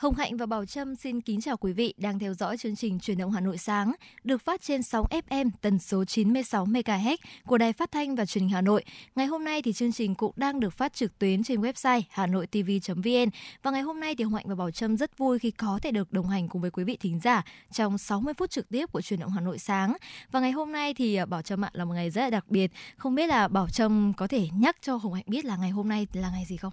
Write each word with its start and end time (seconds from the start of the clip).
Hồng 0.00 0.14
Hạnh 0.14 0.36
và 0.36 0.46
Bảo 0.46 0.66
Trâm 0.66 0.96
xin 0.96 1.20
kính 1.20 1.40
chào 1.40 1.56
quý 1.56 1.72
vị 1.72 1.94
đang 1.96 2.18
theo 2.18 2.34
dõi 2.34 2.56
chương 2.56 2.76
trình 2.76 3.00
Truyền 3.00 3.18
động 3.18 3.30
Hà 3.30 3.40
Nội 3.40 3.58
sáng, 3.58 3.92
được 4.24 4.42
phát 4.42 4.62
trên 4.62 4.82
sóng 4.82 5.06
FM 5.06 5.50
tần 5.60 5.78
số 5.78 6.04
96 6.04 6.66
MHz 6.66 7.16
của 7.46 7.58
Đài 7.58 7.72
Phát 7.72 7.92
thanh 7.92 8.16
và 8.16 8.26
Truyền 8.26 8.42
hình 8.42 8.50
Hà 8.50 8.60
Nội. 8.60 8.84
Ngày 9.14 9.26
hôm 9.26 9.44
nay 9.44 9.62
thì 9.62 9.72
chương 9.72 9.92
trình 9.92 10.14
cũng 10.14 10.32
đang 10.36 10.60
được 10.60 10.72
phát 10.72 10.92
trực 10.92 11.18
tuyến 11.18 11.42
trên 11.42 11.60
website 11.60 12.02
hanoitv.vn 12.10 13.30
và 13.62 13.70
ngày 13.70 13.82
hôm 13.82 14.00
nay 14.00 14.14
thì 14.14 14.24
Hồng 14.24 14.34
Hạnh 14.34 14.44
và 14.48 14.54
Bảo 14.54 14.70
Trâm 14.70 14.96
rất 14.96 15.18
vui 15.18 15.38
khi 15.38 15.50
có 15.50 15.78
thể 15.82 15.90
được 15.90 16.12
đồng 16.12 16.28
hành 16.28 16.48
cùng 16.48 16.62
với 16.62 16.70
quý 16.70 16.84
vị 16.84 16.96
thính 17.00 17.20
giả 17.20 17.42
trong 17.72 17.98
60 17.98 18.34
phút 18.34 18.50
trực 18.50 18.68
tiếp 18.68 18.92
của 18.92 19.00
Truyền 19.00 19.20
động 19.20 19.30
Hà 19.30 19.40
Nội 19.40 19.58
sáng. 19.58 19.96
Và 20.30 20.40
ngày 20.40 20.52
hôm 20.52 20.72
nay 20.72 20.94
thì 20.94 21.14
à, 21.14 21.26
Bảo 21.26 21.42
Trâm 21.42 21.64
ạ, 21.64 21.70
là 21.72 21.84
một 21.84 21.94
ngày 21.94 22.10
rất 22.10 22.20
là 22.20 22.30
đặc 22.30 22.44
biệt. 22.48 22.70
Không 22.96 23.14
biết 23.14 23.26
là 23.26 23.48
Bảo 23.48 23.68
Trâm 23.68 24.12
có 24.16 24.26
thể 24.26 24.48
nhắc 24.52 24.76
cho 24.80 24.96
Hồng 24.96 25.12
Hạnh 25.12 25.24
biết 25.26 25.44
là 25.44 25.56
ngày 25.56 25.70
hôm 25.70 25.88
nay 25.88 26.06
là 26.12 26.30
ngày 26.30 26.44
gì 26.48 26.56
không? 26.56 26.72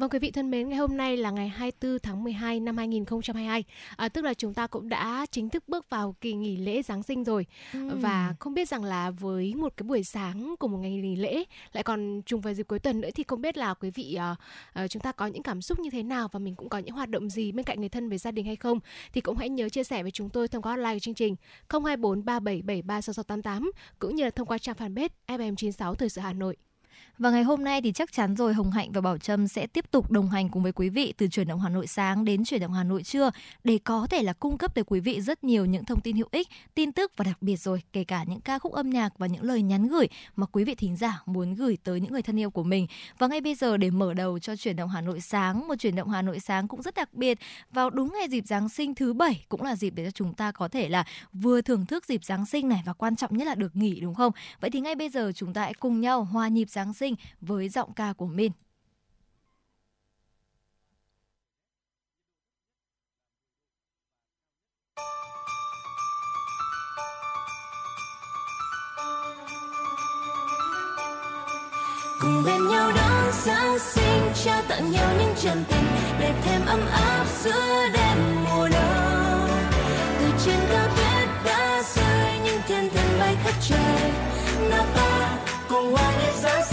Vâng 0.00 0.10
quý 0.10 0.18
vị 0.18 0.30
thân 0.30 0.50
mến, 0.50 0.68
ngày 0.68 0.78
hôm 0.78 0.96
nay 0.96 1.16
là 1.16 1.30
ngày 1.30 1.48
24 1.48 1.98
tháng 1.98 2.24
12 2.24 2.60
năm 2.60 2.76
2022, 2.76 3.64
à, 3.96 4.08
tức 4.08 4.24
là 4.24 4.34
chúng 4.34 4.54
ta 4.54 4.66
cũng 4.66 4.88
đã 4.88 5.26
chính 5.30 5.48
thức 5.48 5.64
bước 5.68 5.90
vào 5.90 6.14
kỳ 6.20 6.32
nghỉ 6.32 6.56
lễ 6.56 6.82
Giáng 6.82 7.02
sinh 7.02 7.24
rồi. 7.24 7.46
Ừ. 7.72 7.90
Và 7.94 8.34
không 8.40 8.54
biết 8.54 8.68
rằng 8.68 8.84
là 8.84 9.10
với 9.10 9.54
một 9.54 9.72
cái 9.76 9.84
buổi 9.84 10.04
sáng 10.04 10.54
của 10.58 10.68
một 10.68 10.78
ngày 10.78 10.90
nghỉ 10.90 11.16
lễ 11.16 11.44
lại 11.72 11.84
còn 11.84 12.22
trùng 12.26 12.40
vào 12.40 12.54
dịp 12.54 12.62
cuối 12.68 12.78
tuần 12.78 13.00
nữa 13.00 13.08
thì 13.14 13.24
không 13.28 13.40
biết 13.40 13.56
là 13.56 13.74
quý 13.74 13.90
vị 13.90 14.18
uh, 14.32 14.38
uh, 14.84 14.90
chúng 14.90 15.02
ta 15.02 15.12
có 15.12 15.26
những 15.26 15.42
cảm 15.42 15.62
xúc 15.62 15.78
như 15.78 15.90
thế 15.90 16.02
nào 16.02 16.28
và 16.32 16.38
mình 16.38 16.54
cũng 16.54 16.68
có 16.68 16.78
những 16.78 16.94
hoạt 16.94 17.08
động 17.08 17.30
gì 17.30 17.52
bên 17.52 17.64
cạnh 17.64 17.80
người 17.80 17.88
thân 17.88 18.08
với 18.08 18.18
gia 18.18 18.30
đình 18.30 18.46
hay 18.46 18.56
không 18.56 18.78
thì 19.12 19.20
cũng 19.20 19.36
hãy 19.36 19.48
nhớ 19.48 19.68
chia 19.68 19.84
sẻ 19.84 20.02
với 20.02 20.10
chúng 20.10 20.30
tôi 20.30 20.48
thông 20.48 20.62
qua 20.62 20.72
hotline 20.72 20.94
của 20.94 20.98
chương 20.98 21.14
trình 21.14 21.36
024 21.68 22.24
3773 22.24 23.00
6688 23.00 23.72
cũng 23.98 24.16
như 24.16 24.24
là 24.24 24.30
thông 24.30 24.46
qua 24.46 24.58
trang 24.58 24.76
fanpage 24.78 25.08
FM96 25.28 25.94
Thời 25.94 26.08
sự 26.08 26.20
Hà 26.20 26.32
Nội. 26.32 26.56
Và 27.20 27.30
ngày 27.30 27.42
hôm 27.42 27.64
nay 27.64 27.82
thì 27.82 27.92
chắc 27.92 28.12
chắn 28.12 28.36
rồi 28.36 28.54
Hồng 28.54 28.70
Hạnh 28.70 28.92
và 28.92 29.00
Bảo 29.00 29.18
Trâm 29.18 29.48
sẽ 29.48 29.66
tiếp 29.66 29.90
tục 29.90 30.10
đồng 30.10 30.30
hành 30.30 30.48
cùng 30.48 30.62
với 30.62 30.72
quý 30.72 30.88
vị 30.88 31.14
từ 31.16 31.28
chuyển 31.28 31.48
động 31.48 31.60
Hà 31.60 31.68
Nội 31.68 31.86
sáng 31.86 32.24
đến 32.24 32.44
chuyển 32.44 32.60
động 32.60 32.72
Hà 32.72 32.84
Nội 32.84 33.02
trưa 33.02 33.30
để 33.64 33.78
có 33.84 34.06
thể 34.10 34.22
là 34.22 34.32
cung 34.32 34.58
cấp 34.58 34.74
tới 34.74 34.84
quý 34.84 35.00
vị 35.00 35.20
rất 35.20 35.44
nhiều 35.44 35.64
những 35.64 35.84
thông 35.84 36.00
tin 36.00 36.16
hữu 36.16 36.28
ích, 36.30 36.48
tin 36.74 36.92
tức 36.92 37.12
và 37.16 37.24
đặc 37.24 37.42
biệt 37.42 37.56
rồi 37.56 37.82
kể 37.92 38.04
cả 38.04 38.24
những 38.24 38.40
ca 38.40 38.58
khúc 38.58 38.72
âm 38.72 38.90
nhạc 38.90 39.18
và 39.18 39.26
những 39.26 39.42
lời 39.42 39.62
nhắn 39.62 39.88
gửi 39.88 40.08
mà 40.36 40.46
quý 40.52 40.64
vị 40.64 40.74
thính 40.74 40.96
giả 40.96 41.22
muốn 41.26 41.54
gửi 41.54 41.78
tới 41.84 42.00
những 42.00 42.12
người 42.12 42.22
thân 42.22 42.40
yêu 42.40 42.50
của 42.50 42.62
mình. 42.62 42.86
Và 43.18 43.26
ngay 43.26 43.40
bây 43.40 43.54
giờ 43.54 43.76
để 43.76 43.90
mở 43.90 44.14
đầu 44.14 44.38
cho 44.38 44.56
chuyển 44.56 44.76
động 44.76 44.88
Hà 44.88 45.00
Nội 45.00 45.20
sáng, 45.20 45.68
một 45.68 45.74
chuyển 45.78 45.96
động 45.96 46.08
Hà 46.08 46.22
Nội 46.22 46.40
sáng 46.40 46.68
cũng 46.68 46.82
rất 46.82 46.94
đặc 46.94 47.14
biệt 47.14 47.38
vào 47.72 47.90
đúng 47.90 48.12
ngày 48.12 48.28
dịp 48.28 48.46
Giáng 48.46 48.68
sinh 48.68 48.94
thứ 48.94 49.12
bảy 49.12 49.44
cũng 49.48 49.62
là 49.62 49.76
dịp 49.76 49.90
để 49.90 50.04
cho 50.04 50.10
chúng 50.10 50.34
ta 50.34 50.52
có 50.52 50.68
thể 50.68 50.88
là 50.88 51.04
vừa 51.32 51.60
thưởng 51.60 51.86
thức 51.86 52.06
dịp 52.06 52.24
Giáng 52.24 52.46
sinh 52.46 52.68
này 52.68 52.82
và 52.86 52.92
quan 52.92 53.16
trọng 53.16 53.36
nhất 53.36 53.46
là 53.46 53.54
được 53.54 53.76
nghỉ 53.76 54.00
đúng 54.00 54.14
không? 54.14 54.32
Vậy 54.60 54.70
thì 54.70 54.80
ngay 54.80 54.94
bây 54.94 55.08
giờ 55.08 55.32
chúng 55.34 55.52
ta 55.52 55.62
hãy 55.62 55.74
cùng 55.74 56.00
nhau 56.00 56.24
hòa 56.24 56.48
nhịp 56.48 56.70
Giáng 56.70 56.94
sinh 56.94 57.09
với 57.40 57.68
giọng 57.68 57.92
ca 57.94 58.12
của 58.12 58.26
Min. 58.26 58.52
cùng 72.20 72.42
bên 72.44 72.68
nhau 72.68 72.92
đón 72.96 73.32
Giáng 73.32 73.78
sinh, 73.78 74.32
trao 74.44 74.62
tặng 74.68 74.90
nhau 74.90 75.14
những 75.18 75.34
chân 75.42 75.64
tình 75.68 75.84
để 76.20 76.34
thêm 76.42 76.66
ấm 76.66 76.80
áp 76.86 77.24
giữa 77.42 77.88
đêm 77.94 78.44
mùa 78.44 78.68
đông 78.68 79.48
từ 80.20 80.26
trên 80.44 80.58
cao 80.72 80.88
tuyết 80.96 81.28
đã 81.44 81.82
rơi 81.94 82.38
những 82.44 82.60
thiên 82.68 82.90
thần 82.94 83.18
bay 83.18 83.36
khắp 83.44 83.54
trời 83.68 84.10
nào 84.70 84.86
ta 84.94 85.38
cùng 85.68 85.92
hoa 85.92 86.12
đêm 86.18 86.34
Giáng 86.42 86.69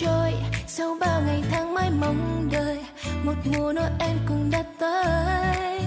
trôi. 0.00 0.32
Sau 0.66 0.96
bao 1.00 1.20
ngày 1.26 1.42
tháng 1.50 1.74
mãi 1.74 1.90
mong 1.90 2.48
đợi, 2.52 2.78
một 3.24 3.34
mùa 3.44 3.72
noel 3.72 4.16
cũng 4.28 4.50
đã 4.50 4.64
tới. 4.78 5.80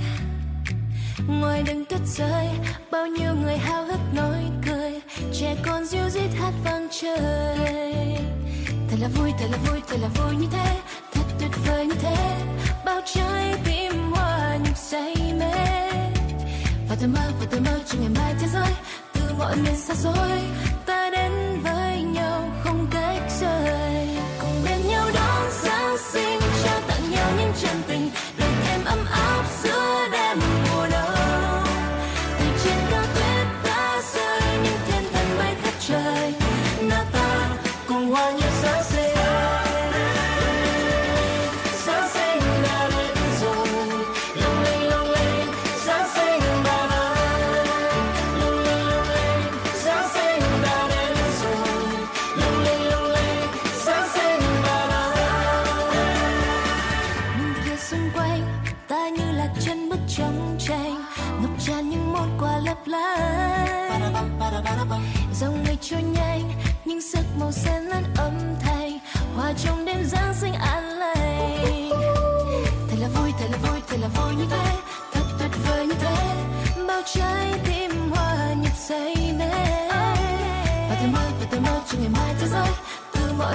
Ngoài 1.27 1.63
đường 1.63 1.85
tuyết 1.85 1.99
rơi, 2.05 2.47
bao 2.91 3.07
nhiêu 3.07 3.35
người 3.35 3.57
háo 3.57 3.85
hức 3.85 3.99
nói 4.13 4.43
cười. 4.65 5.01
Trẻ 5.33 5.55
con 5.65 5.85
diêu 5.85 6.09
dít 6.09 6.31
hát 6.39 6.53
vang 6.63 6.87
trời. 7.01 8.17
Thật 8.89 8.97
là 8.99 9.07
vui, 9.07 9.31
thật 9.39 9.47
là 9.51 9.57
vui, 9.57 9.81
thật 9.87 9.97
là 10.01 10.07
vui 10.07 10.35
như 10.35 10.47
thế, 10.51 10.77
thật 11.13 11.23
tuyệt 11.39 11.51
vời 11.65 11.85
như 11.85 11.95
thế. 12.01 12.15
Bao 12.85 13.01
trái 13.15 13.55
tim 13.65 14.11
hoa 14.11 14.57
nhịp 14.63 14.77
say 14.77 15.15
mê. 15.39 15.89
Và 16.89 16.95
tôi 16.99 17.09
mơ, 17.09 17.31
và 17.39 17.45
tôi 17.51 17.59
mơ 17.59 17.79
cho 17.87 17.99
ngày 17.99 18.09
mai 18.15 18.33
thế 18.39 18.47
giới, 18.53 18.73
từ 19.13 19.21
mọi 19.37 19.55
miền 19.55 19.75
xa 19.75 19.95
xôi. 19.95 20.41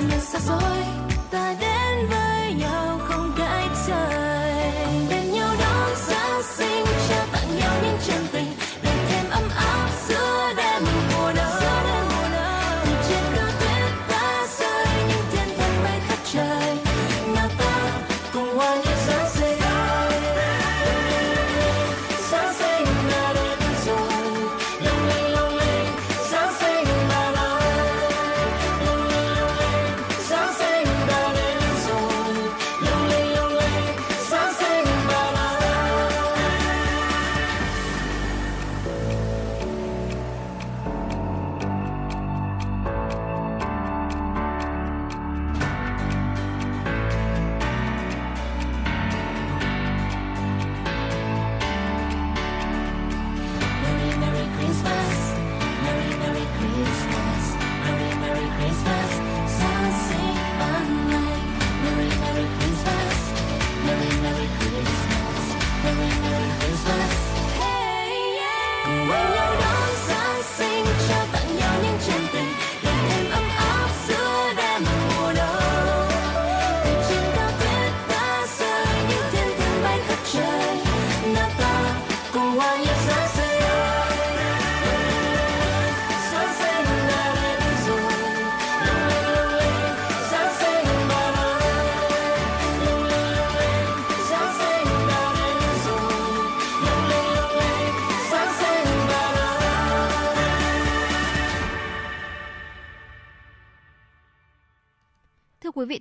Từ 0.00 0.06
là 0.08 0.18
xa 0.18 0.38
xôi. 0.38 0.84
Ta 1.30 1.54
đến 1.60 1.83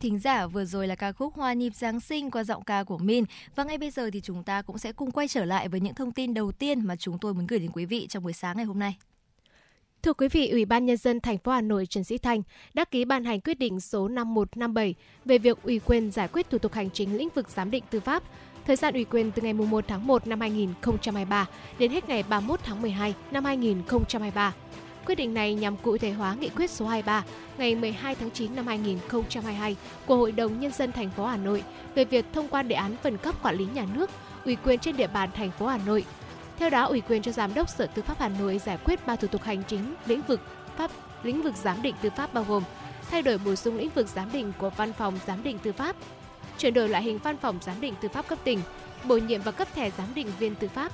thính 0.04 0.20
giả, 0.20 0.48
vừa 0.48 0.66
rồi 0.66 0.88
là 0.88 0.96
ca 0.96 1.12
khúc 1.12 1.34
Hoa 1.34 1.54
nhịp 1.54 1.76
Giáng 1.76 2.00
sinh 2.00 2.32
qua 2.32 2.44
giọng 2.44 2.64
ca 2.64 2.84
của 2.84 2.98
Min. 2.98 3.24
Và 3.56 3.64
ngay 3.64 3.78
bây 3.78 3.92
giờ 3.92 4.10
thì 4.14 4.22
chúng 4.22 4.44
ta 4.44 4.62
cũng 4.62 4.78
sẽ 4.78 4.92
cùng 4.92 5.12
quay 5.12 5.28
trở 5.28 5.46
lại 5.46 5.68
với 5.68 5.80
những 5.80 5.94
thông 5.94 6.12
tin 6.12 6.34
đầu 6.34 6.52
tiên 6.52 6.86
mà 6.86 6.96
chúng 6.96 7.18
tôi 7.18 7.34
muốn 7.34 7.48
gửi 7.48 7.60
đến 7.60 7.72
quý 7.74 7.86
vị 7.86 8.08
trong 8.10 8.24
buổi 8.24 8.34
sáng 8.34 8.58
ngày 8.58 8.66
hôm 8.66 8.80
nay. 8.80 8.98
Thưa 10.02 10.14
quý 10.14 10.28
vị, 10.28 10.50
Ủy 10.50 10.66
ban 10.66 10.86
nhân 10.86 10.98
dân 10.98 11.20
thành 11.20 11.38
phố 11.38 11.52
Hà 11.52 11.62
Nội 11.62 11.86
Trần 11.86 12.04
Sĩ 12.04 12.18
Thanh 12.18 12.42
đã 12.74 12.86
ký 12.86 13.06
ban 13.06 13.26
hành 13.26 13.42
quyết 13.42 13.60
định 13.60 13.80
số 13.80 14.08
5157 14.08 14.96
về 15.26 15.38
việc 15.38 15.64
ủy 15.64 15.80
quyền 15.80 16.12
giải 16.12 16.28
quyết 16.28 16.50
thủ 16.50 16.58
tục 16.58 16.74
hành 16.74 16.90
chính 16.90 17.18
lĩnh 17.18 17.30
vực 17.36 17.50
giám 17.50 17.72
định 17.72 17.84
tư 17.90 18.00
pháp. 18.00 18.24
Thời 18.66 18.76
gian 18.76 18.94
ủy 18.94 19.04
quyền 19.06 19.32
từ 19.32 19.42
ngày 19.42 19.54
1 19.54 19.86
tháng 19.88 20.08
1 20.08 20.28
năm 20.28 20.40
2023 20.40 21.48
đến 21.80 21.92
hết 21.92 22.10
ngày 22.10 22.24
31 22.30 22.60
tháng 22.64 22.82
12 22.82 23.14
năm 23.32 23.46
2023. 23.46 24.54
Quyết 25.06 25.16
định 25.16 25.34
này 25.34 25.54
nhằm 25.54 25.78
cụ 25.78 25.98
thể 25.98 26.12
hóa 26.12 26.36
nghị 26.40 26.50
quyết 26.50 26.70
số 26.70 26.86
23 26.86 27.24
ngày 27.58 27.76
12 27.76 28.16
tháng 28.16 28.32
9 28.32 28.56
năm 28.56 28.68
2022 28.68 29.76
của 30.06 30.16
Hội 30.16 30.32
đồng 30.32 30.60
Nhân 30.60 30.72
dân 30.72 30.92
thành 30.92 31.10
phố 31.10 31.26
Hà 31.26 31.38
Nội 31.38 31.64
về 31.96 32.06
việc 32.06 32.26
thông 32.34 32.48
qua 32.48 32.64
đề 32.64 32.76
án 32.76 32.96
phân 33.04 33.18
cấp 33.18 33.36
quản 33.44 33.56
lý 33.56 33.66
nhà 33.74 33.86
nước 33.94 34.10
ủy 34.46 34.58
quyền 34.66 34.80
trên 34.80 34.98
địa 34.98 35.08
bàn 35.08 35.30
thành 35.36 35.52
phố 35.52 35.68
Hà 35.68 35.80
Nội. 35.86 36.06
Theo 36.60 36.70
đó, 36.70 36.86
ủy 36.86 37.02
quyền 37.02 37.22
cho 37.22 37.32
Giám 37.32 37.54
đốc 37.54 37.70
Sở 37.70 37.86
Tư 37.86 38.02
pháp 38.02 38.20
Hà 38.20 38.30
Nội 38.30 38.60
giải 38.66 38.78
quyết 38.86 39.08
ba 39.08 39.16
thủ 39.16 39.28
tục 39.28 39.44
hành 39.44 39.64
chính 39.68 39.94
lĩnh 40.06 40.22
vực 40.22 40.40
pháp 40.78 40.92
lĩnh 41.24 41.42
vực 41.42 41.56
giám 41.56 41.82
định 41.82 41.96
tư 42.02 42.10
pháp 42.16 42.34
bao 42.34 42.46
gồm 42.48 42.64
thay 43.12 43.22
đổi 43.22 43.38
bổ 43.38 43.56
sung 43.56 43.78
lĩnh 43.78 43.90
vực 43.90 44.08
giám 44.08 44.32
định 44.32 44.54
của 44.58 44.70
Văn 44.70 44.94
phòng 44.94 45.20
Giám 45.28 45.44
định 45.44 45.60
Tư 45.60 45.72
pháp, 45.72 45.96
chuyển 46.58 46.74
đổi 46.74 46.90
loại 46.90 47.04
hình 47.04 47.18
Văn 47.18 47.38
phòng 47.38 47.60
Giám 47.62 47.82
định 47.82 47.94
Tư 48.02 48.08
pháp 48.08 48.28
cấp 48.28 48.40
tỉnh, 48.44 48.60
bổ 49.04 49.18
nhiệm 49.18 49.42
và 49.42 49.52
cấp 49.52 49.68
thẻ 49.76 49.92
giám 49.98 50.08
định 50.16 50.28
viên 50.40 50.56
tư 50.56 50.68
pháp, 50.68 50.92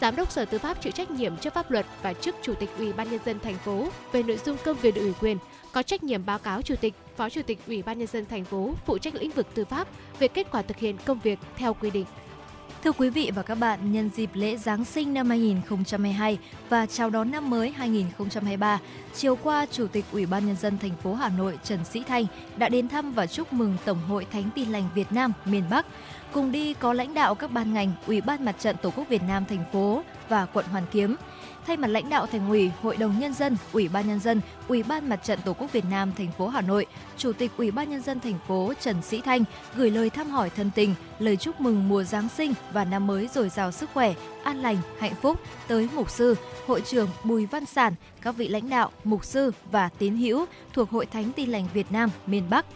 Giám 0.00 0.16
đốc 0.16 0.30
Sở 0.30 0.44
Tư 0.44 0.58
pháp 0.58 0.82
chịu 0.82 0.92
trách 0.92 1.10
nhiệm 1.10 1.36
trước 1.36 1.54
pháp 1.54 1.70
luật 1.70 1.86
và 2.02 2.12
trước 2.12 2.34
Chủ 2.42 2.54
tịch 2.54 2.70
Ủy 2.78 2.92
ban 2.92 3.10
nhân 3.10 3.20
dân 3.24 3.38
thành 3.40 3.58
phố 3.64 3.88
về 4.12 4.22
nội 4.22 4.38
dung 4.44 4.56
công 4.64 4.76
việc 4.76 4.94
ủy 4.94 5.12
quyền, 5.20 5.38
có 5.72 5.82
trách 5.82 6.02
nhiệm 6.02 6.26
báo 6.26 6.38
cáo 6.38 6.62
Chủ 6.62 6.74
tịch, 6.80 6.94
Phó 7.16 7.28
Chủ 7.28 7.40
tịch 7.46 7.58
Ủy 7.66 7.82
ban 7.82 7.98
nhân 7.98 8.08
dân 8.08 8.26
thành 8.26 8.44
phố 8.44 8.74
phụ 8.86 8.98
trách 8.98 9.14
lĩnh 9.14 9.30
vực 9.30 9.46
tư 9.54 9.64
pháp 9.64 9.88
về 10.18 10.28
kết 10.28 10.46
quả 10.50 10.62
thực 10.62 10.76
hiện 10.76 10.96
công 11.04 11.18
việc 11.18 11.38
theo 11.56 11.74
quy 11.74 11.90
định. 11.90 12.04
Thưa 12.84 12.92
quý 12.92 13.10
vị 13.10 13.30
và 13.34 13.42
các 13.42 13.54
bạn, 13.54 13.92
nhân 13.92 14.10
dịp 14.14 14.30
lễ 14.34 14.56
Giáng 14.56 14.84
sinh 14.84 15.14
năm 15.14 15.28
2022 15.28 16.38
và 16.68 16.86
chào 16.86 17.10
đón 17.10 17.30
năm 17.30 17.50
mới 17.50 17.70
2023, 17.70 18.78
chiều 19.14 19.36
qua 19.36 19.66
Chủ 19.66 19.86
tịch 19.86 20.04
Ủy 20.12 20.26
ban 20.26 20.46
nhân 20.46 20.56
dân 20.56 20.78
thành 20.78 20.96
phố 21.02 21.14
Hà 21.14 21.28
Nội 21.28 21.58
Trần 21.64 21.84
Sĩ 21.84 22.02
Thanh 22.08 22.26
đã 22.56 22.68
đến 22.68 22.88
thăm 22.88 23.12
và 23.12 23.26
chúc 23.26 23.52
mừng 23.52 23.76
Tổng 23.84 24.00
hội 24.08 24.26
Thánh 24.32 24.50
Tin 24.54 24.68
lành 24.68 24.88
Việt 24.94 25.12
Nam 25.12 25.32
miền 25.44 25.64
Bắc. 25.70 25.86
Cùng 26.32 26.52
đi 26.52 26.74
có 26.74 26.92
lãnh 26.92 27.14
đạo 27.14 27.34
các 27.34 27.52
ban 27.52 27.74
ngành, 27.74 27.92
Ủy 28.06 28.20
ban 28.20 28.44
Mặt 28.44 28.56
trận 28.58 28.76
Tổ 28.82 28.90
quốc 28.90 29.08
Việt 29.08 29.22
Nam 29.22 29.44
thành 29.44 29.64
phố 29.72 30.02
và 30.28 30.46
quận 30.46 30.66
Hoàn 30.66 30.84
Kiếm. 30.90 31.16
Thay 31.66 31.76
mặt 31.76 31.86
lãnh 31.86 32.08
đạo 32.08 32.26
Thành 32.26 32.48
ủy, 32.48 32.70
Hội 32.82 32.96
đồng 32.96 33.18
nhân 33.18 33.34
dân, 33.34 33.56
Ủy 33.72 33.88
ban 33.88 34.08
nhân 34.08 34.20
dân, 34.20 34.40
Ủy 34.68 34.82
ban 34.82 35.08
Mặt 35.08 35.20
trận 35.24 35.38
Tổ 35.44 35.52
quốc 35.52 35.72
Việt 35.72 35.84
Nam 35.90 36.12
thành 36.18 36.32
phố 36.38 36.48
Hà 36.48 36.60
Nội, 36.60 36.86
Chủ 37.16 37.32
tịch 37.32 37.50
Ủy 37.56 37.70
ban 37.70 37.90
nhân 37.90 38.02
dân 38.02 38.20
thành 38.20 38.38
phố 38.48 38.72
Trần 38.80 39.02
Sĩ 39.02 39.20
Thanh 39.20 39.44
gửi 39.76 39.90
lời 39.90 40.10
thăm 40.10 40.30
hỏi 40.30 40.50
thân 40.50 40.70
tình, 40.74 40.94
lời 41.18 41.36
chúc 41.36 41.60
mừng 41.60 41.88
mùa 41.88 42.04
Giáng 42.04 42.28
sinh 42.28 42.54
và 42.72 42.84
năm 42.84 43.06
mới 43.06 43.28
dồi 43.34 43.48
dào 43.48 43.72
sức 43.72 43.90
khỏe, 43.94 44.14
an 44.44 44.62
lành, 44.62 44.76
hạnh 44.98 45.14
phúc 45.22 45.40
tới 45.68 45.88
mục 45.94 46.10
sư, 46.10 46.34
hội 46.66 46.80
trưởng 46.80 47.08
Bùi 47.24 47.46
Văn 47.46 47.66
Sản, 47.66 47.94
các 48.22 48.36
vị 48.36 48.48
lãnh 48.48 48.70
đạo, 48.70 48.90
mục 49.04 49.24
sư 49.24 49.52
và 49.70 49.88
tín 49.98 50.16
hữu 50.16 50.46
thuộc 50.72 50.90
Hội 50.90 51.06
Thánh 51.06 51.32
Tin 51.32 51.50
lành 51.50 51.68
Việt 51.74 51.92
Nam 51.92 52.10
miền 52.26 52.44
Bắc. 52.50 52.66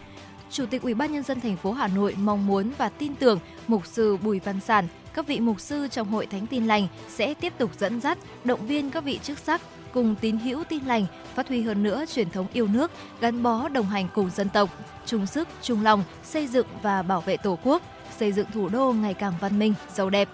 Chủ 0.53 0.65
tịch 0.65 0.81
Ủy 0.81 0.93
ban 0.93 1.11
nhân 1.11 1.23
dân 1.23 1.39
thành 1.41 1.57
phố 1.57 1.71
Hà 1.71 1.87
Nội 1.87 2.15
mong 2.19 2.47
muốn 2.47 2.71
và 2.77 2.89
tin 2.89 3.15
tưởng 3.15 3.39
mục 3.67 3.85
sư 3.85 4.17
Bùi 4.17 4.39
Văn 4.39 4.59
Sản, 4.59 4.87
các 5.13 5.27
vị 5.27 5.39
mục 5.39 5.59
sư 5.59 5.87
trong 5.87 6.11
Hội 6.11 6.25
Thánh 6.25 6.47
Tin 6.47 6.65
lành 6.65 6.87
sẽ 7.09 7.33
tiếp 7.33 7.53
tục 7.57 7.71
dẫn 7.77 8.01
dắt, 8.01 8.17
động 8.43 8.67
viên 8.67 8.89
các 8.89 9.03
vị 9.03 9.19
chức 9.23 9.39
sắc 9.39 9.61
cùng 9.93 10.15
tín 10.21 10.37
hữu 10.37 10.63
tin 10.63 10.85
lành 10.85 11.05
phát 11.35 11.47
huy 11.47 11.61
hơn 11.61 11.83
nữa 11.83 12.05
truyền 12.13 12.29
thống 12.29 12.47
yêu 12.53 12.67
nước, 12.67 12.91
gắn 13.21 13.43
bó 13.43 13.69
đồng 13.69 13.85
hành 13.85 14.07
cùng 14.13 14.29
dân 14.29 14.49
tộc, 14.49 14.69
chung 15.05 15.25
sức, 15.25 15.47
chung 15.61 15.83
lòng 15.83 16.03
xây 16.23 16.47
dựng 16.47 16.67
và 16.81 17.01
bảo 17.01 17.21
vệ 17.21 17.37
Tổ 17.37 17.57
quốc, 17.63 17.81
xây 18.17 18.31
dựng 18.31 18.47
thủ 18.53 18.69
đô 18.69 18.93
ngày 18.93 19.13
càng 19.13 19.33
văn 19.39 19.59
minh, 19.59 19.73
giàu 19.93 20.09
đẹp. 20.09 20.29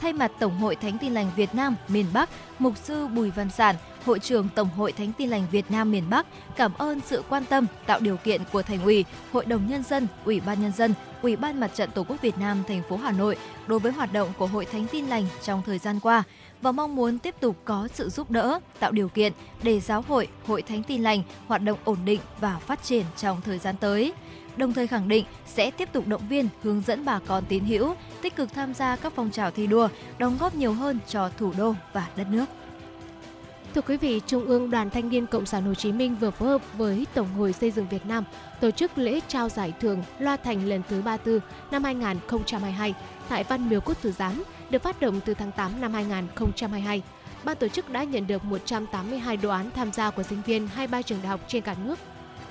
Thay 0.00 0.12
mặt 0.12 0.32
Tổng 0.38 0.58
hội 0.58 0.76
Thánh 0.76 0.98
Tin 0.98 1.12
lành 1.12 1.30
Việt 1.36 1.54
Nam 1.54 1.76
miền 1.88 2.06
Bắc, 2.12 2.30
mục 2.58 2.76
sư 2.76 3.06
Bùi 3.06 3.30
Văn 3.30 3.50
Sản, 3.50 3.76
Hội 4.06 4.18
trưởng 4.18 4.48
Tổng 4.54 4.68
hội 4.68 4.92
Thánh 4.92 5.12
Tin 5.12 5.28
lành 5.28 5.46
Việt 5.50 5.70
Nam 5.70 5.90
miền 5.90 6.04
Bắc 6.10 6.26
cảm 6.56 6.72
ơn 6.78 7.00
sự 7.06 7.22
quan 7.28 7.44
tâm, 7.44 7.66
tạo 7.86 8.00
điều 8.00 8.16
kiện 8.16 8.42
của 8.52 8.62
Thành 8.62 8.82
ủy, 8.82 9.04
Hội 9.32 9.44
đồng 9.44 9.66
nhân 9.68 9.82
dân, 9.82 10.06
Ủy 10.24 10.40
ban 10.40 10.62
nhân 10.62 10.72
dân, 10.72 10.94
Ủy 11.22 11.36
ban 11.36 11.60
Mặt 11.60 11.70
trận 11.74 11.90
Tổ 11.90 12.04
quốc 12.04 12.22
Việt 12.22 12.38
Nam 12.38 12.62
thành 12.68 12.82
phố 12.88 12.96
Hà 12.96 13.12
Nội 13.12 13.36
đối 13.66 13.78
với 13.78 13.92
hoạt 13.92 14.12
động 14.12 14.28
của 14.38 14.46
Hội 14.46 14.64
Thánh 14.64 14.86
Tin 14.92 15.06
lành 15.06 15.26
trong 15.42 15.62
thời 15.66 15.78
gian 15.78 16.00
qua 16.00 16.22
và 16.62 16.72
mong 16.72 16.96
muốn 16.96 17.18
tiếp 17.18 17.34
tục 17.40 17.56
có 17.64 17.88
sự 17.94 18.08
giúp 18.08 18.30
đỡ, 18.30 18.58
tạo 18.78 18.92
điều 18.92 19.08
kiện 19.08 19.32
để 19.62 19.80
giáo 19.80 20.04
hội, 20.08 20.28
Hội 20.46 20.62
Thánh 20.62 20.82
Tin 20.82 21.02
lành 21.02 21.22
hoạt 21.46 21.62
động 21.62 21.78
ổn 21.84 21.98
định 22.04 22.20
và 22.40 22.58
phát 22.58 22.84
triển 22.84 23.04
trong 23.16 23.40
thời 23.44 23.58
gian 23.58 23.76
tới 23.80 24.12
đồng 24.58 24.72
thời 24.72 24.86
khẳng 24.86 25.08
định 25.08 25.24
sẽ 25.46 25.70
tiếp 25.70 25.88
tục 25.92 26.06
động 26.06 26.22
viên, 26.28 26.48
hướng 26.62 26.82
dẫn 26.86 27.04
bà 27.04 27.18
con 27.26 27.44
tín 27.48 27.64
hữu 27.64 27.94
tích 28.22 28.36
cực 28.36 28.52
tham 28.52 28.74
gia 28.74 28.96
các 28.96 29.12
phong 29.16 29.30
trào 29.30 29.50
thi 29.50 29.66
đua, 29.66 29.88
đóng 30.18 30.36
góp 30.40 30.54
nhiều 30.54 30.72
hơn 30.72 30.98
cho 31.08 31.30
thủ 31.38 31.52
đô 31.58 31.74
và 31.92 32.08
đất 32.16 32.26
nước. 32.30 32.44
Thưa 33.74 33.80
quý 33.80 33.96
vị, 33.96 34.20
Trung 34.26 34.44
ương 34.44 34.70
Đoàn 34.70 34.90
Thanh 34.90 35.08
niên 35.08 35.26
Cộng 35.26 35.46
sản 35.46 35.64
Hồ 35.64 35.74
Chí 35.74 35.92
Minh 35.92 36.16
vừa 36.20 36.30
phối 36.30 36.48
hợp 36.48 36.62
với 36.76 37.06
Tổng 37.14 37.34
hội 37.34 37.52
Xây 37.52 37.70
dựng 37.70 37.88
Việt 37.88 38.06
Nam 38.06 38.24
tổ 38.60 38.70
chức 38.70 38.98
lễ 38.98 39.20
trao 39.28 39.48
giải 39.48 39.72
thưởng 39.80 40.02
Loa 40.18 40.36
Thành 40.36 40.68
lần 40.68 40.82
thứ 40.88 41.02
34 41.02 41.40
năm 41.70 41.84
2022 41.84 42.94
tại 43.28 43.44
Văn 43.44 43.68
Miếu 43.68 43.80
Quốc 43.80 44.02
Tử 44.02 44.12
Giám, 44.12 44.42
được 44.70 44.82
phát 44.82 45.00
động 45.00 45.20
từ 45.24 45.34
tháng 45.34 45.52
8 45.52 45.80
năm 45.80 45.92
2022. 45.92 47.02
Ban 47.44 47.56
tổ 47.56 47.68
chức 47.68 47.90
đã 47.90 48.04
nhận 48.04 48.26
được 48.26 48.44
182 48.44 49.36
đồ 49.36 49.50
án 49.50 49.70
tham 49.70 49.92
gia 49.92 50.10
của 50.10 50.22
sinh 50.22 50.42
viên 50.46 50.66
23 50.66 51.02
trường 51.02 51.18
đại 51.22 51.28
học 51.28 51.40
trên 51.48 51.62
cả 51.62 51.76
nước. 51.84 51.98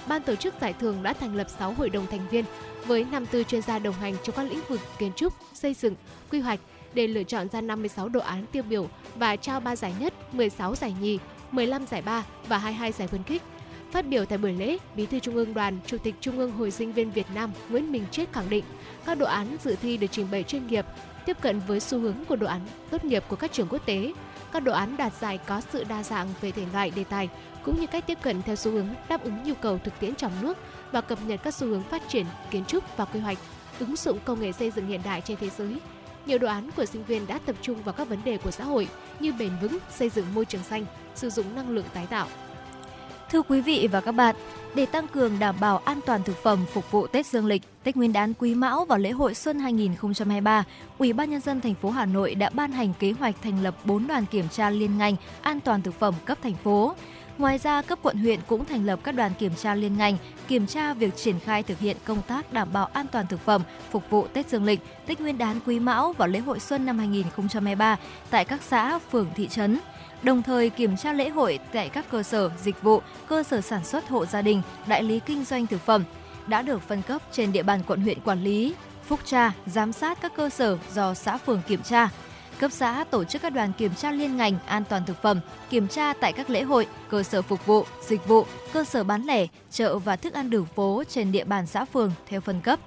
Ban 0.07 0.21
tổ 0.21 0.35
chức 0.35 0.53
giải 0.61 0.73
thưởng 0.73 1.03
đã 1.03 1.13
thành 1.13 1.35
lập 1.35 1.47
6 1.59 1.73
hội 1.73 1.89
đồng 1.89 2.07
thành 2.07 2.27
viên 2.31 2.45
với 2.85 3.05
54 3.11 3.43
chuyên 3.43 3.61
gia 3.61 3.79
đồng 3.79 3.93
hành 3.93 4.15
trong 4.23 4.35
các 4.35 4.43
lĩnh 4.43 4.61
vực 4.67 4.79
kiến 4.99 5.11
trúc, 5.15 5.33
xây 5.53 5.73
dựng, 5.73 5.95
quy 6.31 6.39
hoạch, 6.39 6.59
để 6.93 7.07
lựa 7.07 7.23
chọn 7.23 7.49
ra 7.49 7.61
56 7.61 8.09
đồ 8.09 8.19
án 8.19 8.45
tiêu 8.51 8.63
biểu 8.63 8.87
và 9.15 9.35
trao 9.35 9.59
3 9.59 9.75
giải 9.75 9.93
nhất, 9.99 10.33
16 10.33 10.75
giải 10.75 10.95
nhì, 11.01 11.19
15 11.51 11.87
giải 11.87 12.01
ba 12.01 12.25
và 12.47 12.57
22 12.57 12.91
giải 12.91 13.07
khuyến 13.07 13.23
khích. 13.23 13.41
Phát 13.91 14.07
biểu 14.07 14.25
tại 14.25 14.37
buổi 14.37 14.53
lễ, 14.53 14.77
Bí 14.95 15.05
thư 15.05 15.19
Trung 15.19 15.35
ương 15.35 15.53
Đoàn, 15.53 15.77
Chủ 15.85 15.97
tịch 15.97 16.15
Trung 16.21 16.37
ương 16.37 16.51
Hội 16.51 16.71
sinh 16.71 16.93
viên 16.93 17.11
Việt 17.11 17.27
Nam 17.35 17.51
Nguyễn 17.69 17.91
Minh 17.91 18.05
Chết 18.11 18.33
khẳng 18.33 18.49
định, 18.49 18.63
các 19.05 19.17
đồ 19.17 19.25
án 19.25 19.57
dự 19.63 19.75
thi 19.81 19.97
được 19.97 20.07
trình 20.11 20.27
bày 20.31 20.43
chuyên 20.43 20.67
nghiệp, 20.67 20.85
tiếp 21.25 21.37
cận 21.41 21.59
với 21.67 21.79
xu 21.79 21.99
hướng 21.99 22.25
của 22.25 22.35
đồ 22.35 22.47
án 22.47 22.61
tốt 22.89 23.05
nghiệp 23.05 23.23
của 23.27 23.35
các 23.35 23.51
trường 23.53 23.67
quốc 23.69 23.85
tế. 23.85 24.11
Các 24.51 24.63
đồ 24.63 24.73
án 24.73 24.97
đạt 24.97 25.13
giải 25.21 25.37
có 25.37 25.61
sự 25.71 25.83
đa 25.83 26.03
dạng 26.03 26.27
về 26.41 26.51
thể 26.51 26.63
loại 26.73 26.91
đề 26.95 27.03
tài 27.03 27.29
cũng 27.63 27.79
như 27.81 27.87
cách 27.87 28.07
tiếp 28.07 28.17
cận 28.21 28.41
theo 28.41 28.55
xu 28.55 28.71
hướng 28.71 28.87
đáp 29.09 29.23
ứng 29.23 29.43
nhu 29.43 29.53
cầu 29.53 29.79
thực 29.83 29.99
tiễn 29.99 30.15
trong 30.15 30.31
nước 30.41 30.57
và 30.91 31.01
cập 31.01 31.19
nhật 31.25 31.39
các 31.43 31.53
xu 31.53 31.67
hướng 31.67 31.83
phát 31.83 32.01
triển 32.07 32.25
kiến 32.51 32.65
trúc 32.65 32.97
và 32.97 33.05
quy 33.05 33.19
hoạch, 33.19 33.37
ứng 33.79 33.95
dụng 33.95 34.19
công 34.25 34.39
nghệ 34.39 34.51
xây 34.51 34.71
dựng 34.71 34.87
hiện 34.87 35.01
đại 35.03 35.21
trên 35.21 35.37
thế 35.37 35.49
giới 35.57 35.77
nhiều 36.27 36.37
đồ 36.37 36.47
án 36.47 36.69
của 36.75 36.85
sinh 36.85 37.03
viên 37.03 37.27
đã 37.27 37.39
tập 37.45 37.55
trung 37.61 37.83
vào 37.83 37.93
các 37.93 38.09
vấn 38.09 38.19
đề 38.23 38.37
của 38.37 38.51
xã 38.51 38.63
hội 38.63 38.87
như 39.19 39.33
bền 39.39 39.51
vững, 39.61 39.77
xây 39.89 40.09
dựng 40.09 40.25
môi 40.33 40.45
trường 40.45 40.63
xanh, 40.63 40.85
sử 41.15 41.29
dụng 41.29 41.55
năng 41.55 41.69
lượng 41.69 41.85
tái 41.93 42.07
tạo. 42.09 42.27
Thưa 43.31 43.41
quý 43.41 43.61
vị 43.61 43.87
và 43.91 44.01
các 44.01 44.11
bạn, 44.11 44.35
để 44.75 44.85
tăng 44.85 45.07
cường 45.07 45.39
đảm 45.39 45.55
bảo 45.59 45.77
an 45.77 45.99
toàn 46.05 46.23
thực 46.23 46.43
phẩm 46.43 46.65
phục 46.73 46.91
vụ 46.91 47.07
Tết 47.07 47.25
Dương 47.25 47.45
lịch, 47.45 47.61
Tết 47.87 47.97
Nguyên 47.97 48.13
đán 48.13 48.33
Quý 48.33 48.55
Mão 48.55 48.85
và 48.85 48.97
lễ 48.97 49.11
hội 49.11 49.33
Xuân 49.33 49.59
2023, 49.59 50.63
Ủy 50.97 51.13
ban 51.13 51.29
nhân 51.29 51.41
dân 51.41 51.61
thành 51.61 51.75
phố 51.75 51.89
Hà 51.89 52.05
Nội 52.05 52.35
đã 52.35 52.49
ban 52.49 52.71
hành 52.71 52.93
kế 52.99 53.11
hoạch 53.11 53.35
thành 53.43 53.63
lập 53.63 53.75
4 53.85 54.07
đoàn 54.07 54.25
kiểm 54.25 54.49
tra 54.49 54.69
liên 54.69 54.97
ngành 54.97 55.15
an 55.41 55.59
toàn 55.59 55.81
thực 55.81 55.99
phẩm 55.99 56.13
cấp 56.25 56.37
thành 56.43 56.55
phố. 56.55 56.95
Ngoài 57.37 57.57
ra, 57.57 57.81
cấp 57.81 57.99
quận 58.01 58.17
huyện 58.17 58.39
cũng 58.47 58.65
thành 58.65 58.85
lập 58.85 58.99
các 59.03 59.11
đoàn 59.11 59.31
kiểm 59.39 59.55
tra 59.55 59.75
liên 59.75 59.97
ngành, 59.97 60.17
kiểm 60.47 60.67
tra 60.67 60.93
việc 60.93 61.15
triển 61.15 61.39
khai 61.39 61.63
thực 61.63 61.79
hiện 61.79 61.97
công 62.05 62.21
tác 62.21 62.53
đảm 62.53 62.67
bảo 62.73 62.85
an 62.85 63.05
toàn 63.11 63.27
thực 63.27 63.39
phẩm 63.39 63.61
phục 63.91 64.09
vụ 64.09 64.27
Tết 64.27 64.49
Dương 64.49 64.65
lịch, 64.65 64.79
Tết 65.05 65.21
Nguyên 65.21 65.37
đán 65.37 65.59
Quý 65.65 65.79
Mão 65.79 66.13
và 66.17 66.27
lễ 66.27 66.39
hội 66.39 66.59
Xuân 66.59 66.85
năm 66.85 66.97
2023 66.97 67.97
tại 68.29 68.45
các 68.45 68.61
xã, 68.63 68.99
phường, 68.99 69.27
thị 69.35 69.47
trấn 69.47 69.79
đồng 70.23 70.43
thời 70.43 70.69
kiểm 70.69 70.97
tra 70.97 71.13
lễ 71.13 71.29
hội 71.29 71.59
tại 71.73 71.89
các 71.89 72.05
cơ 72.11 72.23
sở 72.23 72.49
dịch 72.63 72.81
vụ, 72.81 73.01
cơ 73.27 73.43
sở 73.43 73.61
sản 73.61 73.83
xuất 73.83 74.09
hộ 74.09 74.25
gia 74.25 74.41
đình, 74.41 74.61
đại 74.87 75.03
lý 75.03 75.19
kinh 75.19 75.45
doanh 75.45 75.67
thực 75.67 75.81
phẩm 75.81 76.03
đã 76.47 76.61
được 76.61 76.81
phân 76.81 77.01
cấp 77.01 77.21
trên 77.31 77.51
địa 77.51 77.63
bàn 77.63 77.81
quận 77.87 78.01
huyện 78.01 78.19
quản 78.19 78.43
lý, 78.43 78.73
phúc 79.03 79.19
tra, 79.25 79.51
giám 79.65 79.93
sát 79.93 80.17
các 80.21 80.35
cơ 80.35 80.49
sở 80.49 80.77
do 80.93 81.13
xã 81.13 81.37
phường 81.37 81.61
kiểm 81.67 81.83
tra 81.83 82.09
cấp 82.59 82.71
xã 82.71 83.03
tổ 83.03 83.23
chức 83.23 83.41
các 83.41 83.49
đoàn 83.49 83.71
kiểm 83.77 83.95
tra 83.95 84.11
liên 84.11 84.37
ngành 84.37 84.55
an 84.65 84.83
toàn 84.89 85.05
thực 85.05 85.21
phẩm, 85.21 85.39
kiểm 85.69 85.87
tra 85.87 86.13
tại 86.13 86.33
các 86.33 86.49
lễ 86.49 86.61
hội, 86.63 86.87
cơ 87.09 87.23
sở 87.23 87.41
phục 87.41 87.65
vụ, 87.65 87.85
dịch 88.07 88.27
vụ, 88.27 88.45
cơ 88.73 88.83
sở 88.83 89.03
bán 89.03 89.23
lẻ, 89.23 89.47
chợ 89.71 89.99
và 89.99 90.15
thức 90.15 90.33
ăn 90.33 90.49
đường 90.49 90.65
phố 90.65 91.03
trên 91.09 91.31
địa 91.31 91.43
bàn 91.43 91.67
xã 91.67 91.85
phường 91.85 92.11
theo 92.27 92.41
phân 92.41 92.61
cấp. 92.61 92.79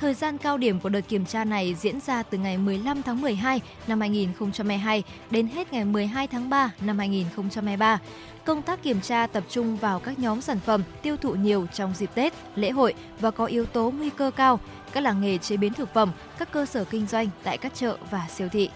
Thời 0.00 0.14
gian 0.14 0.38
cao 0.38 0.58
điểm 0.58 0.80
của 0.80 0.88
đợt 0.88 1.00
kiểm 1.00 1.24
tra 1.24 1.44
này 1.44 1.74
diễn 1.74 2.00
ra 2.00 2.22
từ 2.22 2.38
ngày 2.38 2.58
15 2.58 3.02
tháng 3.02 3.20
12 3.20 3.60
năm 3.86 4.00
2022 4.00 5.02
đến 5.30 5.48
hết 5.48 5.72
ngày 5.72 5.84
12 5.84 6.26
tháng 6.26 6.50
3 6.50 6.70
năm 6.80 6.98
2023. 6.98 7.98
Công 8.44 8.62
tác 8.62 8.82
kiểm 8.82 9.00
tra 9.00 9.26
tập 9.26 9.44
trung 9.48 9.76
vào 9.76 10.00
các 10.00 10.18
nhóm 10.18 10.40
sản 10.40 10.58
phẩm 10.60 10.82
tiêu 11.02 11.16
thụ 11.16 11.32
nhiều 11.32 11.66
trong 11.72 11.94
dịp 11.94 12.10
Tết, 12.14 12.32
lễ 12.54 12.70
hội 12.70 12.94
và 13.20 13.30
có 13.30 13.44
yếu 13.46 13.66
tố 13.66 13.90
nguy 13.90 14.10
cơ 14.10 14.30
cao, 14.30 14.60
các 14.92 15.00
làng 15.00 15.20
nghề 15.20 15.38
chế 15.38 15.56
biến 15.56 15.72
thực 15.72 15.94
phẩm, 15.94 16.12
các 16.38 16.52
cơ 16.52 16.66
sở 16.66 16.84
kinh 16.84 17.06
doanh 17.06 17.28
tại 17.42 17.58
các 17.58 17.74
chợ 17.74 17.96
và 18.10 18.26
siêu 18.28 18.48
thị. 18.48 18.70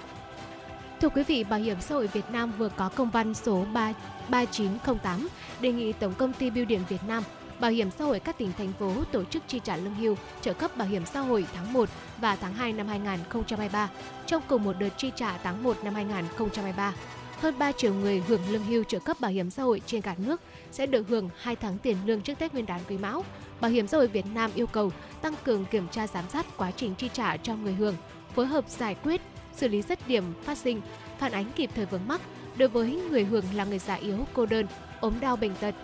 Thưa 1.00 1.09
quý 1.09 1.23
vị, 1.23 1.45
Bảo 1.45 1.61
hiểm 1.61 1.76
xã 1.81 1.95
hội 1.95 2.07
Việt 2.07 2.31
Nam 2.31 2.52
vừa 2.59 2.69
có 2.69 2.88
công 2.88 3.11
văn 3.11 3.35
số 3.35 3.64
3, 3.73 3.93
3908 4.29 5.29
đề 5.61 5.73
nghị 5.73 5.93
Tổng 5.93 6.14
công 6.14 6.33
ty 6.33 6.50
Bưu 6.50 6.64
điện 6.64 6.81
Việt 6.88 7.05
Nam 7.09 7.23
Bảo 7.62 7.71
hiểm 7.71 7.90
xã 7.90 8.04
hội 8.04 8.21
các 8.21 8.38
tỉnh 8.38 8.52
thành 8.59 8.73
phố 8.78 8.92
tổ 9.12 9.25
chức 9.25 9.42
chi 9.49 9.61
trả 9.64 9.76
lương 9.76 9.95
hưu, 9.95 10.16
trợ 10.40 10.52
cấp 10.52 10.76
bảo 10.76 10.88
hiểm 10.88 11.07
xã 11.07 11.21
hội 11.21 11.47
tháng 11.54 11.73
1 11.73 11.88
và 12.21 12.37
tháng 12.37 12.54
2 12.54 12.73
năm 12.73 12.88
2023 12.88 13.90
trong 14.26 14.42
cùng 14.49 14.64
một 14.64 14.73
đợt 14.78 14.88
chi 14.97 15.11
trả 15.16 15.38
tháng 15.38 15.62
1 15.62 15.76
năm 15.85 15.95
2023. 15.95 16.95
Hơn 17.40 17.59
3 17.59 17.73
triệu 17.73 17.95
người 17.95 18.23
hưởng 18.28 18.40
lương 18.50 18.64
hưu 18.64 18.85
trợ 18.85 18.99
cấp 18.99 19.16
bảo 19.21 19.31
hiểm 19.31 19.50
xã 19.50 19.62
hội 19.62 19.81
trên 19.87 20.00
cả 20.00 20.14
nước 20.19 20.40
sẽ 20.73 20.87
được 20.87 21.09
hưởng 21.09 21.31
2 21.40 21.57
tháng 21.57 21.78
tiền 21.78 21.97
lương 22.07 22.21
trước 22.21 22.38
Tết 22.38 22.52
Nguyên 22.52 22.66
đán 22.66 22.81
Quý 22.88 22.99
Mão. 22.99 23.25
Bảo 23.61 23.71
hiểm 23.71 23.87
xã 23.87 23.97
hội 23.97 24.07
Việt 24.07 24.26
Nam 24.35 24.50
yêu 24.54 24.66
cầu 24.66 24.92
tăng 25.21 25.35
cường 25.45 25.64
kiểm 25.64 25.88
tra 25.88 26.07
giám 26.07 26.25
sát 26.28 26.47
quá 26.57 26.71
trình 26.71 26.95
chi 26.95 27.11
trả 27.12 27.37
cho 27.37 27.57
người 27.57 27.75
hưởng, 27.75 27.95
phối 28.35 28.47
hợp 28.47 28.69
giải 28.69 28.95
quyết, 28.95 29.21
xử 29.52 29.69
lý 29.69 29.83
rứt 29.83 30.09
điểm 30.09 30.25
phát 30.45 30.59
sinh, 30.59 30.81
phản 31.19 31.33
ánh 31.33 31.47
kịp 31.57 31.71
thời 31.75 31.87
vướng 31.87 32.09
mắc 32.09 32.21
đối 32.57 32.69
với 32.69 33.00
người 33.11 33.25
hưởng 33.25 33.45
là 33.54 33.64
người 33.64 33.78
già 33.78 33.95
yếu, 33.95 34.19
cô 34.33 34.47
đơn, 34.47 34.66
ốm 35.00 35.14
đau 35.21 35.37
bệnh 35.37 35.54
tật, 35.54 35.75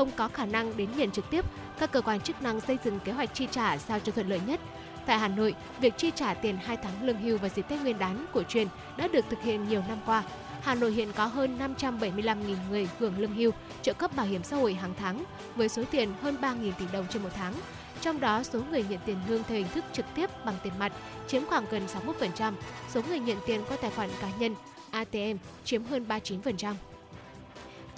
không 0.00 0.10
có 0.16 0.28
khả 0.28 0.46
năng 0.46 0.76
đến 0.76 0.88
nhận 0.96 1.10
trực 1.10 1.30
tiếp, 1.30 1.44
các 1.78 1.92
cơ 1.92 2.00
quan 2.00 2.20
chức 2.20 2.42
năng 2.42 2.60
xây 2.60 2.78
dựng 2.84 3.00
kế 3.00 3.12
hoạch 3.12 3.34
chi 3.34 3.48
trả 3.50 3.78
sao 3.78 3.98
cho 4.00 4.12
thuận 4.12 4.28
lợi 4.28 4.40
nhất. 4.46 4.60
Tại 5.06 5.18
Hà 5.18 5.28
Nội, 5.28 5.54
việc 5.80 5.94
chi 5.96 6.12
trả 6.14 6.34
tiền 6.34 6.56
2 6.56 6.76
tháng 6.76 7.02
lương 7.02 7.16
hưu 7.16 7.38
vào 7.38 7.50
dịp 7.54 7.62
Tết 7.68 7.80
Nguyên 7.80 7.98
đán 7.98 8.26
của 8.32 8.42
truyền 8.42 8.68
đã 8.96 9.08
được 9.08 9.24
thực 9.30 9.42
hiện 9.42 9.68
nhiều 9.68 9.82
năm 9.88 9.98
qua. 10.06 10.22
Hà 10.62 10.74
Nội 10.74 10.92
hiện 10.92 11.12
có 11.12 11.26
hơn 11.26 11.58
575.000 11.78 12.36
người 12.70 12.88
hưởng 12.98 13.18
lương 13.18 13.34
hưu, 13.34 13.50
trợ 13.82 13.92
cấp 13.92 14.16
bảo 14.16 14.26
hiểm 14.26 14.42
xã 14.42 14.56
hội 14.56 14.74
hàng 14.74 14.94
tháng 14.98 15.24
với 15.56 15.68
số 15.68 15.82
tiền 15.90 16.12
hơn 16.22 16.36
3.000 16.42 16.72
tỷ 16.72 16.84
đồng 16.92 17.06
trên 17.10 17.22
một 17.22 17.30
tháng. 17.34 17.54
Trong 18.00 18.20
đó, 18.20 18.42
số 18.42 18.60
người 18.70 18.84
nhận 18.88 19.00
tiền 19.06 19.16
lương 19.28 19.42
theo 19.42 19.58
hình 19.58 19.68
thức 19.74 19.84
trực 19.92 20.06
tiếp 20.14 20.30
bằng 20.44 20.54
tiền 20.62 20.72
mặt 20.78 20.92
chiếm 21.28 21.46
khoảng 21.46 21.64
gần 21.70 21.82
61%, 22.20 22.52
số 22.88 23.00
người 23.08 23.18
nhận 23.18 23.38
tiền 23.46 23.60
qua 23.68 23.76
tài 23.80 23.90
khoản 23.90 24.10
cá 24.20 24.28
nhân 24.38 24.54
ATM 24.90 25.36
chiếm 25.64 25.84
hơn 25.84 26.06
39%. 26.08 26.74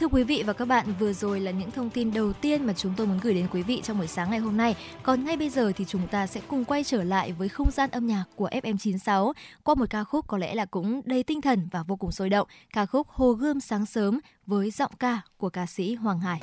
Thưa 0.02 0.09
quý 0.09 0.25
vị 0.25 0.42
và 0.47 0.52
các 0.52 0.64
bạn, 0.64 0.87
vừa 0.99 1.12
rồi 1.12 1.40
là 1.40 1.50
những 1.50 1.71
thông 1.71 1.90
tin 1.90 2.12
đầu 2.14 2.32
tiên 2.32 2.66
mà 2.66 2.73
chúng 2.73 2.92
tôi 2.97 3.06
muốn 3.06 3.18
gửi 3.23 3.35
đến 3.35 3.47
quý 3.52 3.62
vị 3.62 3.80
trong 3.85 3.99
buổi 3.99 4.06
sáng 4.06 4.30
ngày 4.30 4.38
hôm 4.38 4.56
nay. 4.56 4.76
Còn 5.02 5.25
ngay 5.25 5.37
bây 5.37 5.49
giờ 5.49 5.73
thì 5.76 5.85
chúng 5.88 6.09
ta 6.09 6.26
sẽ 6.26 6.40
cùng 6.49 6.64
quay 6.64 6.85
trở 6.85 7.04
lại 7.04 7.32
với 7.32 7.49
không 7.49 7.71
gian 7.71 7.90
âm 7.90 8.06
nhạc 8.06 8.25
của 8.37 8.49
FM96 8.49 9.32
qua 9.62 9.75
một 9.75 9.90
ca 9.90 10.04
khúc 10.04 10.26
có 10.26 10.38
lẽ 10.38 10.54
là 10.54 10.64
cũng 10.64 11.00
đầy 11.04 11.23
tinh 11.23 11.40
thần 11.40 11.68
và 11.73 11.82
vô 11.82 11.97
cùng 11.97 12.12
sôi 12.12 12.30
động, 12.30 12.49
ca 12.73 12.87
khúc 12.87 13.09
Hồ 13.09 13.32
Gươm 13.32 13.61
sáng 13.61 13.87
sớm 13.87 14.21
với 14.47 14.71
giọng 14.71 14.92
ca 14.99 15.21
của 15.37 15.49
ca 15.49 15.66
sĩ 15.66 15.94
Hoàng 15.94 16.21
Hải. 16.21 16.40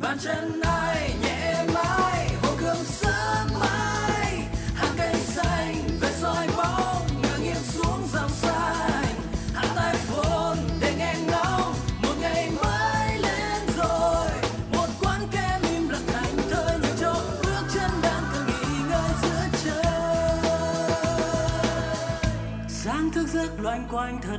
bàn 0.00 0.18
chân 0.20 0.60
ai 0.60 1.13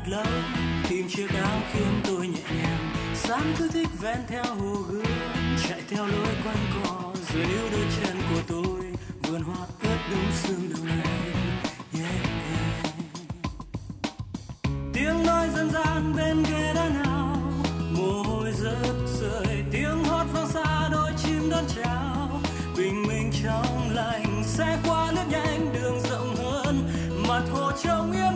lâu 0.08 0.24
tìm 0.90 1.08
chiếc 1.10 1.28
áo 1.34 1.62
khiến 1.74 2.02
tôi 2.08 2.28
nhẹ 2.28 2.42
nhàng. 2.62 2.94
Sáng 3.16 3.54
cứ 3.58 3.70
thích 3.74 3.88
ven 4.02 4.18
theo 4.28 4.44
hồ 4.44 4.76
gươm 4.90 5.06
chạy 5.70 5.82
theo 5.90 6.08
lối 6.08 6.36
quanh 6.44 6.66
co. 6.84 7.14
Rồi 7.34 7.46
níu 7.46 7.70
đôi 7.72 7.86
chân 8.02 8.18
của 8.30 8.42
tôi 8.48 8.92
vườn 9.24 9.42
hoa 9.42 9.68
ướt 9.84 9.98
đúng 10.12 10.32
sương 10.34 10.70
đầu 10.74 10.84
này. 10.86 11.32
Yeah, 11.94 12.12
yeah. 12.52 12.86
tiếng 14.94 15.26
nói 15.26 15.50
dân 15.56 15.70
gian 15.70 16.14
bên 16.18 16.44
ghế 16.44 16.74
đá 16.76 16.90
nào? 16.90 17.38
Mồ 17.92 18.24
hôi 18.24 18.52
rớt 18.52 18.96
rơi 19.22 19.64
tiếng 19.72 20.04
hót 20.04 20.28
vang 20.34 20.50
xa 20.50 20.90
đôi 20.92 21.12
chim 21.24 21.50
đón 21.50 21.64
chào. 21.76 22.42
Bình 22.78 23.08
minh 23.08 23.32
trong 23.44 23.90
lành 23.94 24.44
sẽ 24.46 24.78
qua 24.88 25.12
lướt 25.12 25.26
nhanh 25.30 25.74
đường 25.74 26.00
rộng 26.10 26.36
hơn. 26.36 26.90
Mặt 27.28 27.44
hồ 27.52 27.72
trông 27.84 28.12
yên 28.12 28.35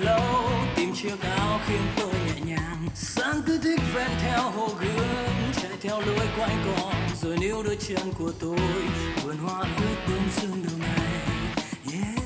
lâu, 0.00 0.50
tìm 0.76 0.94
chiếc 0.94 1.20
áo 1.20 1.60
khiến 1.66 1.80
tôi 1.96 2.12
nhẹ 2.26 2.40
nhàng. 2.44 2.88
Sáng 2.94 3.42
cứ 3.46 3.58
thích 3.58 3.80
ven 3.94 4.10
theo 4.22 4.42
hồ 4.42 4.68
gươm, 4.80 5.52
chạy 5.62 5.72
theo 5.80 6.00
lối 6.00 6.26
quanh 6.38 6.64
co. 6.66 6.92
Rồi 7.22 7.36
níu 7.40 7.62
đôi 7.62 7.76
chân 7.88 8.12
của 8.18 8.32
tôi, 8.40 8.58
vườn 9.24 9.38
hoa 9.38 9.60
ướt 9.60 9.96
bướm 10.08 10.22
sương 10.36 10.62
đầu 10.66 10.78
này. 10.78 11.20
Yeah. 11.92 12.18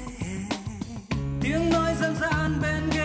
tiếng 1.43 1.71
nói 1.71 1.95
dân 2.01 2.17
gian 2.21 2.61
bên 2.63 2.91
kia 2.93 3.02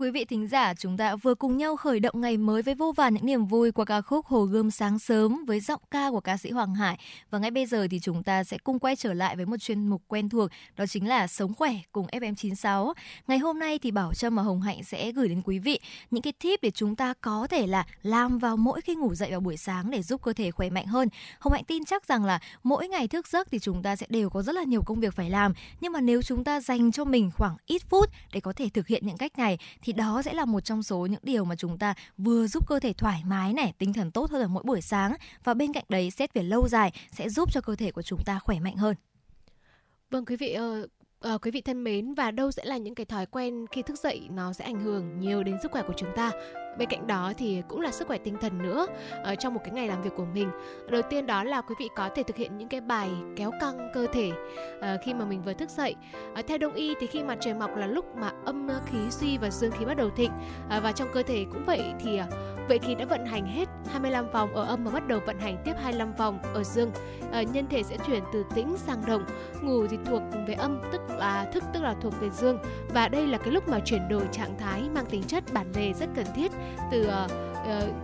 quý 0.00 0.10
vị 0.10 0.24
thính 0.24 0.46
giả, 0.48 0.74
chúng 0.74 0.96
ta 0.96 1.16
vừa 1.16 1.34
cùng 1.34 1.56
nhau 1.56 1.76
khởi 1.76 2.00
động 2.00 2.20
ngày 2.20 2.36
mới 2.36 2.62
với 2.62 2.74
vô 2.74 2.92
vàn 2.92 3.14
những 3.14 3.26
niềm 3.26 3.46
vui 3.46 3.72
qua 3.72 3.84
ca 3.84 4.00
khúc 4.00 4.26
Hồ 4.26 4.42
Gươm 4.42 4.70
sáng 4.70 4.98
sớm 4.98 5.44
với 5.44 5.60
giọng 5.60 5.80
ca 5.90 6.10
của 6.10 6.20
ca 6.20 6.36
sĩ 6.36 6.50
Hoàng 6.50 6.74
Hải. 6.74 6.98
Và 7.30 7.38
ngay 7.38 7.50
bây 7.50 7.66
giờ 7.66 7.86
thì 7.90 8.00
chúng 8.00 8.22
ta 8.22 8.44
sẽ 8.44 8.58
cùng 8.58 8.78
quay 8.78 8.96
trở 8.96 9.14
lại 9.14 9.36
với 9.36 9.46
một 9.46 9.56
chuyên 9.56 9.88
mục 9.88 10.02
quen 10.08 10.28
thuộc, 10.28 10.50
đó 10.76 10.86
chính 10.86 11.08
là 11.08 11.26
Sống 11.26 11.54
khỏe 11.54 11.74
cùng 11.92 12.06
FM96. 12.06 12.92
Ngày 13.26 13.38
hôm 13.38 13.58
nay 13.58 13.78
thì 13.78 13.90
Bảo 13.90 14.14
Trâm 14.14 14.36
và 14.36 14.42
Hồng 14.42 14.60
Hạnh 14.60 14.84
sẽ 14.84 15.12
gửi 15.12 15.28
đến 15.28 15.42
quý 15.44 15.58
vị 15.58 15.80
những 16.10 16.22
cái 16.22 16.32
tip 16.32 16.62
để 16.62 16.70
chúng 16.70 16.96
ta 16.96 17.14
có 17.20 17.46
thể 17.50 17.66
là 17.66 17.86
làm 18.02 18.38
vào 18.38 18.56
mỗi 18.56 18.80
khi 18.80 18.94
ngủ 18.94 19.14
dậy 19.14 19.30
vào 19.30 19.40
buổi 19.40 19.56
sáng 19.56 19.90
để 19.90 20.02
giúp 20.02 20.22
cơ 20.22 20.32
thể 20.32 20.50
khỏe 20.50 20.70
mạnh 20.70 20.86
hơn. 20.86 21.08
Hồng 21.38 21.52
Hạnh 21.52 21.64
tin 21.64 21.84
chắc 21.84 22.06
rằng 22.06 22.24
là 22.24 22.40
mỗi 22.62 22.88
ngày 22.88 23.08
thức 23.08 23.28
giấc 23.28 23.50
thì 23.50 23.58
chúng 23.58 23.82
ta 23.82 23.96
sẽ 23.96 24.06
đều 24.08 24.30
có 24.30 24.42
rất 24.42 24.54
là 24.54 24.62
nhiều 24.62 24.82
công 24.82 25.00
việc 25.00 25.14
phải 25.14 25.30
làm, 25.30 25.52
nhưng 25.80 25.92
mà 25.92 26.00
nếu 26.00 26.22
chúng 26.22 26.44
ta 26.44 26.60
dành 26.60 26.92
cho 26.92 27.04
mình 27.04 27.30
khoảng 27.36 27.56
ít 27.66 27.82
phút 27.88 28.10
để 28.32 28.40
có 28.40 28.52
thể 28.52 28.68
thực 28.74 28.86
hiện 28.86 29.06
những 29.06 29.16
cách 29.16 29.38
này 29.38 29.58
thì 29.82 29.89
đó 29.92 30.22
sẽ 30.24 30.32
là 30.32 30.44
một 30.44 30.60
trong 30.60 30.82
số 30.82 31.06
những 31.06 31.20
điều 31.22 31.44
mà 31.44 31.56
chúng 31.56 31.78
ta 31.78 31.94
vừa 32.18 32.46
giúp 32.46 32.66
cơ 32.68 32.80
thể 32.80 32.92
thoải 32.92 33.22
mái 33.26 33.52
này, 33.52 33.74
tinh 33.78 33.92
thần 33.92 34.10
tốt 34.10 34.30
hơn 34.30 34.42
ở 34.42 34.48
mỗi 34.48 34.62
buổi 34.62 34.80
sáng 34.80 35.14
và 35.44 35.54
bên 35.54 35.72
cạnh 35.72 35.84
đấy 35.88 36.10
xét 36.10 36.34
về 36.34 36.42
lâu 36.42 36.68
dài 36.68 36.92
sẽ 37.12 37.28
giúp 37.28 37.52
cho 37.52 37.60
cơ 37.60 37.76
thể 37.76 37.90
của 37.90 38.02
chúng 38.02 38.20
ta 38.26 38.38
khỏe 38.38 38.60
mạnh 38.60 38.76
hơn. 38.76 38.96
Vâng 40.10 40.24
quý 40.24 40.36
vị 40.36 40.52
ơi, 40.52 40.86
À, 41.20 41.38
quý 41.42 41.50
vị 41.50 41.60
thân 41.60 41.84
mến 41.84 42.14
và 42.14 42.30
đâu 42.30 42.50
sẽ 42.50 42.64
là 42.64 42.76
những 42.76 42.94
cái 42.94 43.06
thói 43.06 43.26
quen 43.26 43.66
khi 43.70 43.82
thức 43.82 43.98
dậy 43.98 44.28
nó 44.30 44.52
sẽ 44.52 44.64
ảnh 44.64 44.80
hưởng 44.80 45.20
nhiều 45.20 45.42
đến 45.42 45.56
sức 45.62 45.72
khỏe 45.72 45.82
của 45.86 45.92
chúng 45.96 46.08
ta 46.16 46.30
bên 46.78 46.88
cạnh 46.88 47.06
đó 47.06 47.32
thì 47.38 47.62
cũng 47.68 47.80
là 47.80 47.90
sức 47.90 48.08
khỏe 48.08 48.18
tinh 48.18 48.36
thần 48.40 48.62
nữa 48.62 48.86
ở 49.22 49.34
trong 49.34 49.54
một 49.54 49.60
cái 49.64 49.72
ngày 49.72 49.88
làm 49.88 50.02
việc 50.02 50.10
của 50.16 50.24
mình. 50.24 50.50
Đầu 50.90 51.02
tiên 51.02 51.26
đó 51.26 51.44
là 51.44 51.60
quý 51.60 51.74
vị 51.78 51.88
có 51.96 52.08
thể 52.14 52.22
thực 52.22 52.36
hiện 52.36 52.58
những 52.58 52.68
cái 52.68 52.80
bài 52.80 53.10
kéo 53.36 53.50
căng 53.60 53.90
cơ 53.94 54.06
thể 54.12 54.30
ờ, 54.80 54.96
khi 55.04 55.14
mà 55.14 55.24
mình 55.24 55.42
vừa 55.42 55.52
thức 55.52 55.70
dậy. 55.70 55.94
Ờ, 56.34 56.42
theo 56.42 56.58
đông 56.58 56.74
y 56.74 56.94
thì 57.00 57.06
khi 57.06 57.22
mặt 57.22 57.38
trời 57.40 57.54
mọc 57.54 57.76
là 57.76 57.86
lúc 57.86 58.16
mà 58.16 58.32
âm 58.44 58.68
khí 58.86 58.98
suy 59.10 59.38
và 59.38 59.50
dương 59.50 59.70
khí 59.70 59.84
bắt 59.84 59.96
đầu 59.96 60.10
thịnh. 60.10 60.32
Và 60.82 60.92
trong 60.92 61.08
cơ 61.12 61.22
thể 61.22 61.46
cũng 61.52 61.64
vậy 61.66 61.82
thì 62.00 62.20
vậy 62.68 62.78
khí 62.78 62.94
đã 62.94 63.04
vận 63.04 63.26
hành 63.26 63.46
hết 63.46 63.68
25 63.90 64.30
vòng 64.30 64.54
ở 64.54 64.64
âm 64.64 64.84
và 64.84 64.90
bắt 64.90 65.08
đầu 65.08 65.20
vận 65.26 65.38
hành 65.38 65.62
tiếp 65.64 65.72
25 65.82 66.12
vòng 66.12 66.38
ở 66.54 66.64
dương. 66.64 66.90
Nhân 67.52 67.66
thể 67.70 67.82
sẽ 67.82 67.96
chuyển 68.06 68.22
từ 68.32 68.44
tĩnh 68.54 68.76
sang 68.76 69.02
động, 69.06 69.24
ngủ 69.62 69.86
thì 69.86 69.98
thuộc 70.06 70.22
về 70.48 70.54
âm, 70.54 70.80
tức 70.92 71.00
là 71.18 71.50
thức 71.52 71.64
tức 71.74 71.82
là 71.82 71.94
thuộc 72.00 72.20
về 72.20 72.30
dương. 72.30 72.58
Và 72.88 73.08
đây 73.08 73.26
là 73.26 73.38
cái 73.38 73.50
lúc 73.50 73.68
mà 73.68 73.80
chuyển 73.84 74.08
đổi 74.08 74.22
trạng 74.32 74.58
thái, 74.58 74.82
mang 74.94 75.06
tính 75.06 75.22
chất 75.22 75.44
bản 75.52 75.72
lề 75.74 75.92
rất 75.92 76.08
cần 76.16 76.26
thiết 76.36 76.52
từ 76.90 77.02
uh, 77.02 77.30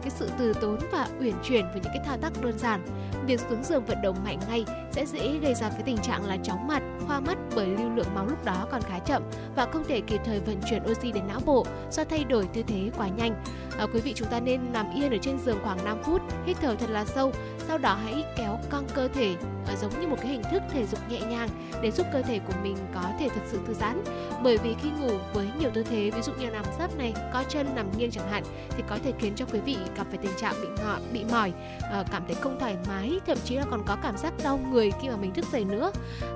cái 0.03 0.11
sự 0.11 0.31
từ 0.39 0.53
tốn 0.53 0.79
và 0.93 1.09
uyển 1.21 1.35
chuyển 1.45 1.65
với 1.73 1.81
những 1.83 1.93
cái 1.95 2.03
thao 2.07 2.17
tác 2.17 2.33
đơn 2.43 2.59
giản. 2.59 2.87
Việc 3.27 3.41
xuống 3.41 3.65
giường 3.65 3.85
vận 3.85 4.03
động 4.03 4.17
mạnh 4.25 4.39
ngay 4.49 4.65
sẽ 4.93 5.07
dễ 5.07 5.39
gây 5.39 5.55
ra 5.55 5.69
cái 5.69 5.83
tình 5.83 5.99
trạng 5.99 6.25
là 6.25 6.37
chóng 6.37 6.67
mặt 6.67 6.83
hoa 7.07 7.21
mắt 7.21 7.39
bởi 7.57 7.67
lưu 7.67 7.91
lượng 7.91 8.15
máu 8.15 8.27
lúc 8.27 8.45
đó 8.45 8.67
còn 8.71 8.83
khá 8.83 8.99
chậm 8.99 9.23
và 9.57 9.67
không 9.73 9.85
thể 9.89 10.01
kịp 10.01 10.21
thời 10.25 10.41
vận 10.41 10.61
chuyển 10.71 10.83
oxy 10.91 11.13
đến 11.13 11.25
não 11.29 11.41
bộ 11.47 11.67
do 11.91 12.05
thay 12.05 12.25
đổi 12.25 12.49
tư 12.55 12.63
thế 12.67 12.91
quá 12.97 13.09
nhanh. 13.09 13.43
À, 13.79 13.87
quý 13.95 14.01
vị 14.01 14.13
chúng 14.15 14.29
ta 14.29 14.41
nên 14.41 14.73
nằm 14.73 14.87
yên 14.95 15.11
ở 15.11 15.19
trên 15.23 15.39
giường 15.39 15.59
khoảng 15.65 15.85
5 15.85 15.99
phút 16.03 16.23
hít 16.47 16.57
thở 16.61 16.75
thật 16.75 16.91
là 16.91 17.05
sâu 17.05 17.33
sau 17.69 17.79
đó 17.79 17.99
hãy 18.05 18.25
kéo 18.37 18.59
căng 18.71 18.85
cơ 18.95 19.09
thể 19.09 19.35
và 19.67 19.77
giống 19.77 20.01
như 20.01 20.07
một 20.07 20.17
cái 20.23 20.27
hình 20.27 20.43
thức 20.51 20.63
thể 20.71 20.87
dục 20.87 21.01
nhẹ 21.09 21.21
nhàng 21.21 21.49
để 21.83 21.91
giúp 21.91 22.07
cơ 22.13 22.23
thể 22.23 22.39
của 22.39 22.53
mình 22.63 22.77
có 22.95 23.03
thể 23.21 23.29
thật 23.29 23.41
sự 23.47 23.59
thư 23.67 23.75
giãn. 23.75 24.05
Bởi 24.43 24.59
vì 24.59 24.75
khi 24.83 24.91
ngủ 24.91 25.19
với 25.35 25.49
nhiều 25.59 25.71
tư 25.75 25.83
thế, 25.83 26.11
ví 26.11 26.23
dụ 26.23 26.33
như 26.33 26.47
nằm 26.47 26.65
sấp 26.79 26.99
này, 26.99 27.15
co 27.33 27.43
chân, 27.49 27.75
nằm 27.75 27.87
nghiêng 27.99 28.11
chẳng 28.11 28.31
hạn, 28.31 28.43
thì 28.71 28.83
có 28.89 28.99
thể 29.05 29.13
khiến 29.19 29.33
cho 29.37 29.45
quý 29.53 29.61
vị 29.61 29.77
gặp 29.97 30.07
phải 30.09 30.19
tình 30.23 30.37
trạng 30.37 30.55
bị 30.63 30.69
ngọ, 30.79 30.99
bị 31.13 31.25
mỏi 31.33 31.53
ờ, 31.91 32.05
cảm 32.13 32.23
thấy 32.27 32.35
không 32.35 32.57
thoải 32.61 32.77
mái, 32.89 33.21
thậm 33.27 33.39
chí 33.45 33.57
là 33.57 33.65
còn 33.71 33.83
có 33.87 33.97
cảm 34.03 34.17
giác 34.17 34.33
đau 34.45 34.61
người 34.73 34.91
khi 35.03 35.09
mà 35.09 35.17
mình 35.17 35.35
thức 35.35 35.45
dậy 35.53 35.65
nữa. 35.65 35.91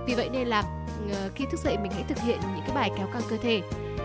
Vì 0.06 0.14
vậy 0.14 0.28
nên 0.32 0.46
là 0.48 0.62
ờ, 1.12 1.30
khi 1.34 1.44
thức 1.50 1.60
dậy 1.60 1.76
mình 1.82 1.92
hãy 1.92 2.04
thực 2.08 2.18
hiện 2.18 2.38
những 2.40 2.64
cái 2.66 2.74
bài 2.74 2.90
kéo 2.98 3.06
căng 3.12 3.22
cơ 3.30 3.36
thể. 3.42 3.62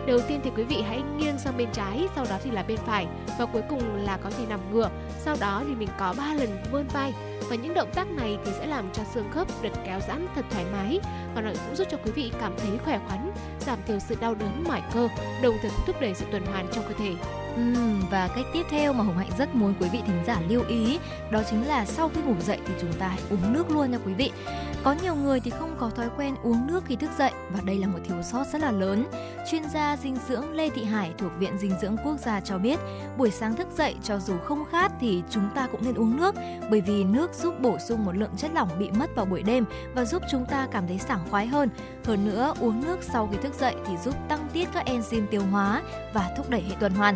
Đầu 0.07 0.19
tiên 0.27 0.39
thì 0.43 0.51
quý 0.57 0.63
vị 0.63 0.81
hãy 0.87 1.01
nghiêng 1.17 1.37
sang 1.37 1.57
bên 1.57 1.69
trái, 1.73 2.07
sau 2.15 2.25
đó 2.29 2.37
thì 2.43 2.51
là 2.51 2.63
bên 2.63 2.77
phải 2.77 3.07
và 3.39 3.45
cuối 3.45 3.61
cùng 3.69 3.95
là 3.95 4.17
có 4.23 4.29
thể 4.29 4.45
nằm 4.49 4.59
ngửa. 4.73 4.89
Sau 5.19 5.35
đó 5.39 5.63
thì 5.67 5.75
mình 5.75 5.89
có 5.99 6.13
3 6.17 6.33
lần 6.33 6.49
vươn 6.71 6.87
vai 6.93 7.13
và 7.49 7.55
những 7.55 7.73
động 7.73 7.89
tác 7.95 8.11
này 8.11 8.37
thì 8.45 8.51
sẽ 8.59 8.67
làm 8.67 8.89
cho 8.93 9.03
xương 9.13 9.31
khớp 9.31 9.47
được 9.61 9.69
kéo 9.85 9.99
giãn 10.07 10.27
thật 10.35 10.45
thoải 10.51 10.65
mái 10.71 10.99
và 11.35 11.41
nó 11.41 11.51
cũng 11.65 11.75
giúp 11.75 11.87
cho 11.91 11.97
quý 12.05 12.11
vị 12.11 12.31
cảm 12.41 12.53
thấy 12.57 12.77
khỏe 12.85 12.99
khoắn, 13.07 13.31
giảm 13.59 13.79
thiểu 13.87 13.99
sự 13.99 14.15
đau 14.19 14.35
đớn 14.35 14.63
mỏi 14.67 14.81
cơ, 14.93 15.07
đồng 15.43 15.55
thời 15.61 15.71
thúc 15.87 15.95
đẩy 16.01 16.13
sự 16.13 16.25
tuần 16.31 16.45
hoàn 16.45 16.67
trong 16.73 16.83
cơ 16.87 16.93
thể. 16.97 17.11
Và 18.11 18.29
cách 18.35 18.45
tiếp 18.53 18.63
theo 18.69 18.93
mà 18.93 19.03
Hồng 19.03 19.17
Hạnh 19.17 19.29
rất 19.37 19.55
muốn 19.55 19.73
quý 19.79 19.89
vị 19.91 20.01
thính 20.07 20.23
giả 20.27 20.37
lưu 20.49 20.63
ý 20.67 20.99
đó 21.31 21.41
chính 21.49 21.67
là 21.67 21.85
sau 21.85 22.09
khi 22.09 22.21
ngủ 22.21 22.33
dậy 22.39 22.59
thì 22.65 22.73
chúng 22.81 22.93
ta 22.93 23.07
hãy 23.07 23.21
uống 23.29 23.53
nước 23.53 23.71
luôn 23.71 23.91
nha 23.91 23.97
quý 24.05 24.13
vị. 24.13 24.31
Có 24.83 24.95
nhiều 25.03 25.15
người 25.15 25.39
thì 25.39 25.51
không 25.51 25.75
có 25.79 25.89
thói 25.89 26.07
quen 26.17 26.35
uống 26.43 26.67
nước 26.67 26.83
khi 26.85 26.95
thức 26.95 27.09
dậy 27.17 27.31
và 27.51 27.59
đây 27.63 27.79
là 27.79 27.87
một 27.87 27.99
thiếu 28.03 28.17
sót 28.23 28.47
rất 28.53 28.61
là 28.61 28.71
lớn. 28.71 29.05
Chuyên 29.51 29.63
gia 29.73 29.97
dinh 29.97 30.17
dưỡng 30.27 30.51
Lê 30.51 30.69
Thị 30.69 30.83
Hải 30.83 31.13
thuộc 31.17 31.31
Viện 31.39 31.57
Dinh 31.57 31.71
dưỡng 31.81 31.97
Quốc 32.03 32.19
gia 32.19 32.39
cho 32.39 32.57
biết, 32.57 32.79
buổi 33.17 33.31
sáng 33.31 33.55
thức 33.55 33.67
dậy 33.77 33.95
cho 34.03 34.19
dù 34.19 34.37
không 34.37 34.65
khát 34.71 34.91
thì 34.99 35.23
chúng 35.29 35.49
ta 35.55 35.67
cũng 35.71 35.85
nên 35.85 35.95
uống 35.95 36.17
nước 36.17 36.35
bởi 36.69 36.81
vì 36.81 37.03
nước 37.03 37.33
giúp 37.33 37.59
bổ 37.61 37.77
sung 37.79 38.05
một 38.05 38.15
lượng 38.15 38.31
chất 38.37 38.51
lỏng 38.53 38.69
bị 38.79 38.91
mất 38.91 39.15
vào 39.15 39.25
buổi 39.25 39.43
đêm 39.43 39.65
và 39.95 40.05
giúp 40.05 40.23
chúng 40.31 40.45
ta 40.45 40.67
cảm 40.71 40.87
thấy 40.87 40.99
sảng 40.99 41.29
khoái 41.29 41.47
hơn. 41.47 41.69
Hơn 42.05 42.25
nữa, 42.25 42.53
uống 42.59 42.85
nước 42.85 43.03
sau 43.03 43.29
khi 43.31 43.37
thức 43.37 43.53
dậy 43.59 43.75
thì 43.87 43.93
giúp 44.03 44.15
tăng 44.29 44.47
tiết 44.53 44.69
các 44.73 44.87
enzyme 44.87 45.27
tiêu 45.27 45.41
hóa 45.51 45.81
và 46.13 46.33
thúc 46.37 46.49
đẩy 46.49 46.61
hệ 46.61 46.75
tuần 46.79 46.93
hoàn. 46.93 47.15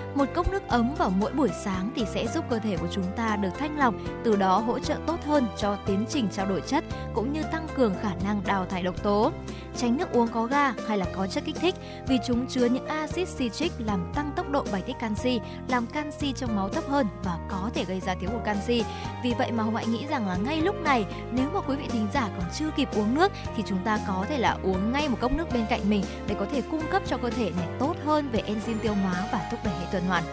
Một 0.15 0.25
cốc 0.33 0.51
nước 0.51 0.67
ấm 0.67 0.95
vào 0.97 1.09
mỗi 1.09 1.31
buổi 1.31 1.49
sáng 1.63 1.91
thì 1.95 2.05
sẽ 2.13 2.27
giúp 2.27 2.45
cơ 2.49 2.59
thể 2.59 2.77
của 2.77 2.87
chúng 2.91 3.05
ta 3.15 3.35
được 3.35 3.49
thanh 3.59 3.79
lọc, 3.79 3.93
từ 4.23 4.35
đó 4.35 4.57
hỗ 4.57 4.79
trợ 4.79 4.95
tốt 5.07 5.17
hơn 5.25 5.47
cho 5.57 5.77
tiến 5.85 6.05
trình 6.09 6.27
trao 6.31 6.45
đổi 6.45 6.61
chất 6.61 6.83
cũng 7.13 7.33
như 7.33 7.43
tăng 7.43 7.67
cường 7.75 7.93
khả 8.01 8.11
năng 8.23 8.41
đào 8.45 8.65
thải 8.65 8.83
độc 8.83 9.03
tố. 9.03 9.31
Tránh 9.77 9.97
nước 9.97 10.11
uống 10.11 10.27
có 10.27 10.45
ga 10.45 10.73
hay 10.87 10.97
là 10.97 11.05
có 11.15 11.27
chất 11.27 11.43
kích 11.45 11.55
thích 11.55 11.75
vì 12.07 12.17
chúng 12.27 12.47
chứa 12.47 12.65
những 12.65 12.87
axit 12.87 13.27
citric 13.37 13.71
làm 13.79 14.11
tăng 14.15 14.31
tốc 14.35 14.49
độ 14.49 14.65
bài 14.71 14.81
tiết 14.81 14.93
canxi, 14.99 15.39
làm 15.67 15.85
canxi 15.87 16.33
trong 16.33 16.55
máu 16.55 16.69
thấp 16.69 16.83
hơn 16.87 17.07
và 17.23 17.37
có 17.49 17.69
thể 17.73 17.85
gây 17.85 17.99
ra 17.99 18.15
thiếu 18.15 18.29
hụt 18.33 18.43
canxi. 18.45 18.83
Vì 19.23 19.33
vậy 19.37 19.51
mà 19.51 19.63
Hồng 19.63 19.75
Hạnh 19.75 19.91
nghĩ 19.91 20.05
rằng 20.09 20.27
là 20.27 20.35
ngay 20.35 20.61
lúc 20.61 20.75
này 20.81 21.05
nếu 21.31 21.49
mà 21.53 21.61
quý 21.61 21.75
vị 21.75 21.85
thính 21.89 22.07
giả 22.13 22.29
còn 22.37 22.45
chưa 22.59 22.69
kịp 22.75 22.89
uống 22.95 23.15
nước 23.15 23.31
thì 23.55 23.63
chúng 23.65 23.79
ta 23.83 23.99
có 24.07 24.25
thể 24.29 24.37
là 24.37 24.57
uống 24.63 24.91
ngay 24.91 25.09
một 25.09 25.17
cốc 25.21 25.31
nước 25.31 25.53
bên 25.53 25.65
cạnh 25.69 25.89
mình 25.89 26.03
để 26.27 26.35
có 26.39 26.45
thể 26.51 26.61
cung 26.61 26.87
cấp 26.91 27.01
cho 27.07 27.17
cơ 27.17 27.29
thể 27.29 27.51
này 27.57 27.67
tốt 27.79 27.95
hơn 28.05 28.29
về 28.31 28.43
enzyme 28.47 28.79
tiêu 28.81 28.93
hóa 28.93 29.27
và 29.31 29.47
thúc 29.51 29.59
đẩy 29.63 29.73
hệ 29.73 29.85
tuần 29.91 30.00
hoàn. 30.07 30.23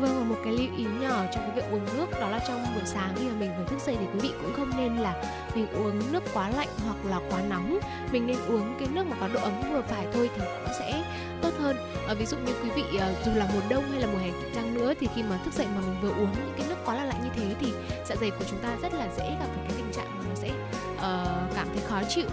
Vâng 0.00 0.18
và 0.18 0.24
một 0.24 0.40
cái 0.44 0.52
lưu 0.52 0.66
ý 0.76 0.84
nhỏ 1.00 1.24
trong 1.34 1.44
cái 1.46 1.50
việc 1.56 1.64
uống 1.70 1.86
nước 1.96 2.20
đó 2.20 2.28
là 2.28 2.40
trong 2.48 2.66
buổi 2.74 2.84
sáng 2.84 3.14
khi 3.18 3.28
mà 3.28 3.34
mình 3.38 3.50
vừa 3.58 3.64
thức 3.64 3.80
dậy 3.86 3.96
thì 4.00 4.06
quý 4.14 4.20
vị 4.20 4.30
cũng 4.42 4.52
không 4.56 4.70
nên 4.76 4.96
là 4.96 5.22
mình 5.54 5.66
uống 5.72 6.12
nước 6.12 6.22
quá 6.34 6.50
lạnh 6.50 6.68
hoặc 6.84 6.96
là 7.04 7.20
quá 7.30 7.42
nóng. 7.48 7.78
Mình 8.12 8.26
nên 8.26 8.36
uống 8.48 8.74
cái 8.78 8.88
nước 8.92 9.06
mà 9.06 9.16
có 9.20 9.28
độ 9.28 9.40
ấm 9.40 9.52
vừa 9.72 9.82
phải 9.82 10.06
thôi 10.12 10.30
thì 10.36 10.42
cũng 10.64 10.72
sẽ 10.78 11.02
tốt 11.42 11.50
hơn. 11.58 11.76
À, 12.08 12.14
ví 12.14 12.26
dụ 12.26 12.36
như 12.36 12.52
quý 12.62 12.70
vị 12.70 12.84
ờ, 12.98 13.14
dù 13.24 13.32
là 13.34 13.48
mùa 13.54 13.60
đông 13.68 13.84
hay 13.90 14.00
là 14.00 14.06
mùa 14.12 14.18
hè 14.18 14.30
chăng 14.54 14.74
nữa 14.74 14.94
thì 15.00 15.08
khi 15.14 15.22
mà 15.22 15.38
thức 15.44 15.54
dậy 15.54 15.66
mà 15.74 15.80
mình 15.80 15.96
vừa 16.02 16.22
uống 16.22 16.32
những 16.32 16.52
cái 16.58 16.66
nước 16.68 16.76
quá 16.84 16.94
là 16.94 17.04
lạnh 17.04 17.20
như 17.24 17.30
thế 17.36 17.54
thì 17.60 17.72
dạ 18.08 18.16
dày 18.20 18.30
của 18.30 18.44
chúng 18.50 18.58
ta 18.58 18.68
rất 18.82 18.94
là 18.94 19.08
dễ 19.16 19.30
gặp 19.30 19.46
phải 19.54 19.64
cái 19.68 19.72
tình 19.76 19.92
trạng 19.92 20.18
mà 20.18 20.24
nó 20.28 20.34
sẽ 20.34 20.48
uh, 20.94 21.54
cảm 21.54 21.66
thấy 21.74 21.82
khó 21.88 22.02
chịu 22.08 22.26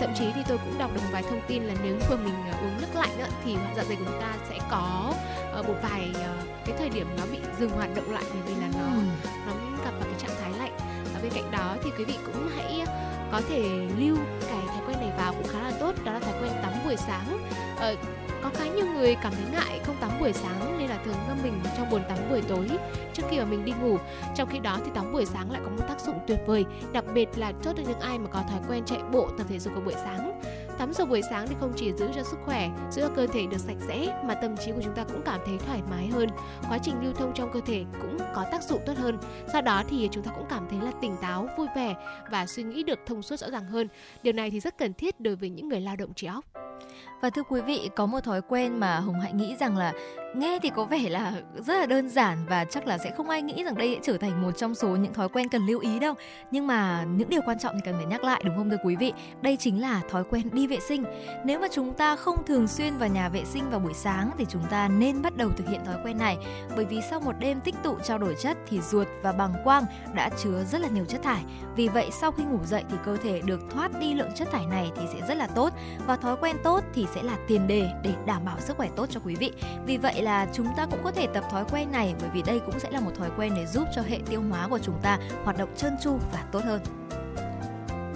thậm 0.00 0.10
chí 0.18 0.24
thì 0.34 0.40
tôi 0.48 0.58
cũng 0.58 0.78
đọc 0.78 0.90
được 0.94 1.00
một 1.02 1.08
vài 1.12 1.22
thông 1.22 1.40
tin 1.48 1.62
là 1.62 1.74
nếu 1.82 1.94
như 1.94 2.16
mình 2.16 2.34
uống 2.62 2.80
nước 2.80 2.94
lạnh 2.94 3.18
á, 3.18 3.28
thì 3.44 3.56
dạ 3.76 3.84
dày 3.84 3.96
của 3.96 4.04
chúng 4.04 4.20
ta 4.20 4.34
sẽ 4.48 4.58
có 4.70 5.12
uh, 5.60 5.68
một 5.68 5.74
vài 5.82 6.10
uh, 6.10 6.48
cái 6.64 6.76
thời 6.78 6.88
điểm 6.88 7.06
nó 7.16 7.22
bị 7.32 7.38
dừng 7.60 7.70
hoạt 7.70 7.94
động 7.94 8.10
lại 8.10 8.24
bởi 8.32 8.42
vì 8.46 8.60
là 8.60 8.68
nó 8.74 8.86
ừ. 8.94 9.02
nó 9.46 9.52
gặp 9.84 9.90
vào 9.90 10.02
cái 10.02 10.14
trạng 10.18 10.36
thái 10.40 10.52
lạnh. 10.58 10.76
Và 11.14 11.20
bên 11.22 11.32
cạnh 11.34 11.50
đó 11.50 11.76
thì 11.84 11.90
quý 11.98 12.04
vị 12.04 12.18
cũng 12.26 12.48
hãy 12.56 12.84
có 13.32 13.40
thể 13.48 13.88
lưu 13.98 14.16
cái 14.40 14.66
thói 14.66 14.82
quen 14.86 14.96
này 15.00 15.12
vào 15.18 15.32
cũng 15.32 15.48
khá 15.48 15.62
là 15.62 15.72
tốt 15.80 15.94
đó 16.04 16.12
là 16.12 16.20
thói 16.20 16.34
quen 16.42 16.52
tắm 16.62 16.72
buổi 16.84 16.96
sáng. 16.96 17.48
Uh, 17.76 17.98
có 18.42 18.50
khá 18.54 18.64
nhiều 18.64 18.86
người 18.86 19.16
cảm 19.22 19.32
thấy 19.32 19.44
ngại 19.52 19.80
không 19.84 19.96
tắm 20.00 20.10
buổi 20.20 20.32
sáng 20.32 20.78
nên 20.78 20.88
là 20.90 20.98
thường 21.04 21.16
ngâm 21.28 21.38
mình 21.42 21.60
trong 21.76 21.90
bồn 21.90 22.02
tắm 22.08 22.18
buổi 22.30 22.42
tối 22.48 22.68
trước 23.14 23.22
khi 23.30 23.38
mà 23.38 23.44
mình 23.44 23.64
đi 23.64 23.72
ngủ. 23.82 23.96
Trong 24.34 24.48
khi 24.48 24.58
đó 24.58 24.78
thì 24.84 24.90
tắm 24.94 25.12
buổi 25.12 25.24
sáng 25.24 25.50
lại 25.50 25.60
có 25.64 25.70
một 25.70 25.84
tác 25.88 26.00
dụng 26.00 26.18
tuyệt 26.26 26.38
vời 26.46 26.64
đặc 26.92 27.04
biệt 27.14 27.28
là 27.36 27.52
tốt 27.62 27.72
cho 27.76 27.82
những 27.82 28.00
ai 28.00 28.18
mà 28.18 28.30
có 28.30 28.42
thói 28.50 28.60
quen 28.68 28.82
chạy 28.86 28.98
bộ 29.12 29.28
tập 29.38 29.46
thể 29.48 29.58
dục 29.58 29.72
vào 29.72 29.82
buổi 29.82 29.94
sáng 29.94 30.40
tắm 30.82 30.92
sau 30.92 31.06
buổi 31.06 31.22
sáng 31.30 31.48
thì 31.48 31.54
không 31.60 31.72
chỉ 31.76 31.92
giữ 31.92 32.08
cho 32.14 32.22
sức 32.22 32.38
khỏe 32.44 32.70
giữ 32.90 33.02
cho 33.02 33.08
cơ 33.16 33.26
thể 33.26 33.46
được 33.46 33.58
sạch 33.58 33.76
sẽ 33.88 34.22
mà 34.24 34.34
tâm 34.34 34.56
trí 34.56 34.72
của 34.72 34.80
chúng 34.84 34.94
ta 34.94 35.04
cũng 35.04 35.22
cảm 35.24 35.40
thấy 35.46 35.58
thoải 35.66 35.80
mái 35.90 36.06
hơn. 36.06 36.28
Quá 36.68 36.78
trình 36.82 36.94
lưu 37.02 37.12
thông 37.12 37.32
trong 37.34 37.52
cơ 37.52 37.60
thể 37.66 37.84
cũng 38.00 38.18
có 38.34 38.44
tác 38.52 38.62
dụng 38.62 38.80
tốt 38.86 38.92
hơn. 38.96 39.18
Sau 39.52 39.62
đó 39.62 39.82
thì 39.88 40.08
chúng 40.12 40.24
ta 40.24 40.30
cũng 40.36 40.46
cảm 40.50 40.66
thấy 40.70 40.80
là 40.80 40.92
tỉnh 41.00 41.16
táo 41.20 41.48
vui 41.58 41.66
vẻ 41.76 41.94
và 42.30 42.46
suy 42.46 42.62
nghĩ 42.62 42.82
được 42.82 42.98
thông 43.06 43.22
suốt 43.22 43.36
rõ 43.36 43.50
ràng 43.50 43.64
hơn. 43.64 43.88
Điều 44.22 44.32
này 44.32 44.50
thì 44.50 44.60
rất 44.60 44.78
cần 44.78 44.94
thiết 44.94 45.20
đối 45.20 45.36
với 45.36 45.48
những 45.48 45.68
người 45.68 45.80
lao 45.80 45.96
động 45.96 46.14
trí 46.14 46.26
óc. 46.26 46.44
Và 47.22 47.30
thưa 47.30 47.42
quý 47.42 47.60
vị, 47.60 47.90
có 47.96 48.06
một 48.06 48.20
thói 48.20 48.40
quen 48.48 48.80
mà 48.80 49.00
Hồng 49.00 49.20
Hạnh 49.20 49.36
nghĩ 49.36 49.56
rằng 49.60 49.76
là 49.76 49.92
nghe 50.34 50.58
thì 50.62 50.70
có 50.76 50.84
vẻ 50.84 51.08
là 51.08 51.32
rất 51.54 51.74
là 51.74 51.86
đơn 51.86 52.08
giản 52.08 52.38
và 52.48 52.64
chắc 52.64 52.86
là 52.86 52.98
sẽ 52.98 53.10
không 53.16 53.28
ai 53.28 53.42
nghĩ 53.42 53.64
rằng 53.64 53.74
đây 53.74 53.94
sẽ 53.94 54.00
trở 54.02 54.18
thành 54.18 54.42
một 54.42 54.50
trong 54.56 54.74
số 54.74 54.88
những 54.88 55.14
thói 55.14 55.28
quen 55.28 55.48
cần 55.48 55.66
lưu 55.66 55.80
ý 55.80 55.98
đâu. 55.98 56.14
Nhưng 56.50 56.66
mà 56.66 57.04
những 57.04 57.28
điều 57.28 57.40
quan 57.46 57.58
trọng 57.58 57.74
thì 57.74 57.80
cần 57.84 57.94
phải 57.96 58.06
nhắc 58.06 58.24
lại, 58.24 58.42
đúng 58.44 58.56
không 58.56 58.70
thưa 58.70 58.76
quý 58.84 58.96
vị? 58.96 59.12
Đây 59.42 59.56
chính 59.56 59.80
là 59.80 60.00
thói 60.10 60.24
quen 60.24 60.48
đi 60.52 60.66
vệ 60.66 60.80
sinh. 60.80 61.04
Nếu 61.44 61.60
mà 61.60 61.68
chúng 61.72 61.94
ta 61.94 62.16
không 62.16 62.44
thường 62.46 62.68
xuyên 62.68 62.96
vào 62.98 63.08
nhà 63.08 63.28
vệ 63.28 63.44
sinh 63.44 63.70
vào 63.70 63.80
buổi 63.80 63.94
sáng 63.94 64.30
thì 64.38 64.46
chúng 64.48 64.62
ta 64.70 64.88
nên 64.88 65.22
bắt 65.22 65.36
đầu 65.36 65.50
thực 65.56 65.68
hiện 65.68 65.84
thói 65.84 65.96
quen 66.04 66.18
này. 66.18 66.36
Bởi 66.76 66.84
vì 66.84 67.00
sau 67.10 67.20
một 67.20 67.32
đêm 67.38 67.60
tích 67.60 67.74
tụ 67.82 67.96
trao 68.04 68.18
đổi 68.18 68.34
chất 68.42 68.58
thì 68.68 68.80
ruột 68.80 69.08
và 69.22 69.32
bằng 69.32 69.54
quang 69.64 69.84
đã 70.14 70.30
chứa 70.42 70.64
rất 70.64 70.80
là 70.80 70.88
nhiều 70.88 71.04
chất 71.04 71.22
thải. 71.22 71.42
Vì 71.76 71.88
vậy, 71.88 72.10
sau 72.20 72.32
khi 72.32 72.44
ngủ 72.44 72.58
dậy 72.64 72.84
thì 72.90 72.96
cơ 73.04 73.16
thể 73.16 73.40
được 73.44 73.60
thoát 73.70 74.00
đi 74.00 74.14
lượng 74.14 74.30
chất 74.34 74.48
thải 74.52 74.66
này 74.66 74.90
thì 74.96 75.02
sẽ 75.12 75.26
rất 75.28 75.36
là 75.36 75.46
tốt. 75.46 75.72
Và 76.06 76.16
thói 76.16 76.36
quen 76.36 76.56
tốt 76.64 76.84
thì 76.94 77.06
sẽ 77.14 77.22
là 77.22 77.36
tiền 77.48 77.66
đề 77.66 77.90
để 78.02 78.14
đảm 78.26 78.44
bảo 78.44 78.60
sức 78.60 78.76
khỏe 78.76 78.88
tốt 78.96 79.06
cho 79.10 79.20
quý 79.24 79.34
vị. 79.34 79.52
Vì 79.86 79.96
vậy 79.96 80.21
là 80.22 80.46
chúng 80.52 80.66
ta 80.76 80.86
cũng 80.86 81.00
có 81.04 81.10
thể 81.10 81.26
tập 81.26 81.44
thói 81.50 81.64
quen 81.72 81.92
này 81.92 82.14
bởi 82.20 82.30
vì 82.34 82.42
đây 82.42 82.60
cũng 82.66 82.78
sẽ 82.78 82.90
là 82.90 83.00
một 83.00 83.10
thói 83.18 83.30
quen 83.36 83.52
để 83.56 83.66
giúp 83.66 83.88
cho 83.94 84.02
hệ 84.02 84.18
tiêu 84.30 84.42
hóa 84.50 84.68
của 84.68 84.78
chúng 84.78 84.98
ta 85.02 85.18
hoạt 85.44 85.58
động 85.58 85.68
trơn 85.76 85.92
tru 86.02 86.18
và 86.32 86.44
tốt 86.52 86.60
hơn. 86.64 86.80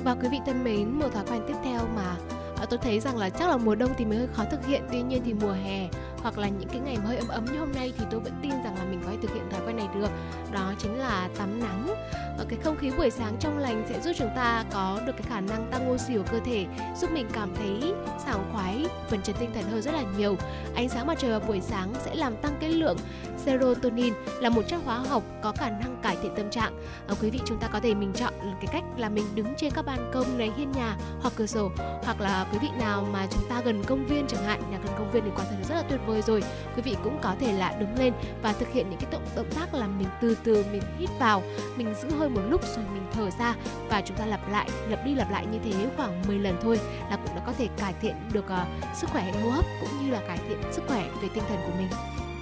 Và 0.04 0.14
quý 0.14 0.28
vị 0.28 0.38
thân 0.46 0.64
mến, 0.64 0.98
một 0.98 1.08
thói 1.14 1.24
quen 1.30 1.42
tiếp 1.48 1.54
theo 1.64 1.80
mà 1.96 2.16
à, 2.60 2.66
tôi 2.70 2.78
thấy 2.82 3.00
rằng 3.00 3.16
là 3.16 3.30
chắc 3.30 3.48
là 3.48 3.56
mùa 3.56 3.74
đông 3.74 3.90
thì 3.98 4.04
mới 4.04 4.18
hơi 4.18 4.26
khó 4.32 4.44
thực 4.50 4.66
hiện 4.66 4.82
tuy 4.92 5.02
nhiên 5.02 5.22
thì 5.24 5.34
mùa 5.34 5.52
hè 5.52 5.88
hoặc 6.16 6.38
là 6.38 6.48
những 6.48 6.68
cái 6.68 6.80
ngày 6.80 6.96
hơi 6.96 7.16
ấm 7.16 7.28
ấm 7.28 7.44
như 7.44 7.58
hôm 7.58 7.72
nay 7.72 7.92
thì 7.98 8.04
tôi 8.10 8.20
vẫn 8.20 8.32
tin 8.42 8.50
rằng 8.50 8.76
là 8.78 8.84
mình 8.84 9.00
có 9.04 9.10
thể 9.10 9.16
thực 9.22 9.34
hiện 9.34 9.50
thói 9.50 9.60
quen 9.66 9.76
này 9.76 9.88
được 9.94 10.10
đó 10.52 10.72
chính 10.78 10.98
là 10.98 11.28
tắm 11.38 11.60
nắng 11.60 11.94
ở 12.38 12.44
cái 12.48 12.58
không 12.64 12.76
khí 12.76 12.90
buổi 12.98 13.10
sáng 13.10 13.36
trong 13.40 13.58
lành 13.58 13.84
sẽ 13.88 14.00
giúp 14.00 14.12
chúng 14.18 14.30
ta 14.36 14.64
có 14.72 15.00
được 15.06 15.12
cái 15.12 15.26
khả 15.28 15.40
năng 15.40 15.70
tăng 15.70 15.92
oxy 15.92 16.14
của 16.16 16.24
cơ 16.32 16.40
thể 16.44 16.66
giúp 16.96 17.10
mình 17.10 17.26
cảm 17.32 17.54
thấy 17.54 17.92
sảng 18.24 18.50
khoái 18.52 18.86
phần 19.08 19.22
chấn 19.22 19.36
tinh 19.38 19.50
thần 19.54 19.64
hơn 19.64 19.82
rất 19.82 19.94
là 19.94 20.04
nhiều. 20.18 20.36
Ánh 20.74 20.88
sáng 20.88 21.06
mặt 21.06 21.18
trời 21.18 21.30
vào 21.30 21.40
buổi 21.40 21.60
sáng 21.60 21.92
sẽ 22.04 22.14
làm 22.14 22.36
tăng 22.36 22.56
cái 22.60 22.70
lượng 22.70 22.96
serotonin 23.44 24.14
là 24.40 24.50
một 24.50 24.62
chất 24.68 24.80
hóa 24.84 24.98
học 24.98 25.22
có 25.42 25.52
khả 25.52 25.70
năng 25.70 25.96
cải 26.02 26.16
thiện 26.22 26.34
tâm 26.36 26.50
trạng. 26.50 26.78
À, 27.08 27.14
quý 27.22 27.30
vị 27.30 27.40
chúng 27.46 27.58
ta 27.58 27.68
có 27.68 27.80
thể 27.80 27.94
mình 27.94 28.12
chọn 28.12 28.32
cái 28.42 28.66
cách 28.72 28.84
là 28.96 29.08
mình 29.08 29.24
đứng 29.34 29.54
trên 29.56 29.70
các 29.70 29.84
ban 29.86 30.10
công 30.14 30.38
này 30.38 30.52
hiên 30.56 30.72
nhà 30.72 30.96
hoặc 31.20 31.32
cửa 31.36 31.46
sổ 31.46 31.70
hoặc 32.04 32.20
là 32.20 32.46
quý 32.52 32.58
vị 32.62 32.68
nào 32.78 33.06
mà 33.12 33.26
chúng 33.30 33.48
ta 33.48 33.62
gần 33.64 33.84
công 33.84 34.06
viên 34.06 34.26
chẳng 34.26 34.44
hạn 34.44 34.60
nhà 34.70 34.78
gần 34.84 34.92
công 34.98 35.10
viên 35.10 35.24
thì 35.24 35.30
quả 35.36 35.44
thật 35.50 35.56
rất 35.68 35.74
là 35.74 35.82
tuyệt 35.82 36.00
vời 36.06 36.22
rồi. 36.22 36.42
Quý 36.76 36.82
vị 36.82 36.96
cũng 37.04 37.18
có 37.22 37.34
thể 37.40 37.52
là 37.52 37.76
đứng 37.80 37.98
lên 37.98 38.12
và 38.42 38.52
thực 38.52 38.72
hiện 38.72 38.90
những 38.90 39.00
cái 39.00 39.10
động 39.10 39.26
động 39.36 39.50
tác 39.54 39.74
là 39.74 39.86
mình 39.86 40.08
từ 40.20 40.36
từ 40.44 40.64
mình 40.72 40.82
hít 40.98 41.10
vào 41.18 41.42
mình 41.76 41.94
giữ 42.02 42.08
hơi 42.18 42.25
một 42.28 42.42
lúc 42.48 42.62
rồi 42.76 42.84
mình 42.94 43.06
thở 43.12 43.30
ra. 43.30 43.54
Và 43.88 44.00
chúng 44.00 44.16
ta 44.16 44.26
lặp 44.26 44.48
lại 44.48 44.68
lặp 44.88 45.04
đi 45.04 45.14
lặp 45.14 45.30
lại 45.30 45.46
như 45.46 45.58
thế 45.64 45.86
khoảng 45.96 46.22
10 46.28 46.38
lần 46.38 46.56
thôi 46.62 46.80
là 47.10 47.16
cũng 47.16 47.36
đã 47.36 47.42
có 47.46 47.52
thể 47.52 47.68
cải 47.76 47.94
thiện 48.00 48.14
được 48.32 48.44
uh, 48.44 48.96
sức 48.96 49.10
khỏe 49.10 49.22
hệ 49.22 49.40
hô 49.40 49.50
hấp 49.50 49.64
cũng 49.80 50.04
như 50.04 50.10
là 50.12 50.20
cải 50.28 50.38
thiện 50.48 50.58
sức 50.72 50.82
khỏe 50.88 51.08
về 51.22 51.28
tinh 51.34 51.44
thần 51.48 51.58
của 51.66 51.72
mình. 51.78 51.88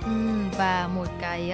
Ừ, 0.05 0.11
và 0.59 0.89
một 0.95 1.07
cái 1.21 1.53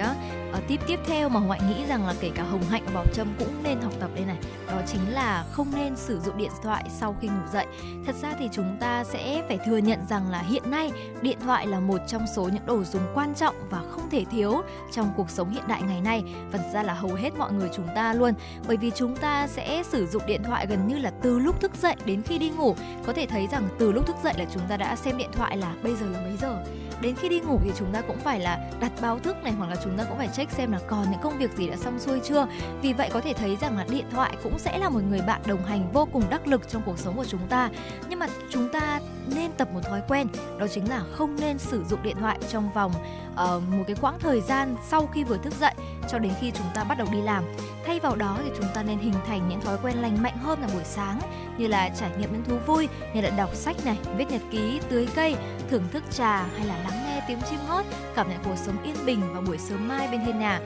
uh, 0.57 0.67
tip 0.67 0.79
tiếp 0.87 0.99
theo 1.05 1.29
mà 1.29 1.39
ngoại 1.39 1.59
nghĩ 1.67 1.85
rằng 1.85 2.07
là 2.07 2.13
kể 2.19 2.31
cả 2.35 2.43
Hồng 2.43 2.63
Hạnh 2.69 2.83
và 2.85 2.91
Bảo 2.93 3.05
Trâm 3.13 3.27
cũng 3.39 3.63
nên 3.63 3.81
học 3.81 3.93
tập 3.99 4.09
đây 4.15 4.25
này 4.25 4.37
đó 4.67 4.81
chính 4.87 5.13
là 5.13 5.45
không 5.51 5.67
nên 5.75 5.95
sử 5.95 6.19
dụng 6.19 6.37
điện 6.37 6.51
thoại 6.63 6.83
sau 6.89 7.15
khi 7.21 7.27
ngủ 7.27 7.47
dậy. 7.53 7.65
Thật 8.05 8.15
ra 8.21 8.33
thì 8.39 8.49
chúng 8.51 8.77
ta 8.79 9.03
sẽ 9.03 9.43
phải 9.47 9.59
thừa 9.65 9.77
nhận 9.77 9.99
rằng 10.09 10.31
là 10.31 10.39
hiện 10.39 10.71
nay 10.71 10.91
điện 11.21 11.37
thoại 11.41 11.67
là 11.67 11.79
một 11.79 11.97
trong 12.07 12.25
số 12.35 12.43
những 12.43 12.65
đồ 12.65 12.83
dùng 12.83 13.01
quan 13.13 13.35
trọng 13.35 13.55
và 13.69 13.81
không 13.91 14.09
thể 14.09 14.25
thiếu 14.31 14.61
trong 14.91 15.13
cuộc 15.17 15.29
sống 15.29 15.49
hiện 15.49 15.63
đại 15.67 15.81
ngày 15.81 16.01
nay 16.01 16.23
và 16.51 16.57
thật 16.57 16.69
ra 16.73 16.83
là 16.83 16.93
hầu 16.93 17.13
hết 17.13 17.35
mọi 17.37 17.53
người 17.53 17.69
chúng 17.75 17.87
ta 17.95 18.13
luôn. 18.13 18.33
Bởi 18.67 18.77
vì 18.77 18.91
chúng 18.95 19.15
ta 19.15 19.47
sẽ 19.47 19.83
sử 19.83 20.07
dụng 20.07 20.23
điện 20.27 20.43
thoại 20.43 20.67
gần 20.67 20.87
như 20.87 20.97
là 20.97 21.11
từ 21.21 21.39
lúc 21.39 21.61
thức 21.61 21.71
dậy 21.81 21.95
đến 22.05 22.21
khi 22.21 22.37
đi 22.37 22.49
ngủ. 22.49 22.75
Có 23.05 23.13
thể 23.13 23.25
thấy 23.25 23.47
rằng 23.47 23.67
từ 23.79 23.91
lúc 23.91 24.07
thức 24.07 24.15
dậy 24.23 24.33
là 24.37 24.45
chúng 24.53 24.63
ta 24.69 24.77
đã 24.77 24.95
xem 24.95 25.17
điện 25.17 25.29
thoại 25.31 25.57
là 25.57 25.73
bây 25.83 25.95
giờ 25.95 26.05
là 26.05 26.19
mấy 26.21 26.37
giờ? 26.37 26.63
Đến 27.01 27.15
khi 27.15 27.29
đi 27.29 27.39
ngủ 27.39 27.59
thì 27.63 27.71
chúng 27.77 27.91
ta 27.93 28.01
cũng 28.01 28.19
phải 28.19 28.39
là 28.39 28.71
đặt 28.79 28.91
báo 29.01 29.19
thức 29.19 29.43
này, 29.43 29.53
hoặc 29.53 29.69
là 29.69 29.75
chúng 29.83 29.97
ta 29.97 30.03
cũng 30.03 30.17
phải 30.17 30.29
check 30.35 30.51
xem 30.51 30.71
là 30.71 30.79
còn 30.87 31.11
những 31.11 31.19
công 31.23 31.37
việc 31.37 31.51
gì 31.57 31.69
đã 31.69 31.75
xong 31.77 31.99
xuôi 31.99 32.19
chưa. 32.23 32.47
Vì 32.81 32.93
vậy 32.93 33.09
có 33.13 33.21
thể 33.21 33.33
thấy 33.33 33.57
rằng 33.61 33.77
là 33.77 33.85
điện 33.89 34.05
thoại 34.11 34.37
cũng 34.43 34.59
sẽ 34.59 34.77
là 34.77 34.89
một 34.89 35.01
người 35.09 35.21
bạn 35.21 35.41
đồng 35.47 35.65
hành 35.65 35.91
vô 35.91 36.07
cùng 36.13 36.23
đắc 36.29 36.47
lực 36.47 36.69
trong 36.69 36.81
cuộc 36.85 36.99
sống 36.99 37.17
của 37.17 37.25
chúng 37.25 37.47
ta. 37.49 37.69
Nhưng 38.09 38.19
mà 38.19 38.27
chúng 38.49 38.69
ta 38.69 38.99
nên 39.35 39.51
tập 39.51 39.67
một 39.73 39.81
thói 39.83 40.01
quen, 40.07 40.27
đó 40.59 40.67
chính 40.67 40.89
là 40.89 41.03
không 41.11 41.35
nên 41.39 41.57
sử 41.57 41.83
dụng 41.83 42.03
điện 42.03 42.17
thoại 42.19 42.39
trong 42.49 42.73
vòng 42.73 42.91
uh, 43.33 43.63
một 43.69 43.83
cái 43.87 43.95
quãng 44.01 44.19
thời 44.19 44.41
gian 44.41 44.75
sau 44.87 45.09
khi 45.13 45.23
vừa 45.23 45.37
thức 45.37 45.53
dậy 45.59 45.73
cho 46.09 46.19
đến 46.19 46.31
khi 46.41 46.51
chúng 46.51 46.67
ta 46.75 46.83
bắt 46.83 46.97
đầu 46.97 47.07
đi 47.11 47.21
làm 47.21 47.43
thay 47.85 47.99
vào 47.99 48.15
đó 48.15 48.37
thì 48.43 48.51
chúng 48.57 48.67
ta 48.73 48.83
nên 48.83 48.97
hình 48.99 49.13
thành 49.27 49.49
những 49.49 49.61
thói 49.61 49.77
quen 49.83 49.97
lành 50.01 50.23
mạnh 50.23 50.37
hơn 50.37 50.61
là 50.61 50.67
buổi 50.73 50.83
sáng 50.83 51.19
như 51.57 51.67
là 51.67 51.89
trải 51.99 52.09
nghiệm 52.17 52.33
những 52.33 52.43
thú 52.43 52.57
vui 52.65 52.87
như 53.13 53.21
là 53.21 53.29
đọc 53.29 53.49
sách 53.53 53.85
này 53.85 53.97
viết 54.17 54.25
nhật 54.31 54.41
ký 54.51 54.79
tưới 54.89 55.07
cây 55.15 55.35
thưởng 55.69 55.83
thức 55.91 56.03
trà 56.11 56.37
hay 56.37 56.65
là 56.67 56.77
lắng 56.77 57.03
nghe 57.05 57.21
tiếng 57.27 57.39
chim 57.49 57.59
hót 57.67 57.85
cảm 58.15 58.29
nhận 58.29 58.39
cuộc 58.43 58.57
sống 58.57 58.83
yên 58.83 58.95
bình 59.05 59.33
vào 59.33 59.41
buổi 59.41 59.57
sớm 59.57 59.87
mai 59.87 60.07
bên 60.11 60.21
hiên 60.21 60.39
nhà 60.39 60.59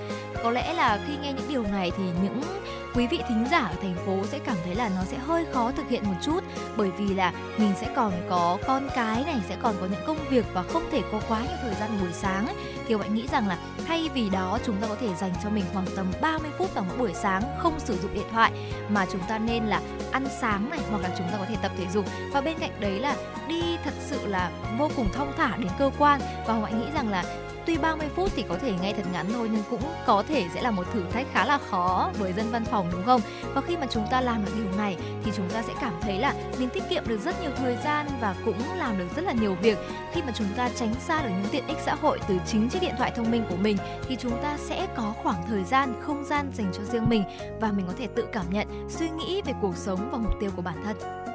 có 0.44 0.52
lẽ 0.52 0.74
là 0.74 1.00
khi 1.08 1.14
nghe 1.22 1.34
những 1.34 1.50
điều 1.50 1.64
này 1.64 1.92
thì 1.98 2.04
những 2.24 2.42
quý 2.96 3.08
vị 3.08 3.20
thính 3.30 3.46
giả 3.52 3.60
ở 3.60 3.76
thành 3.82 3.96
phố 4.06 4.26
sẽ 4.26 4.40
cảm 4.40 4.58
thấy 4.66 4.76
là 4.76 4.90
nó 4.90 5.04
sẽ 5.04 5.18
hơi 5.18 5.46
khó 5.54 5.72
thực 5.72 5.90
hiện 5.90 6.04
một 6.06 6.16
chút 6.22 6.44
bởi 6.78 6.92
vì 6.92 7.14
là 7.14 7.34
mình 7.58 7.72
sẽ 7.82 7.88
còn 7.96 8.14
có 8.30 8.58
con 8.68 8.88
cái 8.96 9.24
này 9.24 9.42
sẽ 9.50 9.58
còn 9.62 9.76
có 9.82 9.88
những 9.92 10.02
công 10.08 10.18
việc 10.30 10.46
và 10.54 10.64
không 10.64 10.84
thể 10.92 11.02
có 11.12 11.22
quá 11.28 11.40
nhiều 11.40 11.58
thời 11.62 11.76
gian 11.76 11.90
buổi 12.02 12.12
sáng 12.14 12.48
thì 12.88 12.96
bạn 12.96 13.16
nghĩ 13.16 13.28
rằng 13.32 13.48
là 13.48 13.58
thay 13.88 14.10
vì 14.14 14.30
đó 14.30 14.60
chúng 14.66 14.76
ta 14.82 14.88
có 14.88 14.96
thể 14.96 15.16
dành 15.16 15.32
cho 15.44 15.50
mình 15.50 15.64
khoảng 15.74 15.86
tầm 15.96 16.12
30 16.22 16.50
phút 16.58 16.74
vào 16.74 16.86
mỗi 16.88 16.98
buổi 16.98 17.14
sáng 17.14 17.42
không 17.60 17.80
sử 17.80 17.98
dụng 17.98 18.14
điện 18.14 18.28
thoại, 18.32 18.52
mà 18.90 19.06
chúng 19.12 19.22
ta 19.28 19.38
nên 19.38 19.64
là 19.64 19.82
ăn 20.12 20.28
sáng 20.42 20.70
này, 20.70 20.80
hoặc 20.90 21.02
là 21.02 21.10
chúng 21.18 21.28
ta 21.32 21.38
có 21.38 21.46
thể 21.46 21.56
tập 21.62 21.72
thể 21.78 21.86
dục. 21.94 22.06
Và 22.32 22.42
bên 22.42 22.58
cạnh 22.60 22.72
đấy 22.80 23.00
là 23.00 23.16
đi 23.48 23.78
thật 23.84 23.94
sự 24.00 24.28
là 24.28 24.52
vô 24.78 24.90
cùng 24.96 25.08
thong 25.14 25.34
thả 25.38 25.58
đến 25.58 25.72
cơ 25.80 25.92
quan. 25.98 26.20
Và 26.48 26.54
họ 26.54 26.68
nghĩ 26.68 26.86
rằng 26.94 27.10
là 27.10 27.24
tuy 27.66 27.78
30 27.78 28.08
phút 28.16 28.32
thì 28.36 28.44
có 28.50 28.58
thể 28.58 28.74
nghe 28.82 28.94
thật 28.94 29.04
ngắn 29.14 29.26
thôi 29.34 29.50
nhưng 29.52 29.64
cũng 29.70 29.82
có 30.06 30.24
thể 30.28 30.46
sẽ 30.54 30.62
là 30.62 30.72
một 30.72 30.84
thử 30.94 31.04
thách 31.12 31.28
khá 31.34 31.46
là 31.46 31.58
khó 31.58 32.12
với 32.20 32.34
dân 32.34 32.52
văn 32.52 32.66
phòng 32.66 32.90
đúng 32.92 33.04
không? 33.06 33.22
Và 33.54 33.62
khi 33.62 33.78
mà 33.78 33.88
chúng 33.90 34.06
ta 34.12 34.22
làm 34.22 34.46
được 34.46 34.52
điều 34.56 34.78
này 34.78 34.98
thì 35.24 35.32
chúng 35.36 35.50
ta 35.50 35.62
sẽ 35.62 35.74
cảm 35.82 35.94
thấy 36.02 36.20
là 36.20 36.34
mình 36.60 36.70
tiết 36.70 36.84
kiệm 36.90 37.08
được 37.08 37.22
rất 37.26 37.42
nhiều 37.42 37.52
thời 37.58 37.78
gian 37.84 38.08
và 38.22 38.36
cũng 38.46 38.58
làm 38.78 38.98
được 38.98 39.08
rất 39.16 39.26
là 39.26 39.34
nhiều 39.34 39.56
việc. 39.62 39.78
Khi 40.14 40.22
mà 40.22 40.32
chúng 40.36 40.48
ta 40.56 40.70
tránh 40.76 40.94
xa 41.00 41.22
được 41.22 41.30
những 41.30 41.52
tiện 41.52 41.68
ích 41.68 41.78
xã 41.86 41.96
hội 41.96 42.20
từ 42.28 42.38
chính 42.48 42.70
chiếc 42.70 42.82
điện 42.82 42.96
thoại 42.98 43.12
thông 43.16 43.32
minh 43.32 43.44
của 43.50 43.56
mình 43.56 43.78
thì 44.08 44.16
chúng 44.20 44.42
ta 44.44 44.58
sẽ 44.58 44.88
có 44.96 45.14
khoảng 45.24 45.44
thời 45.48 45.64
gian, 45.64 45.94
không 46.02 46.26
gian 46.26 46.52
dành 46.54 46.72
cho 46.74 46.84
riêng 46.84 47.10
mình 47.10 47.24
và 47.60 47.72
mình 47.72 47.88
có 47.88 47.94
thể 47.98 48.08
tự 48.08 48.28
cảm 48.32 48.46
nhận, 48.50 48.88
suy 48.90 49.10
nghĩ 49.10 49.42
về 49.46 49.54
cuộc 49.62 49.78
sống 49.78 50.10
và 50.12 50.18
mục 50.18 50.34
tiêu 50.40 50.52
của 50.56 50.62
bản 50.62 50.84
thân. 50.84 51.35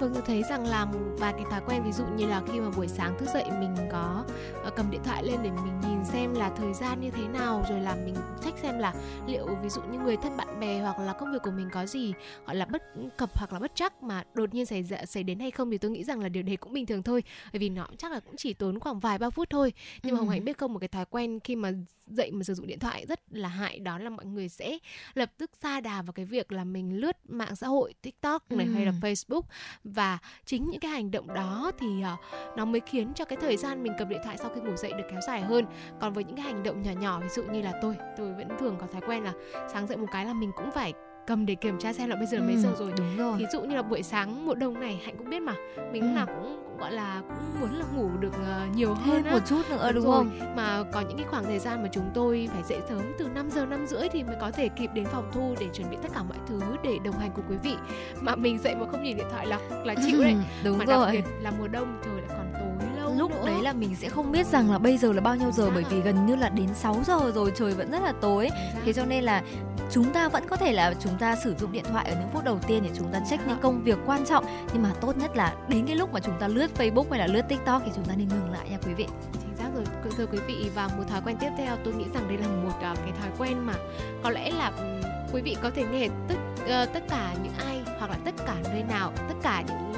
Vâng, 0.00 0.10
tôi 0.14 0.22
thấy 0.26 0.42
rằng 0.42 0.66
là 0.66 0.86
vài 1.18 1.32
cái 1.32 1.44
thói 1.50 1.60
quen 1.66 1.82
ví 1.84 1.92
dụ 1.92 2.04
như 2.16 2.26
là 2.26 2.42
khi 2.52 2.60
mà 2.60 2.70
buổi 2.76 2.88
sáng 2.88 3.18
thức 3.18 3.28
dậy 3.34 3.44
mình 3.60 3.76
có 3.92 4.24
uh, 4.66 4.76
cầm 4.76 4.90
điện 4.90 5.00
thoại 5.04 5.22
lên 5.24 5.40
để 5.42 5.50
mình 5.50 5.80
nhìn 5.80 6.04
xem 6.04 6.34
là 6.34 6.50
thời 6.56 6.74
gian 6.74 7.00
như 7.00 7.10
thế 7.10 7.28
nào 7.28 7.64
rồi 7.68 7.80
là 7.80 7.94
mình 7.94 8.14
check 8.44 8.58
xem 8.58 8.78
là 8.78 8.94
liệu 9.26 9.46
ví 9.62 9.68
dụ 9.68 9.80
như 9.82 9.98
người 9.98 10.16
thân 10.16 10.36
bạn 10.36 10.60
bè 10.60 10.80
hoặc 10.80 10.98
là 10.98 11.12
công 11.12 11.32
việc 11.32 11.38
của 11.42 11.50
mình 11.50 11.68
có 11.72 11.86
gì 11.86 12.14
gọi 12.46 12.56
là 12.56 12.64
bất 12.64 12.82
cập 13.16 13.38
hoặc 13.38 13.52
là 13.52 13.58
bất 13.58 13.72
chắc 13.74 14.02
mà 14.02 14.24
đột 14.34 14.54
nhiên 14.54 14.66
xảy 14.66 14.82
ra 14.82 15.04
xảy 15.04 15.22
đến 15.22 15.40
hay 15.40 15.50
không 15.50 15.70
thì 15.70 15.78
tôi 15.78 15.90
nghĩ 15.90 16.04
rằng 16.04 16.20
là 16.20 16.28
điều 16.28 16.42
đấy 16.42 16.56
cũng 16.56 16.72
bình 16.72 16.86
thường 16.86 17.02
thôi 17.02 17.22
bởi 17.52 17.58
vì 17.58 17.68
nó 17.68 17.86
chắc 17.98 18.12
là 18.12 18.20
cũng 18.20 18.36
chỉ 18.36 18.54
tốn 18.54 18.80
khoảng 18.80 19.00
vài 19.00 19.18
ba 19.18 19.30
phút 19.30 19.50
thôi 19.50 19.72
nhưng 20.02 20.10
ừ. 20.10 20.14
mà 20.14 20.18
hồng 20.18 20.28
hạnh 20.28 20.44
biết 20.44 20.58
không 20.58 20.72
một 20.72 20.78
cái 20.78 20.88
thói 20.88 21.04
quen 21.10 21.40
khi 21.40 21.56
mà 21.56 21.72
dậy 22.06 22.30
mà 22.30 22.44
sử 22.44 22.54
dụng 22.54 22.66
điện 22.66 22.78
thoại 22.78 23.06
rất 23.08 23.20
là 23.30 23.48
hại 23.48 23.78
đó 23.78 23.98
là 23.98 24.10
mọi 24.10 24.26
người 24.26 24.48
sẽ 24.48 24.78
lập 25.14 25.32
tức 25.38 25.50
xa 25.62 25.80
đà 25.80 26.02
vào 26.02 26.12
cái 26.12 26.24
việc 26.24 26.52
là 26.52 26.64
mình 26.64 26.96
lướt 27.00 27.16
mạng 27.28 27.56
xã 27.56 27.66
hội 27.66 27.94
tiktok 28.02 28.52
này 28.52 28.66
ừ. 28.66 28.72
hay 28.72 28.86
là 28.86 28.92
facebook 29.00 29.42
và 29.84 30.18
chính 30.44 30.70
những 30.70 30.80
cái 30.80 30.90
hành 30.90 31.10
động 31.10 31.34
đó 31.34 31.72
thì 31.78 31.86
uh, 31.86 32.56
nó 32.56 32.64
mới 32.64 32.80
khiến 32.80 33.12
cho 33.14 33.24
cái 33.24 33.38
thời 33.40 33.56
gian 33.56 33.82
mình 33.82 33.92
cầm 33.98 34.08
điện 34.08 34.20
thoại 34.24 34.36
sau 34.38 34.50
khi 34.54 34.60
ngủ 34.60 34.76
dậy 34.76 34.92
được 34.92 35.04
kéo 35.10 35.20
dài 35.26 35.40
hơn 35.40 35.64
còn 36.00 36.12
với 36.12 36.24
những 36.24 36.36
cái 36.36 36.44
hành 36.44 36.62
động 36.62 36.82
nhỏ 36.82 36.92
nhỏ 36.92 37.20
ví 37.20 37.28
dụ 37.28 37.42
như 37.42 37.62
là 37.62 37.72
tôi 37.82 37.96
tôi 38.16 38.32
vẫn 38.32 38.48
thường 38.58 38.76
có 38.80 38.86
thói 38.86 39.02
quen 39.06 39.24
là 39.24 39.32
sáng 39.72 39.86
dậy 39.86 39.96
một 39.96 40.08
cái 40.12 40.24
là 40.24 40.34
mình 40.34 40.50
cũng 40.56 40.70
phải 40.70 40.92
cầm 41.26 41.46
để 41.46 41.54
kiểm 41.54 41.78
tra 41.78 41.92
xem 41.92 42.08
là 42.08 42.16
bây 42.16 42.26
giờ 42.26 42.38
ừ, 42.38 42.42
mấy 42.42 42.56
giờ 42.56 42.68
rồi. 42.78 42.92
đúng 42.96 43.16
rồi. 43.16 43.38
Ví 43.38 43.46
dụ 43.52 43.60
như 43.60 43.76
là 43.76 43.82
buổi 43.82 44.02
sáng 44.02 44.46
mùa 44.46 44.54
đông 44.54 44.80
này 44.80 45.00
hạnh 45.04 45.16
cũng 45.18 45.30
biết 45.30 45.40
mà. 45.40 45.54
Mình 45.92 46.02
ừ. 46.02 46.06
nào 46.06 46.26
cũng, 46.26 46.62
cũng 46.64 46.78
gọi 46.78 46.92
là 46.92 47.22
cũng 47.28 47.60
muốn 47.60 47.78
là 47.78 47.84
ngủ 47.96 48.08
được 48.20 48.32
uh, 48.32 48.76
nhiều 48.76 48.94
hơn 48.94 49.22
Thêm 49.24 49.32
một 49.32 49.40
chút 49.46 49.62
nữa 49.70 49.90
đúng, 49.94 50.04
đúng 50.04 50.12
không? 50.12 50.56
Mà 50.56 50.84
có 50.92 51.00
những 51.00 51.16
cái 51.16 51.26
khoảng 51.30 51.44
thời 51.44 51.58
gian 51.58 51.82
mà 51.82 51.88
chúng 51.92 52.10
tôi 52.14 52.48
phải 52.52 52.62
dậy 52.62 52.78
sớm 52.88 53.02
từ 53.18 53.28
5 53.28 53.50
giờ 53.50 53.66
năm 53.66 53.86
rưỡi 53.86 54.08
thì 54.08 54.22
mới 54.22 54.36
có 54.40 54.50
thể 54.50 54.68
kịp 54.68 54.90
đến 54.94 55.04
phòng 55.04 55.30
thu 55.32 55.54
để 55.60 55.66
chuẩn 55.72 55.90
bị 55.90 55.96
tất 56.02 56.08
cả 56.14 56.22
mọi 56.22 56.38
thứ 56.46 56.60
để 56.84 56.98
đồng 57.04 57.18
hành 57.18 57.30
cùng 57.34 57.44
quý 57.50 57.56
vị. 57.62 57.74
Mà 58.20 58.36
mình 58.36 58.58
dậy 58.58 58.74
mà 58.74 58.86
không 58.90 59.02
nhìn 59.02 59.16
điện 59.16 59.26
thoại 59.30 59.46
là 59.46 59.58
là 59.84 59.94
chịu 60.06 60.22
đấy. 60.22 60.36
Đúng 60.64 60.78
mà 60.78 60.84
rồi. 60.84 61.06
đặc 61.06 61.24
biệt 61.24 61.32
là 61.42 61.52
mùa 61.58 61.68
đông 61.68 61.98
trời 62.04 62.14
lại 62.14 62.28
còn 62.28 62.52
tối 62.52 62.88
lâu 62.96 63.14
lúc 63.18 63.30
nữa. 63.30 63.42
đấy 63.46 63.62
là 63.62 63.72
mình 63.72 63.94
sẽ 63.94 64.08
không 64.08 64.32
biết 64.32 64.46
rằng 64.46 64.70
là 64.70 64.78
bây 64.78 64.98
giờ 64.98 65.12
là 65.12 65.20
bao 65.20 65.36
nhiêu 65.36 65.50
giờ 65.52 65.70
bởi 65.74 65.84
vì 65.90 66.00
gần 66.00 66.26
như 66.26 66.36
là 66.36 66.48
đến 66.48 66.68
6 66.74 67.02
giờ 67.06 67.32
rồi 67.34 67.52
trời 67.56 67.72
vẫn 67.72 67.90
rất 67.90 68.02
là 68.02 68.12
tối. 68.20 68.48
Thế 68.84 68.92
cho 68.92 69.04
nên 69.04 69.24
là 69.24 69.42
chúng 69.90 70.12
ta 70.12 70.28
vẫn 70.28 70.44
có 70.48 70.56
thể 70.56 70.72
là 70.72 70.94
chúng 71.00 71.18
ta 71.18 71.36
sử 71.36 71.54
dụng 71.58 71.72
điện 71.72 71.84
thoại 71.84 72.08
ở 72.08 72.16
những 72.20 72.30
phút 72.32 72.44
đầu 72.44 72.58
tiên 72.66 72.82
để 72.84 72.90
chúng 72.94 73.12
ta 73.12 73.20
check 73.30 73.48
những 73.48 73.58
công 73.62 73.82
việc 73.82 73.98
quan 74.06 74.26
trọng 74.26 74.44
nhưng 74.72 74.82
mà 74.82 74.92
tốt 75.00 75.16
nhất 75.16 75.36
là 75.36 75.54
đến 75.68 75.86
cái 75.86 75.96
lúc 75.96 76.12
mà 76.12 76.20
chúng 76.20 76.34
ta 76.40 76.48
lướt 76.48 76.70
Facebook 76.78 77.10
hay 77.10 77.20
là 77.20 77.26
lướt 77.26 77.42
TikTok 77.48 77.82
thì 77.84 77.90
chúng 77.94 78.04
ta 78.04 78.14
nên 78.16 78.28
ngừng 78.28 78.50
lại 78.52 78.70
nha 78.70 78.78
quý 78.86 78.94
vị. 78.94 79.06
Chính 79.32 79.56
xác 79.56 79.68
rồi 79.74 79.84
thưa 80.16 80.26
quý 80.26 80.38
vị 80.46 80.70
và 80.74 80.88
một 80.96 81.04
thói 81.08 81.20
quen 81.24 81.36
tiếp 81.40 81.50
theo 81.58 81.76
tôi 81.84 81.94
nghĩ 81.94 82.04
rằng 82.14 82.28
đây 82.28 82.38
là 82.38 82.46
một 82.48 82.76
uh, 82.92 82.98
cái 82.98 83.12
thói 83.20 83.30
quen 83.38 83.66
mà 83.66 83.74
có 84.22 84.30
lẽ 84.30 84.50
là 84.50 84.72
um, 84.78 85.00
quý 85.32 85.42
vị 85.42 85.56
có 85.62 85.70
thể 85.70 85.84
nghe 85.92 86.08
tất 86.28 86.34
uh, 86.62 86.92
tất 86.92 87.02
cả 87.08 87.34
những 87.42 87.52
ai 87.66 87.80
hoặc 87.98 88.10
là 88.10 88.16
tất 88.24 88.34
cả 88.46 88.54
nơi 88.72 88.82
nào 88.82 89.12
tất 89.16 89.34
cả 89.42 89.62
những 89.68 89.92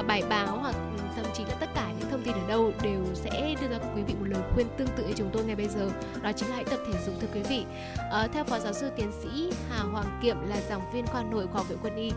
uh, 0.00 0.06
bài 0.06 0.22
báo 0.28 0.58
hoặc 0.60 0.74
ừ, 0.74 1.02
thậm 1.16 1.24
chí 1.34 1.44
là 1.44 1.54
tất 1.60 1.68
cả 1.74 1.86
những 1.88 1.95
tin 2.26 2.34
ở 2.34 2.48
đâu 2.48 2.72
đều 2.82 3.04
sẽ 3.14 3.54
đưa 3.60 3.68
ra 3.68 3.78
quý 3.96 4.02
vị 4.02 4.14
một 4.14 4.26
lời 4.28 4.42
khuyên 4.54 4.66
tương 4.76 4.88
tự 4.96 5.06
như 5.06 5.14
chúng 5.16 5.30
tôi 5.32 5.44
ngay 5.44 5.56
bây 5.56 5.68
giờ. 5.68 5.90
Đó 6.22 6.32
chính 6.32 6.48
là 6.48 6.54
hãy 6.54 6.64
tập 6.64 6.80
thể 6.86 6.98
dục 7.06 7.14
thưa 7.20 7.28
quý 7.34 7.40
vị. 7.48 7.64
À, 8.10 8.28
theo 8.32 8.44
phó 8.44 8.58
giáo 8.58 8.72
sư 8.72 8.90
tiến 8.96 9.12
sĩ 9.22 9.50
Hà 9.70 9.78
Hoàng 9.78 10.18
Kiệm 10.22 10.36
là 10.48 10.56
giảng 10.68 10.92
viên 10.92 11.06
khoa 11.06 11.22
nội 11.22 11.46
khoa 11.52 11.62
viện 11.62 11.78
quân 11.82 11.96
y 11.96 12.10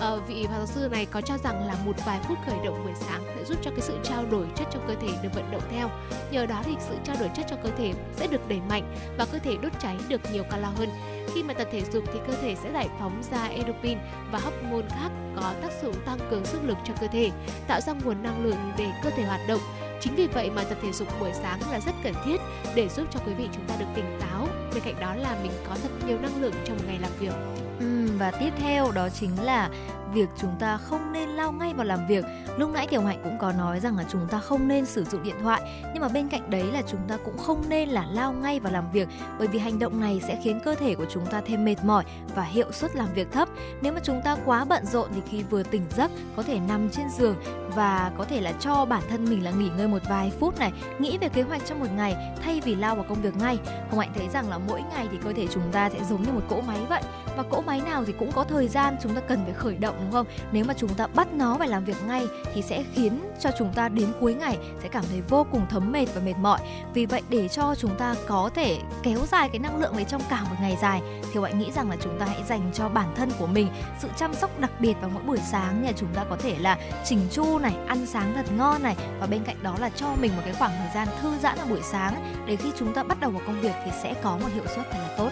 à, 0.00 0.16
vị 0.28 0.46
phó 0.48 0.56
giáo 0.56 0.66
sư 0.66 0.88
này 0.92 1.06
có 1.06 1.20
cho 1.20 1.38
rằng 1.38 1.66
là 1.66 1.76
một 1.84 1.96
vài 2.06 2.20
phút 2.28 2.38
khởi 2.46 2.56
động 2.64 2.84
buổi 2.84 2.94
sáng 2.94 3.22
sẽ 3.36 3.44
giúp 3.44 3.58
cho 3.62 3.70
cái 3.70 3.80
sự 3.80 3.98
trao 4.04 4.24
đổi 4.30 4.46
chất 4.56 4.68
trong 4.72 4.84
cơ 4.88 4.94
thể 4.94 5.08
được 5.22 5.28
vận 5.34 5.50
động 5.52 5.62
theo. 5.70 5.90
Nhờ 6.30 6.46
đó 6.46 6.62
thì 6.64 6.72
sự 6.80 6.94
trao 7.04 7.16
đổi 7.20 7.30
chất 7.36 7.46
trong 7.50 7.60
cơ 7.62 7.70
thể 7.78 7.92
sẽ 8.16 8.26
được 8.26 8.48
đẩy 8.48 8.60
mạnh 8.68 8.94
và 9.18 9.26
cơ 9.32 9.38
thể 9.38 9.56
đốt 9.62 9.72
cháy 9.80 9.96
được 10.08 10.20
nhiều 10.32 10.44
calo 10.50 10.68
hơn 10.68 10.88
khi 11.34 11.42
mà 11.42 11.54
tập 11.54 11.68
thể 11.72 11.82
dục 11.92 12.04
thì 12.12 12.18
cơ 12.26 12.32
thể 12.42 12.54
sẽ 12.54 12.72
giải 12.72 12.88
phóng 12.98 13.22
ra 13.30 13.44
endorphin 13.44 13.98
và 14.32 14.38
hormone 14.38 14.88
khác 14.88 15.10
có 15.36 15.54
tác 15.62 15.72
dụng 15.82 15.94
tăng 16.06 16.18
cường 16.30 16.44
sức 16.44 16.64
lực 16.64 16.76
cho 16.84 16.94
cơ 17.00 17.06
thể, 17.06 17.30
tạo 17.66 17.80
ra 17.80 17.92
nguồn 18.04 18.22
năng 18.22 18.44
lượng 18.44 18.72
để 18.78 18.86
cơ 19.02 19.10
thể 19.10 19.22
hoạt 19.22 19.40
động. 19.48 19.60
Chính 20.00 20.14
vì 20.14 20.26
vậy 20.26 20.50
mà 20.50 20.64
tập 20.64 20.78
thể 20.82 20.92
dục 20.92 21.08
buổi 21.20 21.30
sáng 21.32 21.60
là 21.70 21.80
rất 21.80 21.92
cần 22.04 22.14
thiết 22.24 22.40
để 22.74 22.88
giúp 22.88 23.06
cho 23.10 23.20
quý 23.26 23.32
vị 23.34 23.48
chúng 23.52 23.64
ta 23.68 23.74
được 23.78 23.86
tỉnh 23.94 24.18
táo. 24.20 24.48
Bên 24.74 24.82
cạnh 24.84 25.00
đó 25.00 25.14
là 25.14 25.36
mình 25.42 25.52
có 25.68 25.76
thật 25.82 25.88
nhiều 26.06 26.18
năng 26.18 26.42
lượng 26.42 26.54
trong 26.64 26.78
ngày 26.86 26.98
làm 26.98 27.10
việc. 27.18 27.32
Ừ, 27.80 28.08
và 28.18 28.30
tiếp 28.30 28.50
theo 28.58 28.92
đó 28.92 29.08
chính 29.08 29.42
là 29.42 29.70
việc 30.12 30.28
chúng 30.38 30.56
ta 30.58 30.76
không 30.76 31.12
nên 31.12 31.28
lao 31.28 31.52
ngay 31.52 31.74
vào 31.74 31.86
làm 31.86 32.06
việc. 32.06 32.24
Lúc 32.56 32.70
nãy 32.70 32.86
kiều 32.86 33.00
hạnh 33.00 33.20
cũng 33.24 33.38
có 33.38 33.52
nói 33.52 33.80
rằng 33.80 33.96
là 33.96 34.04
chúng 34.08 34.28
ta 34.30 34.38
không 34.38 34.68
nên 34.68 34.86
sử 34.86 35.04
dụng 35.04 35.22
điện 35.22 35.34
thoại, 35.42 35.82
nhưng 35.92 36.02
mà 36.02 36.08
bên 36.08 36.28
cạnh 36.28 36.50
đấy 36.50 36.64
là 36.72 36.82
chúng 36.86 37.00
ta 37.08 37.16
cũng 37.24 37.38
không 37.38 37.64
nên 37.68 37.88
là 37.88 38.06
lao 38.10 38.32
ngay 38.32 38.60
vào 38.60 38.72
làm 38.72 38.90
việc, 38.92 39.08
bởi 39.38 39.48
vì 39.48 39.58
hành 39.58 39.78
động 39.78 40.00
này 40.00 40.20
sẽ 40.26 40.40
khiến 40.42 40.60
cơ 40.64 40.74
thể 40.74 40.94
của 40.94 41.06
chúng 41.10 41.26
ta 41.26 41.40
thêm 41.46 41.64
mệt 41.64 41.76
mỏi 41.84 42.04
và 42.34 42.42
hiệu 42.42 42.72
suất 42.72 42.96
làm 42.96 43.08
việc 43.14 43.32
thấp. 43.32 43.48
Nếu 43.82 43.92
mà 43.92 44.00
chúng 44.02 44.22
ta 44.22 44.36
quá 44.44 44.64
bận 44.64 44.86
rộn 44.86 45.08
thì 45.14 45.20
khi 45.30 45.42
vừa 45.42 45.62
tỉnh 45.62 45.82
giấc, 45.96 46.10
có 46.36 46.42
thể 46.42 46.58
nằm 46.68 46.90
trên 46.90 47.06
giường 47.18 47.36
và 47.74 48.12
có 48.18 48.24
thể 48.24 48.40
là 48.40 48.52
cho 48.52 48.84
bản 48.84 49.02
thân 49.10 49.24
mình 49.24 49.44
là 49.44 49.50
nghỉ 49.50 49.70
ngơi 49.76 49.88
một 49.88 50.02
vài 50.08 50.32
phút 50.40 50.58
này, 50.58 50.72
nghĩ 50.98 51.18
về 51.18 51.28
kế 51.28 51.42
hoạch 51.42 51.66
trong 51.66 51.80
một 51.80 51.90
ngày, 51.96 52.16
thay 52.42 52.60
vì 52.64 52.74
lao 52.74 52.94
vào 52.94 53.04
công 53.08 53.22
việc 53.22 53.36
ngay. 53.36 53.58
Hồng 53.90 53.98
hạnh 53.98 54.12
thấy 54.14 54.28
rằng 54.28 54.48
là 54.50 54.58
mỗi 54.58 54.82
ngày 54.94 55.08
thì 55.10 55.18
cơ 55.24 55.32
thể 55.32 55.46
chúng 55.46 55.72
ta 55.72 55.90
sẽ 55.90 56.04
giống 56.04 56.22
như 56.22 56.32
một 56.32 56.42
cỗ 56.48 56.60
máy 56.60 56.78
vậy, 56.88 57.02
và 57.36 57.42
cỗ 57.42 57.60
máy 57.60 57.80
nào 57.80 58.04
thì 58.06 58.14
cũng 58.18 58.32
có 58.32 58.44
thời 58.44 58.68
gian 58.68 58.96
chúng 59.02 59.14
ta 59.14 59.20
cần 59.20 59.44
phải 59.44 59.54
khởi 59.54 59.76
động 59.76 59.95
đúng 60.00 60.12
không? 60.12 60.26
Nếu 60.52 60.64
mà 60.64 60.74
chúng 60.74 60.94
ta 60.94 61.06
bắt 61.06 61.32
nó 61.32 61.56
phải 61.58 61.68
làm 61.68 61.84
việc 61.84 61.96
ngay 62.06 62.26
thì 62.54 62.62
sẽ 62.62 62.84
khiến 62.94 63.20
cho 63.40 63.50
chúng 63.58 63.72
ta 63.74 63.88
đến 63.88 64.12
cuối 64.20 64.34
ngày 64.34 64.58
sẽ 64.82 64.88
cảm 64.88 65.04
thấy 65.10 65.20
vô 65.28 65.46
cùng 65.52 65.66
thấm 65.70 65.92
mệt 65.92 66.06
và 66.14 66.20
mệt 66.24 66.34
mỏi. 66.40 66.60
Vì 66.94 67.06
vậy, 67.06 67.22
để 67.28 67.48
cho 67.48 67.74
chúng 67.74 67.96
ta 67.98 68.14
có 68.26 68.50
thể 68.54 68.78
kéo 69.02 69.18
dài 69.32 69.48
cái 69.48 69.58
năng 69.58 69.80
lượng 69.80 69.92
đấy 69.96 70.04
trong 70.08 70.22
cả 70.30 70.42
một 70.50 70.56
ngày 70.60 70.76
dài, 70.82 71.02
thì 71.32 71.40
bạn 71.40 71.58
nghĩ 71.58 71.72
rằng 71.72 71.90
là 71.90 71.96
chúng 72.00 72.18
ta 72.18 72.26
hãy 72.26 72.42
dành 72.48 72.70
cho 72.74 72.88
bản 72.88 73.14
thân 73.16 73.30
của 73.38 73.46
mình 73.46 73.68
sự 73.98 74.08
chăm 74.16 74.34
sóc 74.34 74.60
đặc 74.60 74.70
biệt 74.80 74.94
vào 75.00 75.10
mỗi 75.14 75.22
buổi 75.22 75.38
sáng 75.38 75.82
nhà 75.82 75.92
chúng 75.96 76.08
ta 76.14 76.24
có 76.30 76.36
thể 76.36 76.56
là 76.58 76.78
chỉnh 77.04 77.20
chu 77.30 77.58
này, 77.58 77.74
ăn 77.86 78.06
sáng 78.06 78.32
thật 78.34 78.46
ngon 78.56 78.82
này 78.82 78.96
và 79.20 79.26
bên 79.26 79.44
cạnh 79.44 79.56
đó 79.62 79.74
là 79.80 79.88
cho 79.88 80.06
mình 80.20 80.36
một 80.36 80.42
cái 80.44 80.54
khoảng 80.54 80.72
thời 80.78 80.90
gian 80.94 81.08
thư 81.22 81.38
giãn 81.42 81.58
vào 81.58 81.66
buổi 81.66 81.82
sáng 81.82 82.42
để 82.46 82.56
khi 82.56 82.72
chúng 82.78 82.94
ta 82.94 83.02
bắt 83.02 83.20
đầu 83.20 83.30
vào 83.30 83.42
công 83.46 83.60
việc 83.60 83.74
thì 83.84 83.90
sẽ 84.02 84.14
có 84.22 84.38
một 84.38 84.48
hiệu 84.54 84.64
suất 84.66 84.90
thật 84.90 84.98
là 84.98 85.14
tốt. 85.18 85.30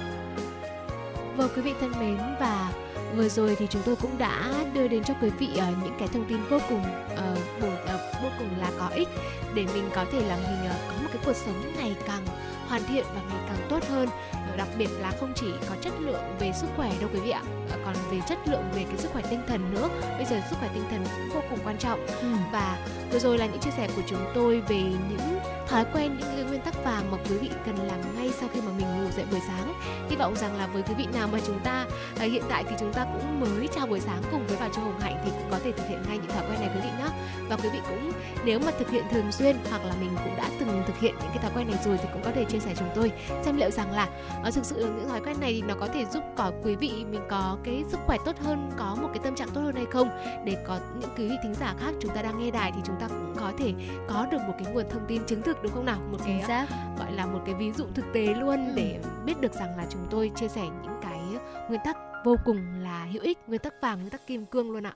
Vâng 1.36 1.50
quý 1.56 1.62
vị 1.62 1.74
thân 1.80 1.92
mến, 2.00 2.18
và 2.40 2.72
vừa 3.16 3.28
rồi 3.28 3.56
thì 3.58 3.66
chúng 3.70 3.82
tôi 3.82 3.96
cũng 3.96 4.18
đã 4.18 4.52
đưa 4.74 4.88
đến 4.88 5.04
cho 5.04 5.14
quý 5.22 5.30
vị 5.38 5.48
uh, 5.52 5.84
những 5.84 5.96
cái 5.98 6.08
thông 6.08 6.24
tin 6.24 6.38
vô 6.50 6.58
cùng 6.68 6.82
uh, 7.12 7.62
bổ 7.62 7.68
uh, 7.68 8.22
vô 8.22 8.28
cùng 8.38 8.48
là 8.60 8.70
có 8.78 8.88
ích 8.88 9.08
để 9.54 9.64
mình 9.74 9.90
có 9.94 10.04
thể 10.12 10.20
là 10.28 10.36
mình 10.36 10.70
uh, 10.70 10.76
có 10.88 11.02
một 11.02 11.08
cái 11.12 11.22
cuộc 11.24 11.36
sống 11.36 11.72
ngày 11.76 11.96
càng 12.06 12.26
hoàn 12.68 12.82
thiện 12.88 13.04
và 13.14 13.20
ngày 13.28 13.44
càng 13.48 13.66
tốt 13.70 13.88
hơn. 13.88 14.08
Đặc 14.56 14.68
biệt 14.78 14.88
là 15.00 15.12
không 15.20 15.32
chỉ 15.34 15.46
có 15.68 15.74
chất 15.80 15.92
lượng 16.00 16.22
về 16.40 16.52
sức 16.60 16.66
khỏe 16.76 16.92
đâu 17.00 17.10
quý 17.12 17.20
vị 17.20 17.30
ạ 17.30 17.42
còn 17.84 17.94
về 18.10 18.20
chất 18.28 18.38
lượng 18.48 18.62
về 18.74 18.84
cái 18.88 18.96
sức 18.98 19.10
khỏe 19.12 19.22
tinh 19.30 19.40
thần 19.48 19.74
nữa. 19.74 19.88
Bây 20.16 20.24
giờ 20.24 20.40
sức 20.50 20.56
khỏe 20.58 20.70
tinh 20.74 20.84
thần 20.90 21.04
cũng 21.16 21.28
vô 21.34 21.40
cùng 21.50 21.58
quan 21.64 21.78
trọng. 21.78 22.06
Ừ. 22.06 22.26
và 22.52 22.86
vừa 23.12 23.18
rồi 23.18 23.38
là 23.38 23.46
những 23.46 23.60
chia 23.60 23.70
sẻ 23.76 23.88
của 23.96 24.02
chúng 24.06 24.24
tôi 24.34 24.60
về 24.60 24.82
những 24.82 25.33
thói 25.68 25.84
quen 25.94 26.16
những 26.18 26.28
cái 26.36 26.44
nguyên 26.44 26.60
tắc 26.60 26.84
vàng 26.84 27.10
mà 27.10 27.18
quý 27.28 27.38
vị 27.38 27.50
cần 27.66 27.76
làm 27.76 28.16
ngay 28.16 28.30
sau 28.40 28.48
khi 28.52 28.60
mà 28.60 28.72
mình 28.76 28.86
ngủ 28.86 29.10
dậy 29.16 29.24
buổi 29.30 29.40
sáng. 29.48 29.74
Hy 30.10 30.16
vọng 30.16 30.36
rằng 30.36 30.58
là 30.58 30.66
với 30.66 30.82
quý 30.82 30.94
vị 30.98 31.06
nào 31.14 31.28
mà 31.32 31.38
chúng 31.46 31.60
ta 31.64 31.86
à, 32.18 32.24
hiện 32.24 32.42
tại 32.48 32.64
thì 32.68 32.76
chúng 32.80 32.92
ta 32.92 33.04
cũng 33.04 33.40
mới 33.40 33.68
chào 33.74 33.86
buổi 33.86 34.00
sáng 34.00 34.22
cùng 34.30 34.46
với 34.46 34.56
bà 34.60 34.68
Châu 34.68 34.84
Hồng 34.84 35.00
Hạnh 35.00 35.22
thì 35.24 35.30
cũng 35.30 35.50
có 35.50 35.58
thể 35.64 35.72
thực 35.72 35.88
hiện 35.88 36.02
ngay 36.08 36.18
những 36.18 36.30
thói 36.30 36.44
quen 36.50 36.60
này 36.60 36.70
quý 36.74 36.80
vị 36.82 36.90
nhé 36.98 37.08
và 37.48 37.56
quý 37.56 37.68
vị 37.72 37.78
cũng 37.88 38.12
nếu 38.44 38.58
mà 38.58 38.72
thực 38.78 38.90
hiện 38.90 39.04
thường 39.10 39.32
xuyên 39.32 39.56
hoặc 39.70 39.84
là 39.84 39.94
mình 40.00 40.10
cũng 40.24 40.36
đã 40.36 40.50
từng 40.60 40.82
thực 40.86 40.98
hiện 40.98 41.14
những 41.20 41.30
cái 41.34 41.38
thói 41.38 41.50
quen 41.54 41.66
này 41.66 41.78
rồi 41.84 41.98
thì 42.02 42.08
cũng 42.12 42.22
có 42.24 42.30
thể 42.30 42.44
chia 42.44 42.58
sẻ 42.58 42.74
chúng 42.78 42.88
tôi 42.94 43.12
xem 43.44 43.56
liệu 43.56 43.70
rằng 43.70 43.92
là 43.92 44.08
à, 44.44 44.50
thực 44.50 44.64
sự 44.64 44.76
những 44.76 45.08
thói 45.08 45.20
quen 45.20 45.36
này 45.40 45.52
thì 45.52 45.62
nó 45.62 45.74
có 45.80 45.86
thể 45.86 46.04
giúp 46.04 46.22
có 46.36 46.52
quý 46.62 46.74
vị 46.74 47.04
mình 47.10 47.22
có 47.30 47.58
cái 47.64 47.84
sức 47.88 48.00
khỏe 48.06 48.16
tốt 48.24 48.36
hơn 48.44 48.70
có 48.78 48.96
một 49.02 49.08
cái 49.14 49.20
tâm 49.24 49.34
trạng 49.34 49.48
tốt 49.54 49.60
hơn 49.60 49.74
hay 49.74 49.86
không? 49.90 50.08
Để 50.44 50.56
có 50.66 50.78
những 51.00 51.10
quý 51.16 51.28
vị 51.28 51.34
thính 51.42 51.54
giả 51.54 51.74
khác 51.80 51.94
chúng 52.00 52.14
ta 52.14 52.22
đang 52.22 52.38
nghe 52.38 52.50
đài 52.50 52.72
thì 52.74 52.80
chúng 52.84 52.96
ta 53.00 53.08
cũng 53.08 53.34
có 53.40 53.52
thể 53.58 53.72
có 54.08 54.26
được 54.30 54.38
một 54.46 54.54
cái 54.64 54.72
nguồn 54.72 54.84
thông 54.90 55.06
tin 55.08 55.24
chứng 55.26 55.42
thực 55.42 55.53
được 55.62 55.70
không 55.74 55.84
nào 55.84 56.00
một 56.12 56.18
cái 56.24 56.42
xác. 56.46 56.66
gọi 56.98 57.12
là 57.12 57.26
một 57.26 57.40
cái 57.46 57.54
ví 57.54 57.72
dụ 57.72 57.84
thực 57.94 58.04
tế 58.14 58.34
luôn 58.34 58.66
ừ. 58.66 58.72
để 58.76 59.00
biết 59.24 59.40
được 59.40 59.52
rằng 59.52 59.76
là 59.76 59.86
chúng 59.90 60.06
tôi 60.10 60.30
chia 60.36 60.48
sẻ 60.48 60.62
những 60.62 60.98
cái 61.02 61.20
nguyên 61.68 61.80
tắc 61.84 61.96
vô 62.24 62.36
cùng 62.44 62.58
là 62.82 63.04
hữu 63.12 63.22
ích 63.22 63.38
nguyên 63.46 63.60
tắc 63.60 63.74
vàng 63.82 63.98
nguyên 63.98 64.10
tắc 64.10 64.26
kim 64.26 64.46
cương 64.46 64.70
luôn 64.70 64.86
ạ 64.86 64.94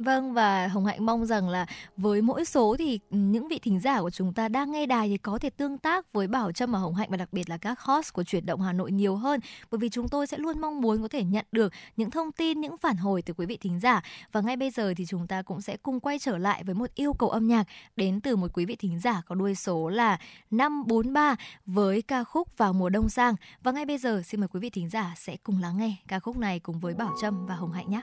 Vâng 0.00 0.32
và 0.32 0.66
Hồng 0.66 0.86
Hạnh 0.86 1.06
mong 1.06 1.26
rằng 1.26 1.48
là 1.48 1.66
với 1.96 2.22
mỗi 2.22 2.44
số 2.44 2.76
thì 2.78 3.00
những 3.10 3.48
vị 3.48 3.58
thính 3.58 3.80
giả 3.80 4.00
của 4.00 4.10
chúng 4.10 4.32
ta 4.32 4.48
đang 4.48 4.70
nghe 4.70 4.86
đài 4.86 5.08
thì 5.08 5.16
có 5.16 5.38
thể 5.38 5.50
tương 5.50 5.78
tác 5.78 6.12
với 6.12 6.26
Bảo 6.26 6.52
Trâm 6.52 6.72
và 6.72 6.78
Hồng 6.78 6.94
Hạnh 6.94 7.08
và 7.10 7.16
đặc 7.16 7.32
biệt 7.32 7.50
là 7.50 7.56
các 7.56 7.80
host 7.80 8.12
của 8.12 8.24
chuyển 8.24 8.46
động 8.46 8.60
Hà 8.60 8.72
Nội 8.72 8.92
nhiều 8.92 9.16
hơn. 9.16 9.40
Bởi 9.70 9.78
vì 9.78 9.88
chúng 9.88 10.08
tôi 10.08 10.26
sẽ 10.26 10.38
luôn 10.38 10.60
mong 10.60 10.80
muốn 10.80 11.02
có 11.02 11.08
thể 11.08 11.24
nhận 11.24 11.46
được 11.52 11.72
những 11.96 12.10
thông 12.10 12.32
tin, 12.32 12.60
những 12.60 12.78
phản 12.78 12.96
hồi 12.96 13.22
từ 13.22 13.34
quý 13.34 13.46
vị 13.46 13.56
thính 13.56 13.80
giả. 13.80 14.02
Và 14.32 14.40
ngay 14.40 14.56
bây 14.56 14.70
giờ 14.70 14.94
thì 14.96 15.06
chúng 15.06 15.26
ta 15.26 15.42
cũng 15.42 15.60
sẽ 15.60 15.76
cùng 15.76 16.00
quay 16.00 16.18
trở 16.18 16.38
lại 16.38 16.64
với 16.64 16.74
một 16.74 16.94
yêu 16.94 17.12
cầu 17.12 17.28
âm 17.28 17.46
nhạc 17.46 17.64
đến 17.96 18.20
từ 18.20 18.36
một 18.36 18.50
quý 18.54 18.64
vị 18.64 18.76
thính 18.76 19.00
giả 19.00 19.22
có 19.26 19.34
đuôi 19.34 19.54
số 19.54 19.88
là 19.88 20.18
543 20.50 21.36
với 21.66 22.02
ca 22.02 22.24
khúc 22.24 22.58
vào 22.58 22.72
mùa 22.72 22.88
đông 22.88 23.08
sang. 23.08 23.34
Và 23.62 23.72
ngay 23.72 23.86
bây 23.86 23.98
giờ 23.98 24.22
xin 24.24 24.40
mời 24.40 24.48
quý 24.48 24.60
vị 24.60 24.70
thính 24.70 24.88
giả 24.88 25.14
sẽ 25.16 25.36
cùng 25.36 25.60
lắng 25.60 25.76
nghe 25.76 25.96
ca 26.08 26.18
khúc 26.18 26.36
này 26.36 26.60
cùng 26.60 26.80
với 26.80 26.94
Bảo 26.94 27.12
Trâm 27.22 27.46
và 27.46 27.54
Hồng 27.54 27.72
Hạnh 27.72 27.90
nhé. 27.90 28.00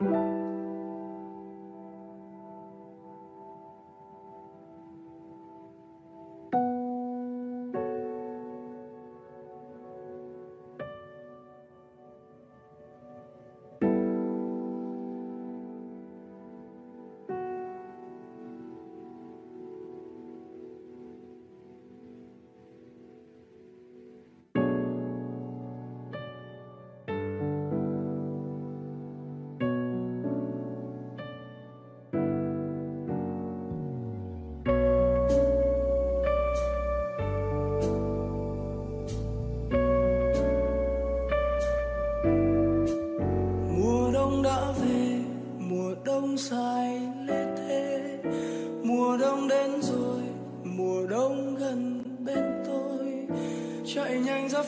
Thank 0.00 0.12
you 0.14 0.39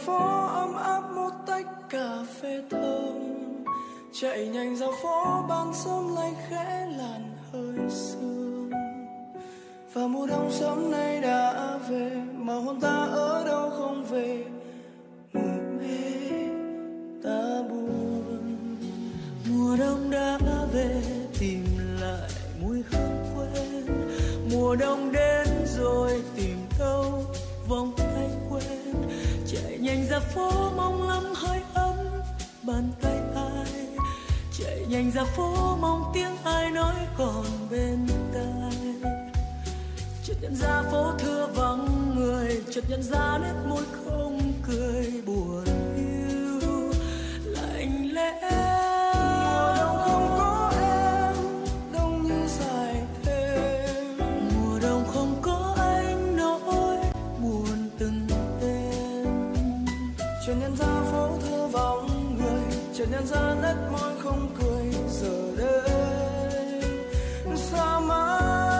phố 0.06 0.46
ấm 0.46 0.74
áp 0.74 1.02
một 1.14 1.30
tách 1.46 1.66
cà 1.90 2.24
phê 2.40 2.62
thơm. 2.70 3.14
Chạy 4.12 4.48
nhanh 4.48 4.76
ra 4.76 4.86
phố 5.02 5.42
ban 5.48 5.74
sớm 5.74 6.14
lay 6.16 6.32
khẽ 6.48 6.88
làn 6.98 7.36
hơi 7.52 7.90
sương. 7.90 8.70
Và 9.92 10.06
mùa 10.06 10.26
đông 10.26 10.50
sớm 10.50 10.90
nay 10.90 11.20
đã 11.20 11.78
về, 11.88 12.10
mà 12.36 12.54
hồn 12.54 12.80
ta 12.80 13.06
ở 13.12 13.44
đâu 13.46 13.70
không 13.70 14.04
về? 14.10 14.44
Mù 15.32 15.40
mê 15.78 16.30
ta 17.24 17.62
buồn. 17.70 18.76
Mùa 19.50 19.76
đông 19.76 20.10
đã 20.10 20.38
về, 20.72 21.02
tìm 21.40 21.64
lại 22.00 22.30
mùi 22.62 22.82
hương 22.90 23.24
quen. 23.36 23.86
Mùa 24.52 24.76
đông 24.76 25.11
nhanh 30.02 30.10
ra 30.10 30.20
phố 30.20 30.70
mong 30.76 31.08
lắm 31.08 31.24
hơi 31.34 31.60
ấm, 31.74 31.96
bàn 32.62 32.92
tay 33.02 33.18
ai? 33.34 33.86
Chạy 34.58 34.86
nhanh 34.88 35.10
ra 35.10 35.24
phố 35.24 35.76
mong 35.76 36.10
tiếng 36.14 36.36
ai 36.44 36.70
nói 36.70 36.94
còn 37.18 37.44
bên 37.70 38.06
tai? 38.34 38.94
Chợt 40.24 40.34
nhận 40.40 40.54
ra 40.54 40.82
phố 40.90 41.12
thưa 41.18 41.46
vắng 41.54 42.14
người, 42.16 42.62
chợt 42.74 42.84
nhận 42.88 43.02
ra 43.02 43.38
nét 43.42 43.54
môi 43.68 43.82
không 43.92 44.52
cười 44.66 45.22
buồn 45.26 45.64
yêu 45.96 46.92
lạnh 47.44 48.10
lẽo. 48.12 48.71
Ra 60.82 61.02
phố 61.12 61.28
thưa 61.42 61.66
vắng 61.66 62.36
người 62.38 62.78
chợt 62.94 63.06
nhận 63.10 63.26
ra 63.26 63.54
nét 63.62 63.74
môi 63.92 64.12
không 64.22 64.48
cười 64.60 64.84
giờ 65.08 65.52
đây. 65.56 65.90
Xa 67.56 68.00
mãi 68.00 68.71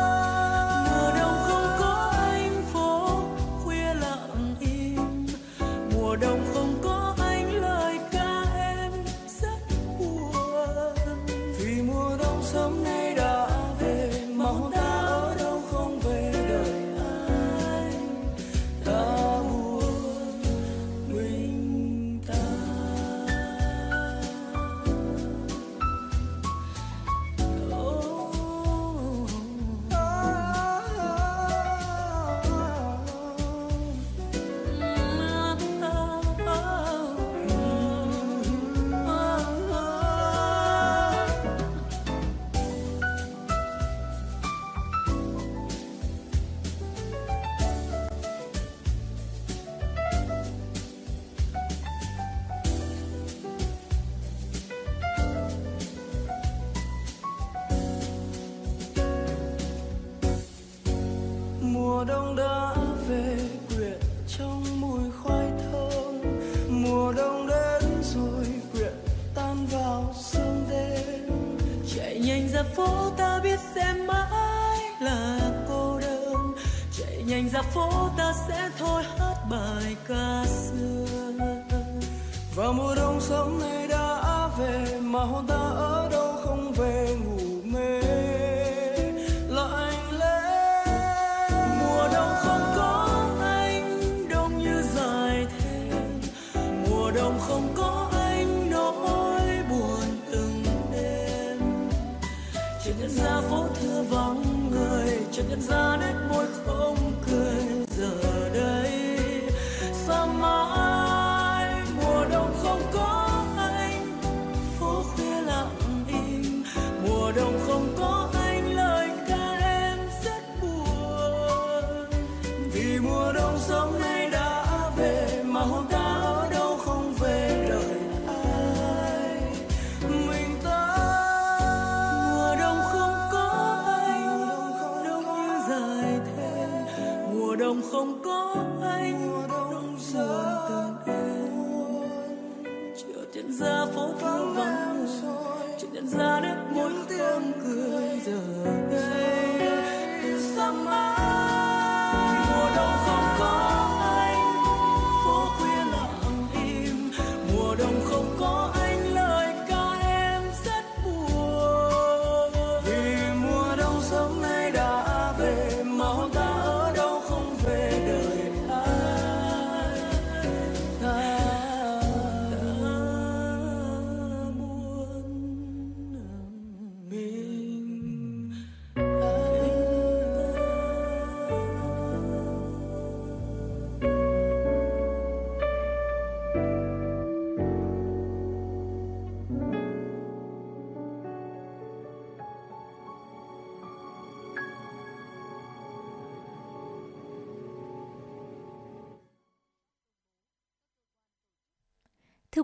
người 105.69 106.32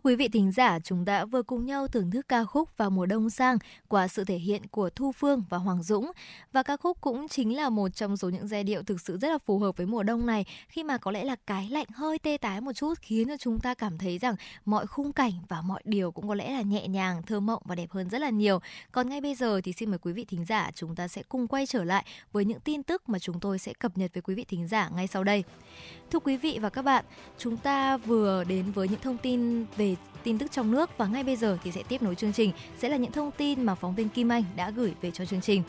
quý 0.08 0.16
vị 0.16 0.28
thính 0.28 0.52
giả, 0.52 0.78
chúng 0.84 1.04
ta 1.04 1.24
vừa 1.24 1.42
cùng 1.42 1.66
nhau 1.66 1.88
thưởng 1.88 2.10
thức 2.10 2.28
ca 2.28 2.44
khúc 2.44 2.76
Vào 2.76 2.90
mùa 2.90 3.06
đông 3.06 3.30
sang 3.30 3.58
qua 3.88 4.08
sự 4.08 4.24
thể 4.24 4.38
hiện 4.38 4.66
của 4.66 4.90
Thu 4.90 5.12
Phương 5.12 5.42
và 5.50 5.58
Hoàng 5.58 5.82
Dũng. 5.82 6.12
Và 6.52 6.62
ca 6.62 6.76
khúc 6.76 7.00
cũng 7.00 7.28
chính 7.28 7.56
là 7.56 7.68
một 7.68 7.88
trong 7.88 8.16
số 8.16 8.28
những 8.28 8.48
giai 8.48 8.64
điệu 8.64 8.82
thực 8.82 9.00
sự 9.00 9.18
rất 9.18 9.28
là 9.28 9.38
phù 9.46 9.58
hợp 9.58 9.76
với 9.76 9.86
mùa 9.86 10.02
đông 10.02 10.26
này 10.26 10.44
khi 10.68 10.82
mà 10.82 10.98
có 10.98 11.10
lẽ 11.10 11.24
là 11.24 11.36
cái 11.46 11.68
lạnh 11.68 11.86
hơi 11.94 12.18
tê 12.18 12.36
tái 12.40 12.60
một 12.60 12.72
chút 12.72 12.94
khiến 13.00 13.28
cho 13.28 13.36
chúng 13.36 13.60
ta 13.60 13.74
cảm 13.74 13.98
thấy 13.98 14.18
rằng 14.18 14.34
mọi 14.64 14.86
khung 14.86 15.12
cảnh 15.12 15.32
và 15.48 15.60
mọi 15.60 15.82
điều 15.84 16.10
cũng 16.10 16.28
có 16.28 16.34
lẽ 16.34 16.52
là 16.52 16.62
nhẹ 16.62 16.88
nhàng, 16.88 17.22
thơ 17.22 17.40
mộng 17.40 17.62
và 17.64 17.74
đẹp 17.74 17.90
hơn 17.90 18.08
rất 18.10 18.20
là 18.20 18.30
nhiều. 18.30 18.60
Còn 18.92 19.08
ngay 19.08 19.20
bây 19.20 19.34
giờ 19.34 19.60
thì 19.64 19.72
xin 19.72 19.90
mời 19.90 19.98
quý 19.98 20.12
vị 20.12 20.24
thính 20.24 20.44
giả 20.44 20.70
chúng 20.74 20.94
ta 20.94 21.08
sẽ 21.08 21.22
cùng 21.28 21.46
quay 21.46 21.66
trở 21.66 21.84
lại 21.84 22.04
với 22.32 22.44
những 22.44 22.60
tin 22.60 22.82
tức 22.82 23.08
mà 23.08 23.18
chúng 23.18 23.40
tôi 23.40 23.58
sẽ 23.58 23.72
cập 23.78 23.98
nhật 23.98 24.10
với 24.14 24.22
quý 24.22 24.34
vị 24.34 24.44
thính 24.48 24.68
giả 24.68 24.88
ngay 24.96 25.06
sau 25.06 25.24
đây. 25.24 25.44
Thưa 26.10 26.18
quý 26.18 26.36
vị 26.36 26.58
và 26.62 26.70
các 26.70 26.82
bạn, 26.82 27.04
chúng 27.38 27.56
ta 27.56 27.96
vừa 27.96 28.44
đến 28.44 28.72
với 28.72 28.88
những 28.88 29.00
thông 29.00 29.18
tin 29.18 29.64
về 29.76 29.96
faith 29.98 30.17
tin 30.22 30.38
tức 30.38 30.52
trong 30.52 30.70
nước 30.70 30.98
và 30.98 31.06
ngay 31.06 31.24
bây 31.24 31.36
giờ 31.36 31.58
thì 31.64 31.72
sẽ 31.72 31.82
tiếp 31.88 32.02
nối 32.02 32.14
chương 32.14 32.32
trình 32.32 32.52
sẽ 32.78 32.88
là 32.88 32.96
những 32.96 33.12
thông 33.12 33.30
tin 33.30 33.62
mà 33.62 33.74
phóng 33.74 33.94
viên 33.94 34.08
Kim 34.08 34.28
Anh 34.28 34.44
đã 34.56 34.70
gửi 34.70 34.94
về 35.00 35.10
cho 35.10 35.24
chương 35.24 35.40
trình. 35.40 35.62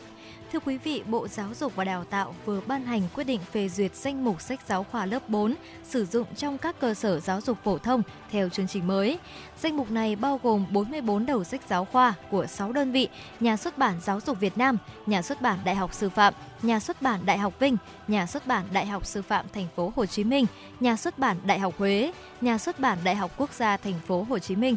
Thưa 0.53 0.59
quý 0.59 0.77
vị, 0.77 1.03
Bộ 1.07 1.27
Giáo 1.27 1.53
dục 1.53 1.75
và 1.75 1.83
Đào 1.83 2.03
tạo 2.03 2.35
vừa 2.45 2.61
ban 2.67 2.85
hành 2.85 3.01
quyết 3.15 3.23
định 3.23 3.39
phê 3.51 3.69
duyệt 3.69 3.95
danh 3.95 4.25
mục 4.25 4.41
sách 4.41 4.59
giáo 4.67 4.83
khoa 4.83 5.05
lớp 5.05 5.29
4 5.29 5.55
sử 5.83 6.05
dụng 6.05 6.27
trong 6.35 6.57
các 6.57 6.79
cơ 6.79 6.93
sở 6.93 7.19
giáo 7.19 7.41
dục 7.41 7.57
phổ 7.63 7.77
thông 7.77 8.01
theo 8.31 8.49
chương 8.49 8.67
trình 8.67 8.87
mới. 8.87 9.19
Danh 9.61 9.77
mục 9.77 9.91
này 9.91 10.15
bao 10.15 10.39
gồm 10.43 10.65
44 10.71 11.25
đầu 11.25 11.43
sách 11.43 11.61
giáo 11.69 11.85
khoa 11.85 12.13
của 12.31 12.45
6 12.47 12.71
đơn 12.71 12.91
vị: 12.91 13.07
Nhà 13.39 13.57
xuất 13.57 13.77
bản 13.77 13.95
Giáo 14.01 14.19
dục 14.25 14.39
Việt 14.39 14.57
Nam, 14.57 14.77
Nhà 15.05 15.21
xuất 15.21 15.41
bản 15.41 15.59
Đại 15.65 15.75
học 15.75 15.93
Sư 15.93 16.09
phạm, 16.09 16.33
Nhà 16.61 16.79
xuất 16.79 17.01
bản 17.01 17.19
Đại 17.25 17.37
học 17.37 17.59
Vinh, 17.59 17.77
Nhà 18.07 18.25
xuất 18.25 18.47
bản 18.47 18.65
Đại 18.73 18.85
học 18.85 19.05
Sư 19.05 19.21
phạm 19.21 19.45
Thành 19.53 19.67
phố 19.75 19.93
Hồ 19.95 20.05
Chí 20.05 20.23
Minh, 20.23 20.45
Nhà 20.79 20.95
xuất 20.95 21.19
bản 21.19 21.37
Đại 21.45 21.59
học 21.59 21.73
Huế, 21.77 22.11
Nhà 22.41 22.57
xuất 22.57 22.79
bản 22.79 22.97
Đại 23.03 23.15
học 23.15 23.31
Quốc 23.37 23.53
gia 23.53 23.77
Thành 23.77 23.99
phố 24.07 24.25
Hồ 24.29 24.38
Chí 24.39 24.55
Minh 24.55 24.75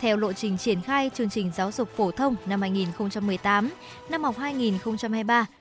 theo 0.00 0.16
lộ 0.16 0.32
trình 0.32 0.58
triển 0.58 0.82
khai 0.82 1.10
chương 1.14 1.30
trình 1.30 1.50
giáo 1.56 1.72
dục 1.72 1.88
phổ 1.96 2.10
thông 2.10 2.36
năm 2.46 2.60
2018, 2.60 3.70
năm 4.10 4.24
học 4.24 4.36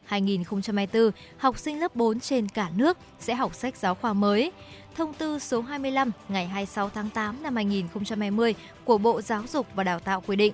2023-2024, 0.09 1.11
học 1.37 1.57
sinh 1.57 1.79
lớp 1.79 1.95
4 1.95 2.19
trên 2.19 2.47
cả 2.47 2.69
nước 2.75 2.97
sẽ 3.19 3.35
học 3.35 3.55
sách 3.55 3.75
giáo 3.75 3.95
khoa 3.95 4.13
mới. 4.13 4.51
Thông 4.95 5.13
tư 5.13 5.39
số 5.39 5.61
25 5.61 6.11
ngày 6.29 6.47
26 6.47 6.89
tháng 6.89 7.09
8 7.09 7.43
năm 7.43 7.55
2020 7.55 8.55
của 8.83 8.97
Bộ 8.97 9.21
Giáo 9.21 9.43
dục 9.47 9.67
và 9.75 9.83
Đào 9.83 9.99
tạo 9.99 10.21
quy 10.27 10.35
định, 10.35 10.53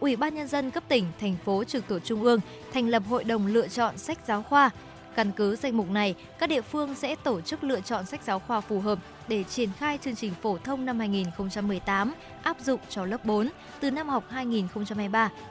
Ủy 0.00 0.16
ban 0.16 0.34
nhân 0.34 0.48
dân 0.48 0.70
cấp 0.70 0.84
tỉnh, 0.88 1.04
thành 1.20 1.36
phố 1.44 1.64
trực 1.64 1.88
thuộc 1.88 2.04
trung 2.04 2.22
ương 2.22 2.40
thành 2.72 2.88
lập 2.88 3.02
hội 3.08 3.24
đồng 3.24 3.46
lựa 3.46 3.68
chọn 3.68 3.98
sách 3.98 4.18
giáo 4.26 4.42
khoa. 4.42 4.70
Căn 5.14 5.32
cứ 5.32 5.56
danh 5.56 5.76
mục 5.76 5.90
này, 5.90 6.14
các 6.38 6.48
địa 6.48 6.60
phương 6.60 6.94
sẽ 6.94 7.14
tổ 7.14 7.40
chức 7.40 7.64
lựa 7.64 7.80
chọn 7.80 8.06
sách 8.06 8.20
giáo 8.24 8.38
khoa 8.38 8.60
phù 8.60 8.80
hợp 8.80 8.98
để 9.28 9.44
triển 9.44 9.68
khai 9.78 9.98
chương 9.98 10.16
trình 10.16 10.32
phổ 10.42 10.58
thông 10.58 10.84
năm 10.84 10.98
2018 10.98 12.14
áp 12.42 12.60
dụng 12.60 12.80
cho 12.88 13.04
lớp 13.04 13.24
4 13.24 13.48
từ 13.80 13.90
năm 13.90 14.08
học 14.08 14.24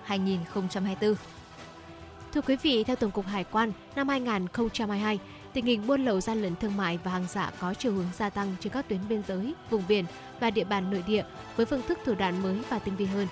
2023-2024. 0.07 1.15
Thưa 2.33 2.41
quý 2.41 2.55
vị, 2.61 2.83
theo 2.83 2.95
Tổng 2.95 3.11
cục 3.11 3.25
Hải 3.25 3.43
quan, 3.43 3.71
năm 3.95 4.09
2022, 4.09 5.19
tình 5.53 5.65
hình 5.65 5.87
buôn 5.87 6.05
lậu 6.05 6.21
gian 6.21 6.41
lận 6.41 6.55
thương 6.55 6.77
mại 6.77 6.99
và 7.03 7.11
hàng 7.11 7.25
giả 7.29 7.51
có 7.59 7.73
chiều 7.73 7.93
hướng 7.93 8.09
gia 8.17 8.29
tăng 8.29 8.55
trên 8.59 8.73
các 8.73 8.89
tuyến 8.89 8.99
biên 9.09 9.21
giới, 9.27 9.53
vùng 9.69 9.83
biển 9.87 10.05
và 10.39 10.49
địa 10.49 10.63
bàn 10.63 10.91
nội 10.91 11.03
địa 11.07 11.23
với 11.55 11.65
phương 11.65 11.81
thức 11.87 11.99
thủ 12.05 12.13
đoạn 12.13 12.43
mới 12.43 12.57
và 12.69 12.79
tinh 12.79 12.95
vi 12.95 13.05
hơn. 13.05 13.27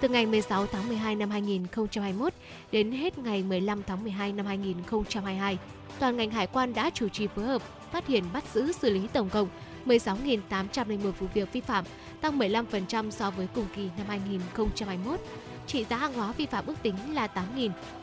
Từ 0.00 0.08
ngày 0.08 0.26
16 0.26 0.66
tháng 0.66 0.88
12 0.88 1.14
năm 1.14 1.30
2021 1.30 2.32
đến 2.72 2.92
hết 2.92 3.18
ngày 3.18 3.42
15 3.42 3.82
tháng 3.82 4.02
12 4.02 4.32
năm 4.32 4.46
2022, 4.46 5.58
toàn 5.98 6.16
ngành 6.16 6.30
hải 6.30 6.46
quan 6.46 6.74
đã 6.74 6.90
chủ 6.94 7.08
trì 7.08 7.26
phối 7.26 7.44
hợp, 7.44 7.62
phát 7.92 8.06
hiện 8.06 8.24
bắt 8.32 8.44
giữ 8.54 8.72
xử 8.72 8.90
lý 8.90 9.08
tổng 9.12 9.28
cộng 9.28 9.48
16.801 9.86 11.12
vụ 11.18 11.26
việc 11.34 11.52
vi 11.52 11.60
phạm, 11.60 11.84
tăng 12.20 12.38
15% 12.38 13.10
so 13.10 13.30
với 13.30 13.48
cùng 13.54 13.66
kỳ 13.76 13.82
năm 13.96 14.06
2021. 14.08 15.20
Trị 15.66 15.84
giá 15.90 15.96
hàng 15.96 16.14
hóa 16.14 16.32
vi 16.32 16.46
phạm 16.46 16.66
ước 16.66 16.82
tính 16.82 16.94
là 17.12 17.28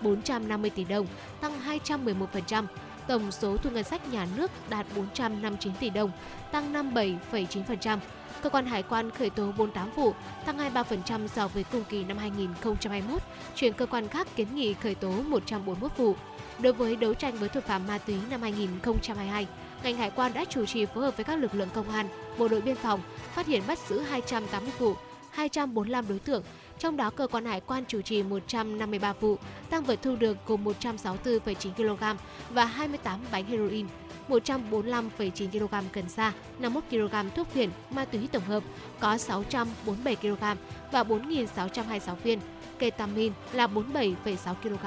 8.450 0.03 0.69
tỷ 0.69 0.83
đồng, 0.83 1.07
tăng 1.41 1.53
211%. 1.85 2.63
Tổng 3.07 3.31
số 3.31 3.57
thu 3.57 3.69
ngân 3.69 3.83
sách 3.83 4.07
nhà 4.11 4.27
nước 4.35 4.51
đạt 4.69 4.85
459 4.95 5.73
tỷ 5.79 5.89
đồng, 5.89 6.11
tăng 6.51 6.73
57,9%. 6.73 7.97
Cơ 8.41 8.49
quan 8.49 8.65
hải 8.65 8.83
quan 8.83 9.11
khởi 9.11 9.29
tố 9.29 9.51
48 9.57 9.91
vụ, 9.95 10.13
tăng 10.45 10.57
23% 10.57 11.27
so 11.27 11.47
với 11.47 11.65
cùng 11.71 11.83
kỳ 11.89 12.03
năm 12.03 12.17
2021. 12.17 13.21
Chuyển 13.55 13.73
cơ 13.73 13.85
quan 13.85 14.07
khác 14.07 14.27
kiến 14.35 14.47
nghị 14.55 14.73
khởi 14.73 14.95
tố 14.95 15.11
141 15.11 15.97
vụ. 15.97 16.15
Đối 16.59 16.73
với 16.73 16.95
đấu 16.95 17.13
tranh 17.13 17.37
với 17.37 17.49
tội 17.49 17.63
phạm 17.63 17.87
ma 17.87 17.97
túy 17.97 18.15
năm 18.29 18.41
2022, 18.41 19.47
ngành 19.83 19.97
hải 19.97 20.09
quan 20.09 20.33
đã 20.33 20.45
chủ 20.45 20.65
trì 20.65 20.85
phối 20.85 21.03
hợp 21.03 21.17
với 21.17 21.23
các 21.23 21.39
lực 21.39 21.55
lượng 21.55 21.69
công 21.73 21.89
an, 21.89 22.07
bộ 22.37 22.47
đội 22.47 22.61
biên 22.61 22.75
phòng 22.75 22.99
phát 23.35 23.47
hiện 23.47 23.61
bắt 23.67 23.79
giữ 23.89 23.99
280 23.99 24.71
vụ, 24.79 24.93
245 25.31 26.05
đối 26.09 26.19
tượng, 26.19 26.43
trong 26.80 26.97
đó 26.97 27.09
cơ 27.09 27.28
quan 27.28 27.45
hải 27.45 27.61
quan 27.61 27.84
chủ 27.88 28.01
trì 28.01 28.23
153 28.23 29.13
vụ, 29.13 29.38
tăng 29.69 29.84
vật 29.84 29.99
thu 30.01 30.15
được 30.15 30.38
gồm 30.47 30.63
164,9 30.63 31.71
kg 31.73 32.03
và 32.49 32.65
28 32.65 33.19
bánh 33.32 33.45
heroin, 33.45 33.86
145,9 34.30 35.49
kg 35.51 35.88
cần 35.91 36.09
sa, 36.09 36.34
51 36.59 36.84
kg 36.89 37.30
thuốc 37.36 37.47
phiện, 37.47 37.69
ma 37.89 38.05
túy 38.05 38.28
tổng 38.32 38.43
hợp 38.43 38.63
có 38.99 39.17
647 39.17 40.15
kg 40.15 40.43
và 40.91 41.03
4.626 41.03 42.15
viên, 42.23 42.39
ketamin 42.80 43.34
là 43.53 43.67
47,6 43.67 44.53
kg. 44.63 44.86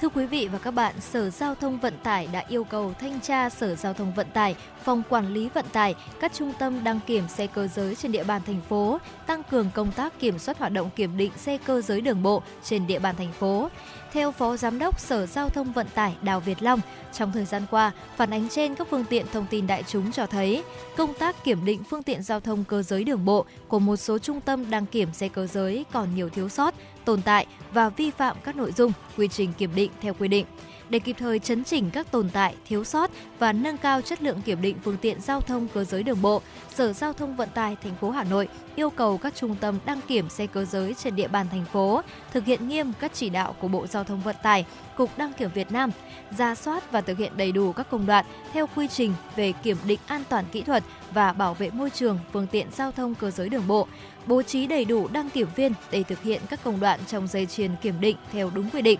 Thưa 0.00 0.08
quý 0.08 0.26
vị 0.26 0.48
và 0.52 0.58
các 0.58 0.70
bạn, 0.70 0.94
Sở 1.00 1.30
Giao 1.30 1.54
thông 1.54 1.78
Vận 1.78 1.94
tải 2.02 2.28
đã 2.32 2.44
yêu 2.48 2.64
cầu 2.64 2.94
thanh 3.00 3.20
tra 3.20 3.50
Sở 3.50 3.74
Giao 3.74 3.94
thông 3.94 4.14
Vận 4.14 4.26
tải, 4.30 4.56
Phòng 4.84 5.02
Quản 5.08 5.34
lý 5.34 5.48
Vận 5.48 5.64
tải, 5.72 5.94
các 6.20 6.32
trung 6.34 6.52
tâm 6.58 6.84
đăng 6.84 7.00
kiểm 7.06 7.28
xe 7.28 7.46
cơ 7.46 7.68
giới 7.68 7.94
trên 7.94 8.12
địa 8.12 8.24
bàn 8.24 8.42
thành 8.46 8.60
phố 8.68 8.98
tăng 9.26 9.42
cường 9.42 9.70
công 9.74 9.92
tác 9.92 10.20
kiểm 10.20 10.38
soát 10.38 10.58
hoạt 10.58 10.72
động 10.72 10.90
kiểm 10.96 11.16
định 11.16 11.32
xe 11.36 11.58
cơ 11.58 11.80
giới 11.80 12.00
đường 12.00 12.22
bộ 12.22 12.42
trên 12.64 12.86
địa 12.86 12.98
bàn 12.98 13.16
thành 13.16 13.32
phố. 13.32 13.68
Theo 14.12 14.32
Phó 14.32 14.56
Giám 14.56 14.78
đốc 14.78 15.00
Sở 15.00 15.26
Giao 15.26 15.48
thông 15.48 15.72
Vận 15.72 15.86
tải 15.94 16.16
Đào 16.22 16.40
Việt 16.40 16.62
Long, 16.62 16.80
trong 17.12 17.32
thời 17.32 17.44
gian 17.44 17.62
qua, 17.70 17.92
phản 18.16 18.30
ánh 18.30 18.48
trên 18.48 18.74
các 18.74 18.86
phương 18.90 19.04
tiện 19.10 19.26
thông 19.32 19.46
tin 19.50 19.66
đại 19.66 19.82
chúng 19.86 20.12
cho 20.12 20.26
thấy, 20.26 20.64
công 20.96 21.14
tác 21.14 21.44
kiểm 21.44 21.64
định 21.64 21.84
phương 21.84 22.02
tiện 22.02 22.22
giao 22.22 22.40
thông 22.40 22.64
cơ 22.64 22.82
giới 22.82 23.04
đường 23.04 23.24
bộ 23.24 23.44
của 23.68 23.78
một 23.78 23.96
số 23.96 24.18
trung 24.18 24.40
tâm 24.40 24.70
đăng 24.70 24.86
kiểm 24.86 25.08
xe 25.12 25.28
cơ 25.28 25.46
giới 25.46 25.84
còn 25.92 26.14
nhiều 26.14 26.28
thiếu 26.28 26.48
sót, 26.48 26.74
tồn 27.04 27.22
tại 27.22 27.46
và 27.72 27.88
vi 27.88 28.10
phạm 28.10 28.36
các 28.44 28.56
nội 28.56 28.72
dung, 28.72 28.92
quy 29.16 29.28
trình 29.28 29.52
kiểm 29.58 29.70
định 29.74 29.90
theo 30.00 30.14
quy 30.18 30.28
định 30.28 30.46
để 30.90 30.98
kịp 30.98 31.16
thời 31.18 31.38
chấn 31.38 31.64
chỉnh 31.64 31.90
các 31.90 32.10
tồn 32.10 32.28
tại, 32.32 32.54
thiếu 32.68 32.84
sót 32.84 33.10
và 33.38 33.52
nâng 33.52 33.76
cao 33.76 34.00
chất 34.00 34.22
lượng 34.22 34.42
kiểm 34.42 34.62
định 34.62 34.76
phương 34.84 34.96
tiện 34.96 35.20
giao 35.20 35.40
thông 35.40 35.68
cơ 35.74 35.84
giới 35.84 36.02
đường 36.02 36.22
bộ, 36.22 36.42
Sở 36.74 36.92
Giao 36.92 37.12
thông 37.12 37.36
Vận 37.36 37.48
tải 37.54 37.76
thành 37.82 37.94
phố 38.00 38.10
Hà 38.10 38.24
Nội 38.24 38.48
yêu 38.76 38.90
cầu 38.90 39.18
các 39.18 39.34
trung 39.36 39.56
tâm 39.60 39.78
đăng 39.86 40.00
kiểm 40.08 40.28
xe 40.28 40.46
cơ 40.46 40.64
giới 40.64 40.94
trên 40.94 41.16
địa 41.16 41.28
bàn 41.28 41.46
thành 41.50 41.64
phố 41.72 42.02
thực 42.32 42.44
hiện 42.44 42.68
nghiêm 42.68 42.92
các 43.00 43.10
chỉ 43.14 43.28
đạo 43.28 43.54
của 43.60 43.68
Bộ 43.68 43.86
Giao 43.86 44.04
thông 44.04 44.20
Vận 44.20 44.36
tải, 44.42 44.66
Cục 44.96 45.18
Đăng 45.18 45.32
kiểm 45.32 45.50
Việt 45.54 45.72
Nam, 45.72 45.90
ra 46.38 46.54
soát 46.54 46.92
và 46.92 47.00
thực 47.00 47.18
hiện 47.18 47.32
đầy 47.36 47.52
đủ 47.52 47.72
các 47.72 47.90
công 47.90 48.06
đoạn 48.06 48.24
theo 48.52 48.66
quy 48.76 48.88
trình 48.88 49.14
về 49.36 49.52
kiểm 49.52 49.76
định 49.84 50.00
an 50.06 50.22
toàn 50.28 50.44
kỹ 50.52 50.62
thuật 50.62 50.84
và 51.12 51.32
bảo 51.32 51.54
vệ 51.54 51.70
môi 51.70 51.90
trường 51.90 52.18
phương 52.32 52.46
tiện 52.46 52.66
giao 52.72 52.92
thông 52.92 53.14
cơ 53.14 53.30
giới 53.30 53.48
đường 53.48 53.66
bộ, 53.66 53.88
bố 54.26 54.42
trí 54.42 54.66
đầy 54.66 54.84
đủ 54.84 55.08
đăng 55.12 55.30
kiểm 55.30 55.48
viên 55.56 55.72
để 55.90 56.02
thực 56.02 56.22
hiện 56.22 56.40
các 56.50 56.64
công 56.64 56.80
đoạn 56.80 57.00
trong 57.06 57.26
dây 57.26 57.46
chuyền 57.46 57.70
kiểm 57.82 58.00
định 58.00 58.16
theo 58.32 58.50
đúng 58.54 58.70
quy 58.70 58.82
định. 58.82 58.98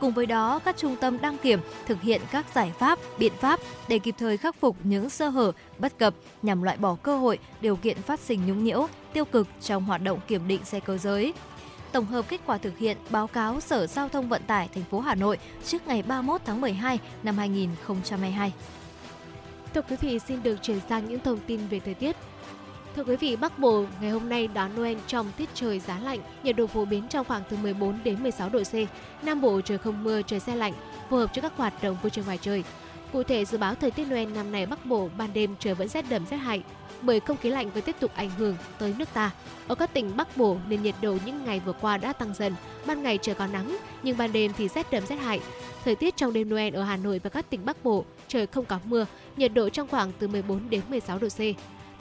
Cùng 0.00 0.12
với 0.12 0.26
đó, 0.26 0.60
các 0.64 0.76
trung 0.76 0.96
tâm 1.00 1.20
đăng 1.20 1.38
kiểm 1.38 1.60
thực 1.86 2.00
hiện 2.02 2.20
các 2.30 2.46
giải 2.54 2.72
pháp, 2.78 2.98
biện 3.18 3.32
pháp 3.40 3.60
để 3.88 3.98
kịp 3.98 4.14
thời 4.18 4.36
khắc 4.36 4.56
phục 4.56 4.76
những 4.84 5.10
sơ 5.10 5.28
hở, 5.28 5.52
bất 5.78 5.98
cập 5.98 6.14
nhằm 6.42 6.62
loại 6.62 6.76
bỏ 6.76 6.96
cơ 7.02 7.16
hội, 7.16 7.38
điều 7.60 7.76
kiện 7.76 7.96
phát 7.96 8.20
sinh 8.20 8.46
nhũng 8.46 8.64
nhiễu, 8.64 8.86
tiêu 9.12 9.24
cực 9.24 9.48
trong 9.60 9.84
hoạt 9.84 10.02
động 10.02 10.20
kiểm 10.26 10.48
định 10.48 10.64
xe 10.64 10.80
cơ 10.80 10.98
giới. 10.98 11.34
Tổng 11.92 12.06
hợp 12.06 12.28
kết 12.28 12.40
quả 12.46 12.58
thực 12.58 12.78
hiện 12.78 12.96
báo 13.10 13.26
cáo 13.26 13.60
Sở 13.60 13.86
Giao 13.86 14.08
thông 14.08 14.28
Vận 14.28 14.42
tải 14.46 14.68
thành 14.74 14.84
phố 14.90 15.00
Hà 15.00 15.14
Nội 15.14 15.38
trước 15.66 15.86
ngày 15.86 16.02
31 16.02 16.40
tháng 16.44 16.60
12 16.60 16.98
năm 17.22 17.38
2022. 17.38 18.52
Thưa 19.74 19.82
quý 19.82 19.96
vị, 20.00 20.18
xin 20.18 20.42
được 20.42 20.62
chuyển 20.62 20.78
sang 20.88 21.08
những 21.08 21.20
thông 21.20 21.38
tin 21.46 21.60
về 21.66 21.80
thời 21.80 21.94
tiết. 21.94 22.16
Thưa 22.96 23.04
quý 23.04 23.16
vị, 23.16 23.36
Bắc 23.36 23.58
Bộ 23.58 23.84
ngày 24.00 24.10
hôm 24.10 24.28
nay 24.28 24.48
đón 24.48 24.70
Noel 24.76 24.98
trong 25.06 25.32
tiết 25.36 25.48
trời 25.54 25.78
giá 25.78 25.98
lạnh, 25.98 26.20
nhiệt 26.42 26.56
độ 26.56 26.66
phổ 26.66 26.84
biến 26.84 27.08
trong 27.08 27.26
khoảng 27.26 27.42
từ 27.50 27.56
14 27.56 27.98
đến 28.04 28.22
16 28.22 28.48
độ 28.48 28.62
C. 28.62 28.74
Nam 29.24 29.40
Bộ 29.40 29.60
trời 29.60 29.78
không 29.78 30.04
mưa, 30.04 30.22
trời 30.22 30.40
xe 30.40 30.56
lạnh, 30.56 30.72
phù 31.10 31.16
hợp 31.16 31.30
cho 31.34 31.42
các 31.42 31.52
hoạt 31.56 31.82
động 31.82 31.96
vui 32.02 32.10
chơi 32.10 32.24
ngoài 32.24 32.38
trời. 32.42 32.64
Cụ 33.12 33.22
thể 33.22 33.44
dự 33.44 33.58
báo 33.58 33.74
thời 33.74 33.90
tiết 33.90 34.04
Noel 34.04 34.32
năm 34.32 34.52
nay 34.52 34.66
Bắc 34.66 34.86
Bộ 34.86 35.08
ban 35.18 35.32
đêm 35.32 35.54
trời 35.58 35.74
vẫn 35.74 35.88
rét 35.88 36.04
đậm 36.10 36.26
rét 36.26 36.36
hại 36.36 36.62
bởi 37.02 37.20
không 37.20 37.36
khí 37.36 37.50
lạnh 37.50 37.70
vẫn 37.70 37.84
tiếp 37.84 37.96
tục 38.00 38.10
ảnh 38.14 38.30
hưởng 38.38 38.56
tới 38.78 38.94
nước 38.98 39.08
ta. 39.14 39.30
Ở 39.68 39.74
các 39.74 39.94
tỉnh 39.94 40.16
Bắc 40.16 40.36
Bộ 40.36 40.56
nền 40.68 40.82
nhiệt 40.82 40.94
độ 41.02 41.16
những 41.26 41.44
ngày 41.44 41.60
vừa 41.60 41.72
qua 41.72 41.96
đã 41.96 42.12
tăng 42.12 42.34
dần, 42.34 42.54
ban 42.86 43.02
ngày 43.02 43.18
trời 43.22 43.34
có 43.34 43.46
nắng 43.46 43.76
nhưng 44.02 44.16
ban 44.16 44.32
đêm 44.32 44.52
thì 44.56 44.68
rét 44.68 44.90
đậm 44.90 45.06
rét 45.06 45.16
hại. 45.16 45.40
Thời 45.84 45.94
tiết 45.94 46.16
trong 46.16 46.32
đêm 46.32 46.48
Noel 46.48 46.74
ở 46.74 46.82
Hà 46.82 46.96
Nội 46.96 47.20
và 47.24 47.30
các 47.30 47.50
tỉnh 47.50 47.64
Bắc 47.64 47.84
Bộ 47.84 48.04
trời 48.28 48.46
không 48.46 48.64
có 48.64 48.78
mưa, 48.84 49.06
nhiệt 49.36 49.54
độ 49.54 49.68
trong 49.68 49.88
khoảng 49.88 50.12
từ 50.18 50.28
14 50.28 50.70
đến 50.70 50.80
16 50.88 51.18
độ 51.18 51.28
C. 51.28 51.40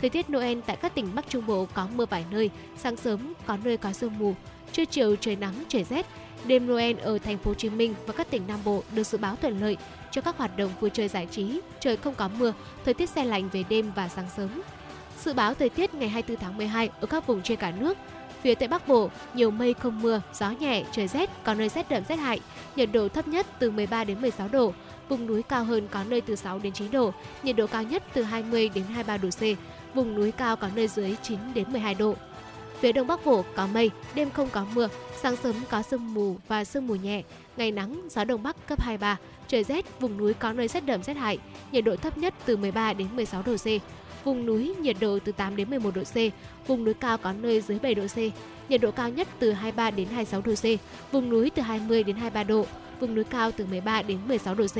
Thời 0.01 0.09
tiết 0.09 0.29
Noel 0.29 0.59
tại 0.65 0.75
các 0.75 0.95
tỉnh 0.95 1.15
Bắc 1.15 1.29
Trung 1.29 1.45
Bộ 1.45 1.67
có 1.73 1.87
mưa 1.95 2.05
vài 2.05 2.25
nơi, 2.31 2.49
sáng 2.77 2.95
sớm 2.95 3.33
có 3.45 3.57
nơi 3.63 3.77
có 3.77 3.93
sương 3.93 4.17
mù, 4.19 4.35
trưa 4.71 4.85
chiều 4.85 5.15
trời 5.15 5.35
nắng 5.35 5.63
trời 5.67 5.83
rét. 5.83 6.05
Đêm 6.45 6.67
Noel 6.67 6.99
ở 6.99 7.17
thành 7.17 7.37
phố 7.37 7.51
Hồ 7.51 7.55
Chí 7.55 7.69
Minh 7.69 7.95
và 8.05 8.13
các 8.13 8.29
tỉnh 8.29 8.47
Nam 8.47 8.59
Bộ 8.65 8.83
được 8.95 9.07
dự 9.07 9.17
báo 9.17 9.35
thuận 9.35 9.61
lợi 9.61 9.77
cho 10.11 10.21
các 10.21 10.37
hoạt 10.37 10.57
động 10.57 10.71
vui 10.79 10.89
chơi 10.89 11.07
giải 11.07 11.27
trí, 11.31 11.59
trời 11.79 11.97
không 11.97 12.15
có 12.15 12.29
mưa, 12.39 12.53
thời 12.85 12.93
tiết 12.93 13.09
xe 13.09 13.25
lạnh 13.25 13.49
về 13.51 13.63
đêm 13.69 13.91
và 13.95 14.09
sáng 14.09 14.27
sớm. 14.37 14.61
Dự 15.23 15.33
báo 15.33 15.53
thời 15.53 15.69
tiết 15.69 15.93
ngày 15.93 16.09
24 16.09 16.43
tháng 16.43 16.57
12 16.57 16.89
ở 17.01 17.07
các 17.07 17.27
vùng 17.27 17.41
trên 17.41 17.57
cả 17.57 17.71
nước, 17.71 17.97
Phía 18.41 18.55
Tây 18.55 18.67
Bắc 18.67 18.87
Bộ, 18.87 19.09
nhiều 19.33 19.51
mây 19.51 19.73
không 19.73 20.01
mưa, 20.01 20.21
gió 20.33 20.51
nhẹ, 20.59 20.83
trời 20.91 21.07
rét, 21.07 21.29
có 21.43 21.53
nơi 21.53 21.69
rét 21.69 21.89
đậm 21.89 22.03
rét 22.09 22.15
hại, 22.15 22.39
nhiệt 22.75 22.89
độ 22.93 23.09
thấp 23.09 23.27
nhất 23.27 23.47
từ 23.59 23.71
13 23.71 24.03
đến 24.03 24.21
16 24.21 24.47
độ, 24.47 24.73
vùng 25.09 25.27
núi 25.27 25.43
cao 25.43 25.63
hơn 25.63 25.87
có 25.91 26.03
nơi 26.03 26.21
từ 26.21 26.35
6 26.35 26.59
đến 26.59 26.73
9 26.73 26.91
độ, 26.91 27.13
nhiệt 27.43 27.55
độ 27.55 27.67
cao 27.67 27.83
nhất 27.83 28.03
từ 28.13 28.23
20 28.23 28.69
đến 28.69 28.83
23 28.83 29.17
độ 29.17 29.29
C, 29.29 29.41
vùng 29.93 30.15
núi 30.15 30.31
cao 30.31 30.55
có 30.55 30.69
nơi 30.75 30.87
dưới 30.87 31.15
9 31.23 31.39
đến 31.53 31.71
12 31.71 31.95
độ. 31.95 32.15
Phía 32.79 32.91
Đông 32.91 33.07
Bắc 33.07 33.25
Bộ 33.25 33.45
có 33.55 33.67
mây, 33.67 33.91
đêm 34.15 34.29
không 34.31 34.49
có 34.51 34.65
mưa, 34.75 34.89
sáng 35.21 35.35
sớm 35.35 35.55
có 35.69 35.81
sương 35.81 36.13
mù 36.13 36.35
và 36.47 36.63
sương 36.63 36.87
mù 36.87 36.95
nhẹ, 36.95 37.23
ngày 37.57 37.71
nắng, 37.71 38.01
gió 38.09 38.23
Đông 38.23 38.43
Bắc 38.43 38.67
cấp 38.67 38.81
23, 38.81 39.17
trời 39.47 39.63
rét, 39.63 39.99
vùng 39.99 40.17
núi 40.17 40.33
có 40.33 40.53
nơi 40.53 40.67
rét 40.67 40.85
đậm 40.85 41.03
rét 41.03 41.17
hại, 41.17 41.37
nhiệt 41.71 41.83
độ 41.83 41.95
thấp 41.95 42.17
nhất 42.17 42.33
từ 42.45 42.57
13 42.57 42.93
đến 42.93 43.07
16 43.15 43.43
độ 43.45 43.55
C. 43.57 43.67
Vùng 44.23 44.45
núi 44.45 44.75
nhiệt 44.81 44.95
độ 44.99 45.19
từ 45.25 45.31
8 45.31 45.55
đến 45.55 45.69
11 45.69 45.95
độ 45.95 46.03
C, 46.03 46.15
vùng 46.67 46.83
núi 46.83 46.93
cao 46.93 47.17
có 47.17 47.33
nơi 47.33 47.61
dưới 47.61 47.79
7 47.79 47.95
độ 47.95 48.03
C, 48.07 48.17
nhiệt 48.69 48.81
độ 48.81 48.91
cao 48.91 49.09
nhất 49.09 49.27
từ 49.39 49.51
23 49.51 49.91
đến 49.91 50.07
26 50.07 50.41
độ 50.41 50.53
C, 50.55 50.65
vùng 51.11 51.29
núi 51.29 51.49
từ 51.55 51.61
20 51.61 52.03
đến 52.03 52.15
23 52.15 52.43
độ, 52.43 52.65
vùng 52.99 53.15
núi 53.15 53.23
cao 53.23 53.51
từ 53.51 53.65
13 53.65 54.01
đến 54.01 54.17
16 54.27 54.55
độ 54.55 54.65
C. 54.67 54.77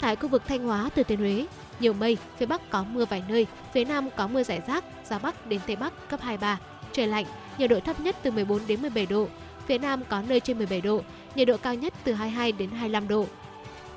Tại 0.00 0.16
khu 0.16 0.28
vực 0.28 0.42
Thanh 0.46 0.64
Hóa, 0.64 0.90
từ 0.94 1.02
Thiên 1.02 1.18
Huế, 1.18 1.46
nhiều 1.82 1.92
mây, 1.92 2.16
phía 2.38 2.46
Bắc 2.46 2.70
có 2.70 2.84
mưa 2.92 3.04
vài 3.04 3.22
nơi, 3.28 3.46
phía 3.74 3.84
Nam 3.84 4.08
có 4.16 4.26
mưa 4.26 4.42
rải 4.42 4.60
rác, 4.66 4.84
gió 5.10 5.18
Bắc 5.18 5.46
đến 5.46 5.60
Tây 5.66 5.76
Bắc 5.76 6.08
cấp 6.08 6.20
23, 6.22 6.58
trời 6.92 7.06
lạnh, 7.06 7.24
nhiệt 7.58 7.70
độ 7.70 7.80
thấp 7.80 8.00
nhất 8.00 8.16
từ 8.22 8.30
14 8.30 8.60
đến 8.66 8.82
17 8.82 9.06
độ, 9.06 9.28
phía 9.66 9.78
Nam 9.78 10.02
có 10.08 10.22
nơi 10.28 10.40
trên 10.40 10.58
17 10.58 10.80
độ, 10.80 11.02
nhiệt 11.34 11.48
độ 11.48 11.56
cao 11.56 11.74
nhất 11.74 11.94
từ 12.04 12.12
22 12.12 12.52
đến 12.52 12.70
25 12.70 13.08
độ. 13.08 13.26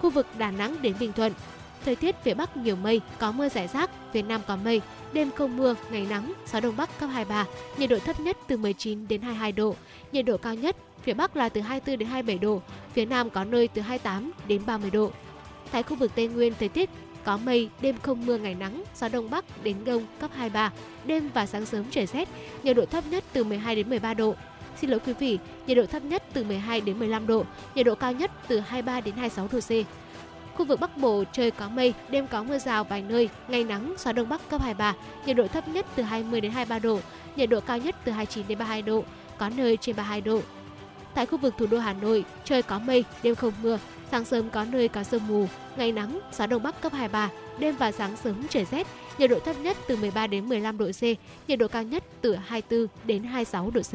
Khu 0.01 0.09
vực 0.09 0.27
Đà 0.38 0.51
Nẵng 0.51 0.75
đến 0.81 0.95
Bình 0.99 1.13
Thuận, 1.13 1.33
thời 1.86 1.95
tiết 1.95 2.15
phía 2.23 2.33
Bắc 2.33 2.57
nhiều 2.57 2.75
mây, 2.75 3.01
có 3.19 3.31
mưa 3.31 3.49
rải 3.49 3.67
rác, 3.67 3.89
phía 4.13 4.21
Nam 4.21 4.41
có 4.47 4.55
mây, 4.55 4.81
đêm 5.13 5.31
không 5.31 5.57
mưa, 5.57 5.75
ngày 5.91 6.07
nắng, 6.09 6.33
gió 6.51 6.59
Đông 6.59 6.77
Bắc 6.77 6.99
cấp 6.99 7.09
23, 7.13 7.45
nhiệt 7.77 7.89
độ 7.89 7.99
thấp 7.99 8.19
nhất 8.19 8.38
từ 8.47 8.57
19 8.57 9.07
đến 9.07 9.21
22 9.21 9.51
độ, 9.51 9.75
nhiệt 10.11 10.25
độ 10.25 10.38
cao 10.38 10.55
nhất 10.55 10.75
phía 11.01 11.13
Bắc 11.13 11.36
là 11.38 11.49
từ 11.49 11.61
24 11.61 11.99
đến 11.99 12.09
27 12.09 12.38
độ, 12.38 12.61
phía 12.93 13.05
Nam 13.05 13.29
có 13.29 13.43
nơi 13.43 13.67
từ 13.67 13.81
28 13.81 14.31
đến 14.47 14.61
30 14.65 14.91
độ. 14.91 15.11
Tại 15.71 15.83
khu 15.83 15.95
vực 15.95 16.11
Tây 16.15 16.27
Nguyên, 16.27 16.53
thời 16.59 16.69
tiết 16.69 16.89
có 17.26 17.38
mây, 17.38 17.69
đêm 17.82 17.95
không 18.01 18.26
mưa 18.26 18.38
ngày 18.38 18.55
nắng, 18.55 18.84
gió 18.95 19.07
đông 19.09 19.30
bắc 19.30 19.63
đến 19.63 19.76
đông 19.86 20.03
cấp 20.19 20.32
23, 20.34 20.71
đêm 21.05 21.30
và 21.34 21.45
sáng 21.45 21.65
sớm 21.65 21.84
trời 21.91 22.05
rét, 22.05 22.30
nhiệt 22.63 22.76
độ 22.76 22.86
thấp 22.86 23.03
nhất 23.09 23.23
từ 23.34 23.43
12 23.43 23.76
đến 23.76 23.89
13 23.89 24.13
độ. 24.13 24.36
Xin 24.82 24.89
lỗi 24.89 24.99
quý 25.05 25.13
vị, 25.13 25.39
nhiệt 25.67 25.78
độ 25.78 25.86
thấp 25.86 26.03
nhất 26.03 26.23
từ 26.34 26.43
12 26.43 26.82
đến 26.82 26.99
15 26.99 27.28
độ, 27.28 27.45
nhiệt 27.76 27.86
độ 27.86 27.95
cao 27.95 28.11
nhất 28.11 28.32
từ 28.47 28.59
23 28.59 29.01
đến 29.01 29.15
26 29.15 29.47
độ 29.51 29.59
C. 29.59 29.71
Khu 30.57 30.65
vực 30.65 30.80
Bắc 30.80 30.97
Bộ 30.97 31.23
trời 31.32 31.51
có 31.51 31.69
mây, 31.69 31.93
đêm 32.09 32.28
có 32.28 32.43
mưa 32.43 32.57
rào 32.57 32.84
vài 32.84 33.01
nơi, 33.01 33.30
ngày 33.47 33.63
nắng, 33.63 33.95
gió 33.97 34.11
đông 34.11 34.30
bắc 34.30 34.49
cấp 34.49 34.61
23, 34.61 34.93
nhiệt 35.26 35.36
độ 35.36 35.47
thấp 35.47 35.67
nhất 35.67 35.86
từ 35.95 36.03
20 36.03 36.41
đến 36.41 36.51
23 36.51 36.80
độ, 36.80 36.99
nhiệt 37.36 37.49
độ 37.49 37.59
cao 37.59 37.78
nhất 37.78 37.95
từ 38.05 38.11
29 38.11 38.47
đến 38.47 38.57
32 38.57 38.82
độ, 38.82 39.03
có 39.38 39.49
nơi 39.49 39.78
trên 39.78 39.95
32 39.95 40.21
độ. 40.21 40.41
Tại 41.16 41.26
khu 41.26 41.38
vực 41.38 41.53
thủ 41.57 41.66
đô 41.72 41.78
Hà 41.78 41.93
Nội, 41.93 42.26
trời 42.43 42.61
có 42.61 42.80
mây, 42.80 43.03
đêm 43.24 43.36
không 43.36 43.53
mưa, 43.63 43.80
sáng 44.11 44.26
sớm 44.26 44.49
có 44.49 44.66
nơi 44.72 44.88
có 44.88 45.03
sương 45.03 45.28
mù, 45.28 45.47
ngày 45.78 45.91
nắng, 45.91 46.20
gió 46.34 46.47
đông 46.47 46.63
bắc 46.63 46.82
cấp 46.82 46.93
23, 46.93 47.30
đêm 47.59 47.76
và 47.76 47.91
sáng 47.91 48.16
sớm 48.24 48.47
trời 48.49 48.66
rét, 48.72 48.88
nhiệt 49.18 49.30
độ 49.30 49.39
thấp 49.39 49.55
nhất 49.59 49.78
từ 49.88 49.95
13 49.95 50.28
đến 50.28 50.49
15 50.49 50.78
độ 50.78 50.91
C, 50.99 51.03
nhiệt 51.47 51.59
độ 51.59 51.68
cao 51.68 51.84
nhất 51.84 52.03
từ 52.22 52.36
24 52.36 52.88
đến 53.05 53.24
26 53.24 53.72
độ 53.72 53.82
C. 53.82 53.93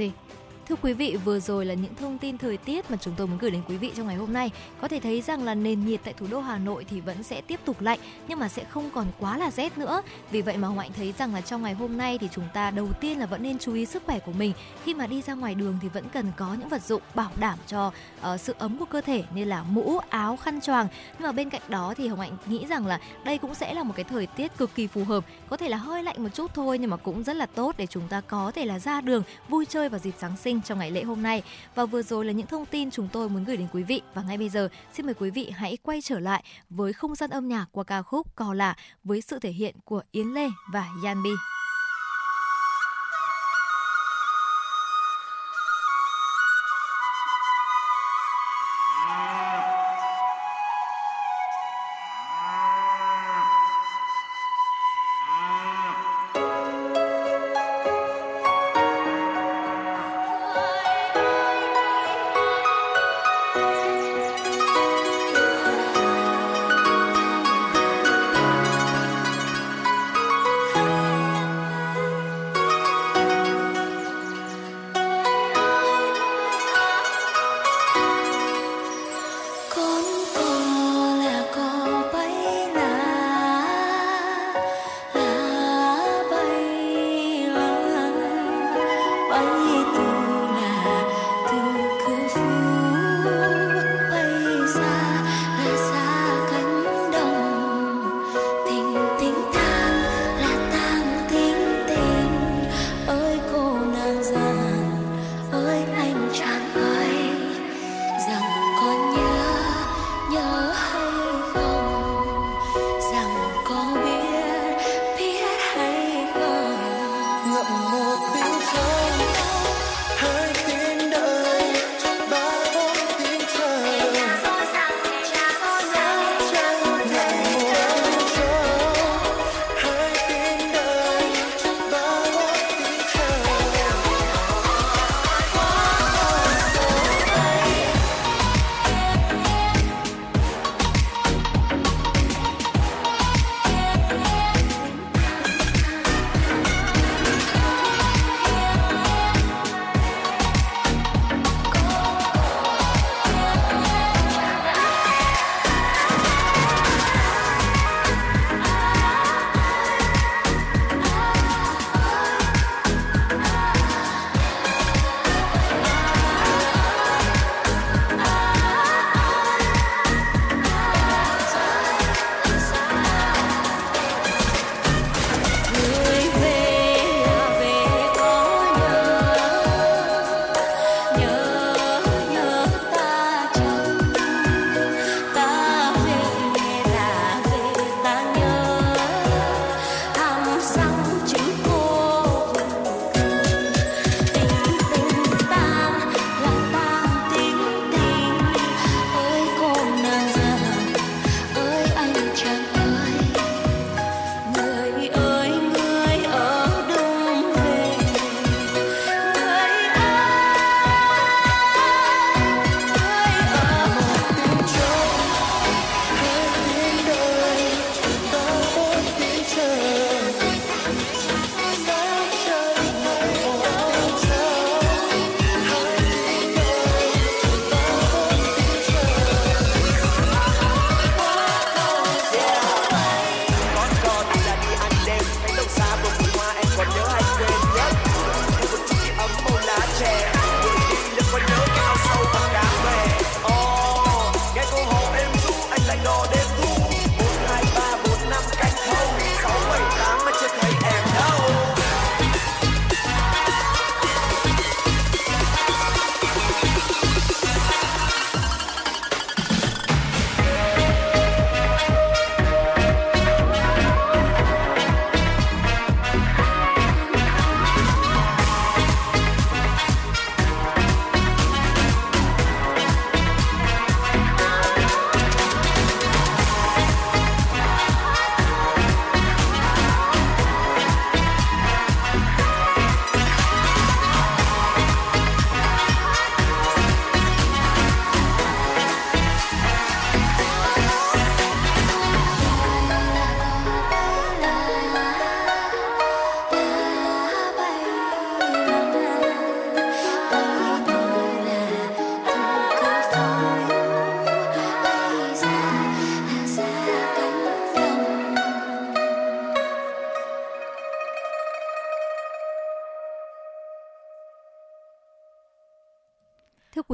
Thưa 0.70 0.76
quý 0.82 0.92
vị, 0.92 1.16
vừa 1.24 1.40
rồi 1.40 1.66
là 1.66 1.74
những 1.74 1.94
thông 1.94 2.18
tin 2.18 2.38
thời 2.38 2.56
tiết 2.56 2.90
mà 2.90 2.96
chúng 3.00 3.14
tôi 3.16 3.26
muốn 3.26 3.38
gửi 3.38 3.50
đến 3.50 3.62
quý 3.68 3.76
vị 3.76 3.92
trong 3.96 4.06
ngày 4.06 4.16
hôm 4.16 4.32
nay. 4.32 4.50
Có 4.80 4.88
thể 4.88 5.00
thấy 5.00 5.20
rằng 5.20 5.44
là 5.44 5.54
nền 5.54 5.86
nhiệt 5.86 6.00
tại 6.04 6.14
thủ 6.14 6.26
đô 6.30 6.40
Hà 6.40 6.58
Nội 6.58 6.84
thì 6.90 7.00
vẫn 7.00 7.22
sẽ 7.22 7.40
tiếp 7.40 7.60
tục 7.64 7.80
lạnh 7.80 7.98
nhưng 8.28 8.38
mà 8.38 8.48
sẽ 8.48 8.64
không 8.64 8.90
còn 8.90 9.06
quá 9.18 9.38
là 9.38 9.50
rét 9.50 9.78
nữa. 9.78 10.02
Vì 10.30 10.42
vậy 10.42 10.56
mà 10.56 10.68
Hoàng 10.68 10.78
Anh 10.78 10.92
thấy 10.92 11.14
rằng 11.18 11.34
là 11.34 11.40
trong 11.40 11.62
ngày 11.62 11.74
hôm 11.74 11.96
nay 11.96 12.18
thì 12.18 12.28
chúng 12.32 12.44
ta 12.54 12.70
đầu 12.70 12.88
tiên 13.00 13.18
là 13.18 13.26
vẫn 13.26 13.42
nên 13.42 13.58
chú 13.58 13.74
ý 13.74 13.86
sức 13.86 14.02
khỏe 14.06 14.18
của 14.18 14.32
mình. 14.32 14.52
Khi 14.84 14.94
mà 14.94 15.06
đi 15.06 15.22
ra 15.22 15.34
ngoài 15.34 15.54
đường 15.54 15.78
thì 15.82 15.88
vẫn 15.88 16.04
cần 16.12 16.32
có 16.36 16.54
những 16.54 16.68
vật 16.68 16.82
dụng 16.82 17.02
bảo 17.14 17.30
đảm 17.40 17.58
cho 17.66 17.92
uh, 18.34 18.40
sự 18.40 18.54
ấm 18.58 18.78
của 18.78 18.84
cơ 18.84 19.00
thể 19.00 19.24
như 19.34 19.44
là 19.44 19.62
mũ, 19.62 19.98
áo, 20.08 20.36
khăn 20.36 20.60
choàng. 20.60 20.88
Nhưng 21.18 21.26
mà 21.26 21.32
bên 21.32 21.50
cạnh 21.50 21.62
đó 21.68 21.94
thì 21.96 22.08
Hồng 22.08 22.20
Hạnh 22.20 22.36
nghĩ 22.46 22.66
rằng 22.66 22.86
là 22.86 23.00
đây 23.24 23.38
cũng 23.38 23.54
sẽ 23.54 23.74
là 23.74 23.82
một 23.82 23.94
cái 23.96 24.04
thời 24.04 24.26
tiết 24.26 24.56
cực 24.58 24.74
kỳ 24.74 24.86
phù 24.86 25.04
hợp. 25.04 25.24
Có 25.48 25.56
thể 25.56 25.68
là 25.68 25.76
hơi 25.76 26.02
lạnh 26.02 26.22
một 26.22 26.30
chút 26.34 26.54
thôi 26.54 26.78
nhưng 26.78 26.90
mà 26.90 26.96
cũng 26.96 27.22
rất 27.22 27.36
là 27.36 27.46
tốt 27.46 27.74
để 27.78 27.86
chúng 27.86 28.08
ta 28.08 28.20
có 28.20 28.52
thể 28.54 28.64
là 28.64 28.78
ra 28.78 29.00
đường 29.00 29.22
vui 29.48 29.64
chơi 29.64 29.88
vào 29.88 29.98
dịp 29.98 30.14
Giáng 30.18 30.36
sinh 30.36 30.59
trong 30.62 30.78
ngày 30.78 30.90
lễ 30.90 31.02
hôm 31.02 31.22
nay. 31.22 31.42
Và 31.74 31.86
vừa 31.86 32.02
rồi 32.02 32.24
là 32.24 32.32
những 32.32 32.46
thông 32.46 32.66
tin 32.66 32.90
chúng 32.90 33.08
tôi 33.12 33.28
muốn 33.28 33.44
gửi 33.44 33.56
đến 33.56 33.68
quý 33.72 33.82
vị 33.82 34.02
và 34.14 34.22
ngay 34.22 34.38
bây 34.38 34.48
giờ, 34.48 34.68
xin 34.94 35.06
mời 35.06 35.14
quý 35.14 35.30
vị 35.30 35.50
hãy 35.50 35.76
quay 35.82 36.00
trở 36.00 36.18
lại 36.18 36.44
với 36.70 36.92
không 36.92 37.14
gian 37.14 37.30
âm 37.30 37.48
nhạc 37.48 37.66
qua 37.72 37.84
ca 37.84 38.02
khúc 38.02 38.36
Cò 38.36 38.54
lạ 38.54 38.76
với 39.04 39.20
sự 39.20 39.38
thể 39.38 39.50
hiện 39.50 39.74
của 39.84 40.02
Yến 40.10 40.26
Lê 40.26 40.48
và 40.72 40.86
Yanbi. 41.04 41.30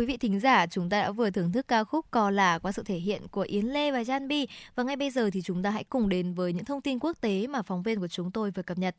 Quý 0.07 0.13
vị 0.13 0.17
thính 0.17 0.41
giả, 0.41 0.67
chúng 0.67 0.91
ta 0.91 1.03
đã 1.03 1.11
vừa 1.11 1.31
thưởng 1.31 1.53
thức 1.53 1.69
ca 1.69 1.85
khúc 1.85 2.11
Cò 2.11 2.31
Lả 2.31 2.59
qua 2.59 2.73
sự 2.73 2.83
thể 2.83 2.95
hiện 2.95 3.29
của 3.29 3.41
Yến 3.41 3.67
Lê 3.67 3.91
và 3.91 4.03
Jan 4.03 4.29
Bi. 4.29 4.47
Và 4.75 4.83
ngay 4.83 4.97
bây 4.97 5.11
giờ 5.11 5.31
thì 5.33 5.43
chúng 5.43 5.63
ta 5.63 5.71
hãy 5.71 5.85
cùng 5.85 6.09
đến 6.09 6.35
với 6.35 6.53
những 6.53 6.65
thông 6.65 6.81
tin 6.81 6.99
quốc 6.99 7.21
tế 7.21 7.47
mà 7.47 7.63
phóng 7.63 7.83
viên 7.83 8.01
của 8.01 8.09
chúng 8.09 8.31
tôi 8.31 8.51
vừa 8.51 8.63
cập 8.63 8.79
nhật. 8.79 8.97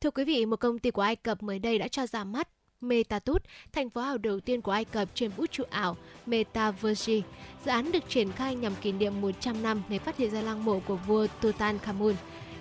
Thưa 0.00 0.10
quý 0.10 0.24
vị, 0.24 0.46
một 0.46 0.56
công 0.56 0.78
ty 0.78 0.90
của 0.90 1.02
Ai 1.02 1.16
Cập 1.16 1.42
mới 1.42 1.58
đây 1.58 1.78
đã 1.78 1.88
cho 1.88 2.06
ra 2.06 2.24
mắt 2.24 2.48
Metatut, 2.80 3.42
thành 3.72 3.90
phố 3.90 4.00
ảo 4.00 4.18
đầu 4.18 4.40
tiên 4.40 4.60
của 4.60 4.72
Ai 4.72 4.84
Cập 4.84 5.08
trên 5.14 5.30
vũ 5.30 5.46
trụ 5.46 5.64
ảo 5.70 5.96
Metaverse. 6.26 7.20
Dự 7.64 7.70
án 7.70 7.92
được 7.92 8.08
triển 8.08 8.32
khai 8.32 8.54
nhằm 8.54 8.72
kỷ 8.82 8.92
niệm 8.92 9.20
100 9.20 9.62
năm 9.62 9.82
ngày 9.88 9.98
phát 9.98 10.16
hiện 10.16 10.30
ra 10.30 10.40
lăng 10.40 10.64
mộ 10.64 10.80
của 10.86 10.96
vua 10.96 11.26
Tutankhamun. 11.40 12.14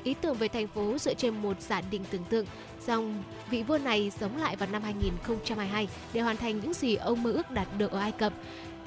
Ý 0.04 0.14
tưởng 0.22 0.36
về 0.36 0.48
thành 0.48 0.68
phố 0.68 0.98
dựa 0.98 1.14
trên 1.14 1.42
một 1.42 1.62
giả 1.62 1.82
định 1.92 2.04
tưởng 2.12 2.24
tượng 2.24 2.46
rằng 2.86 3.24
vị 3.50 3.64
vua 3.64 3.78
này 3.78 4.12
sống 4.20 4.38
lại 4.38 4.56
vào 4.56 4.70
năm 4.72 4.82
2022 4.84 5.88
để 6.14 6.22
hoàn 6.22 6.38
thành 6.38 6.60
những 6.60 6.74
gì 6.74 6.96
ông 6.96 7.24
mơ 7.24 7.32
ước 7.32 7.52
đạt 7.52 7.68
được 7.78 7.92
ở 7.92 8.00
Ai 8.00 8.12
Cập. 8.12 8.34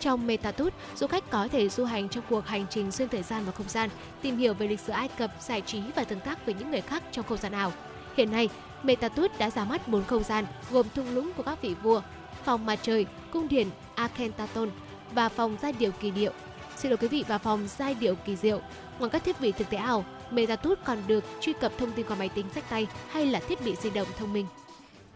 Trong 0.01 0.27
Metatut, 0.27 0.73
du 0.97 1.07
khách 1.07 1.31
có 1.31 1.49
thể 1.49 1.69
du 1.69 1.85
hành 1.85 2.09
trong 2.09 2.25
cuộc 2.31 2.47
hành 2.47 2.67
trình 2.71 2.93
xuyên 2.93 3.09
thời 3.09 3.23
gian 3.23 3.45
và 3.45 3.53
không 3.53 3.69
gian, 3.69 3.91
tìm 4.23 4.37
hiểu 4.37 4.55
về 4.55 4.67
lịch 4.67 4.81
sử 4.81 4.93
Ai 4.93 5.09
Cập, 5.09 5.31
giải 5.41 5.61
trí 5.61 5.81
và 5.97 6.05
tương 6.05 6.21
tác 6.21 6.47
với 6.47 6.55
những 6.55 6.71
người 6.71 6.81
khác 6.81 7.03
trong 7.13 7.25
không 7.29 7.39
gian 7.39 7.53
ảo. 7.53 7.73
Hiện 8.17 8.33
nay, 8.33 8.49
Metatut 8.83 9.39
đã 9.39 9.51
ra 9.51 9.65
mắt 9.65 9.89
4 9.89 10.05
không 10.05 10.23
gian 10.23 10.47
gồm 10.71 10.87
thung 10.95 11.15
lũng 11.15 11.33
của 11.37 11.43
các 11.43 11.63
vị 11.63 11.75
vua, 11.83 12.03
phòng 12.45 12.67
mặt 12.67 12.79
trời, 12.83 13.07
cung 13.33 13.49
điện 13.49 13.71
Akhenaton 13.95 14.71
và 15.13 15.29
phòng 15.29 15.57
giai 15.63 15.73
điệu 15.73 15.91
kỳ 16.01 16.11
điệu. 16.11 16.33
Xin 16.77 16.91
lỗi 16.91 16.97
quý 16.97 17.09
vị 17.09 17.25
và 17.29 17.39
phòng 17.39 17.69
giai 17.79 17.95
điệu 17.95 18.15
kỳ 18.15 18.37
diệu. 18.37 18.61
Ngoài 18.99 19.11
các 19.11 19.25
thiết 19.25 19.41
bị 19.41 19.53
thực 19.53 19.71
tế 19.71 19.77
ảo, 19.77 20.05
Metatut 20.31 20.79
còn 20.85 20.99
được 21.07 21.25
truy 21.41 21.53
cập 21.53 21.73
thông 21.79 21.93
tin 21.93 22.07
qua 22.07 22.17
máy 22.17 22.29
tính 22.29 22.47
sách 22.55 22.65
tay 22.71 22.87
hay 23.09 23.27
là 23.27 23.41
thiết 23.49 23.65
bị 23.65 23.75
di 23.83 23.91
động 23.91 24.09
thông 24.19 24.33
minh. 24.33 24.47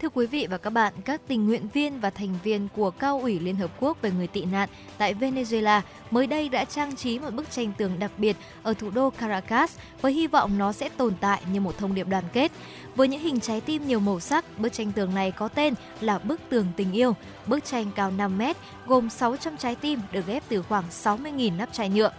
Thưa 0.03 0.09
quý 0.09 0.26
vị 0.26 0.47
và 0.51 0.59
các 0.59 0.70
bạn, 0.70 0.93
các 1.05 1.20
tình 1.28 1.47
nguyện 1.47 1.68
viên 1.72 2.01
và 2.01 2.11
thành 2.11 2.35
viên 2.45 2.68
của 2.76 2.91
Cao 2.91 3.20
ủy 3.22 3.41
Liên 3.41 3.57
Hợp 3.57 3.70
Quốc 3.81 4.03
về 4.03 4.11
người 4.11 4.26
tị 4.26 4.45
nạn 4.45 4.68
tại 4.99 5.14
Venezuela 5.14 5.81
mới 6.11 6.26
đây 6.26 6.49
đã 6.49 6.64
trang 6.64 6.97
trí 6.97 7.18
một 7.18 7.31
bức 7.31 7.51
tranh 7.51 7.72
tường 7.78 7.99
đặc 7.99 8.11
biệt 8.18 8.37
ở 8.62 8.74
thủ 8.74 8.91
đô 8.91 9.11
Caracas 9.11 9.76
với 10.01 10.12
hy 10.12 10.26
vọng 10.26 10.59
nó 10.59 10.72
sẽ 10.72 10.89
tồn 10.89 11.14
tại 11.20 11.43
như 11.53 11.61
một 11.61 11.78
thông 11.78 11.95
điệp 11.95 12.09
đoàn 12.09 12.24
kết. 12.33 12.53
Với 12.97 13.09
những 13.09 13.20
hình 13.20 13.41
trái 13.41 13.61
tim 13.61 13.87
nhiều 13.87 14.01
màu 14.01 14.20
sắc, 14.20 14.59
bức 14.59 14.72
tranh 14.72 14.93
tường 14.93 15.14
này 15.14 15.31
có 15.31 15.49
tên 15.49 15.74
là 16.01 16.18
Bức 16.18 16.41
tường 16.49 16.66
tình 16.76 16.93
yêu. 16.93 17.16
Bức 17.47 17.64
tranh 17.64 17.91
cao 17.95 18.11
5 18.11 18.39
mét, 18.39 18.57
gồm 18.87 19.11
600 19.11 19.57
trái 19.57 19.74
tim 19.74 20.01
được 20.12 20.26
ghép 20.26 20.43
từ 20.49 20.62
khoảng 20.62 20.85
60.000 20.91 21.57
nắp 21.57 21.72
chai 21.72 21.89
nhựa. 21.89 22.12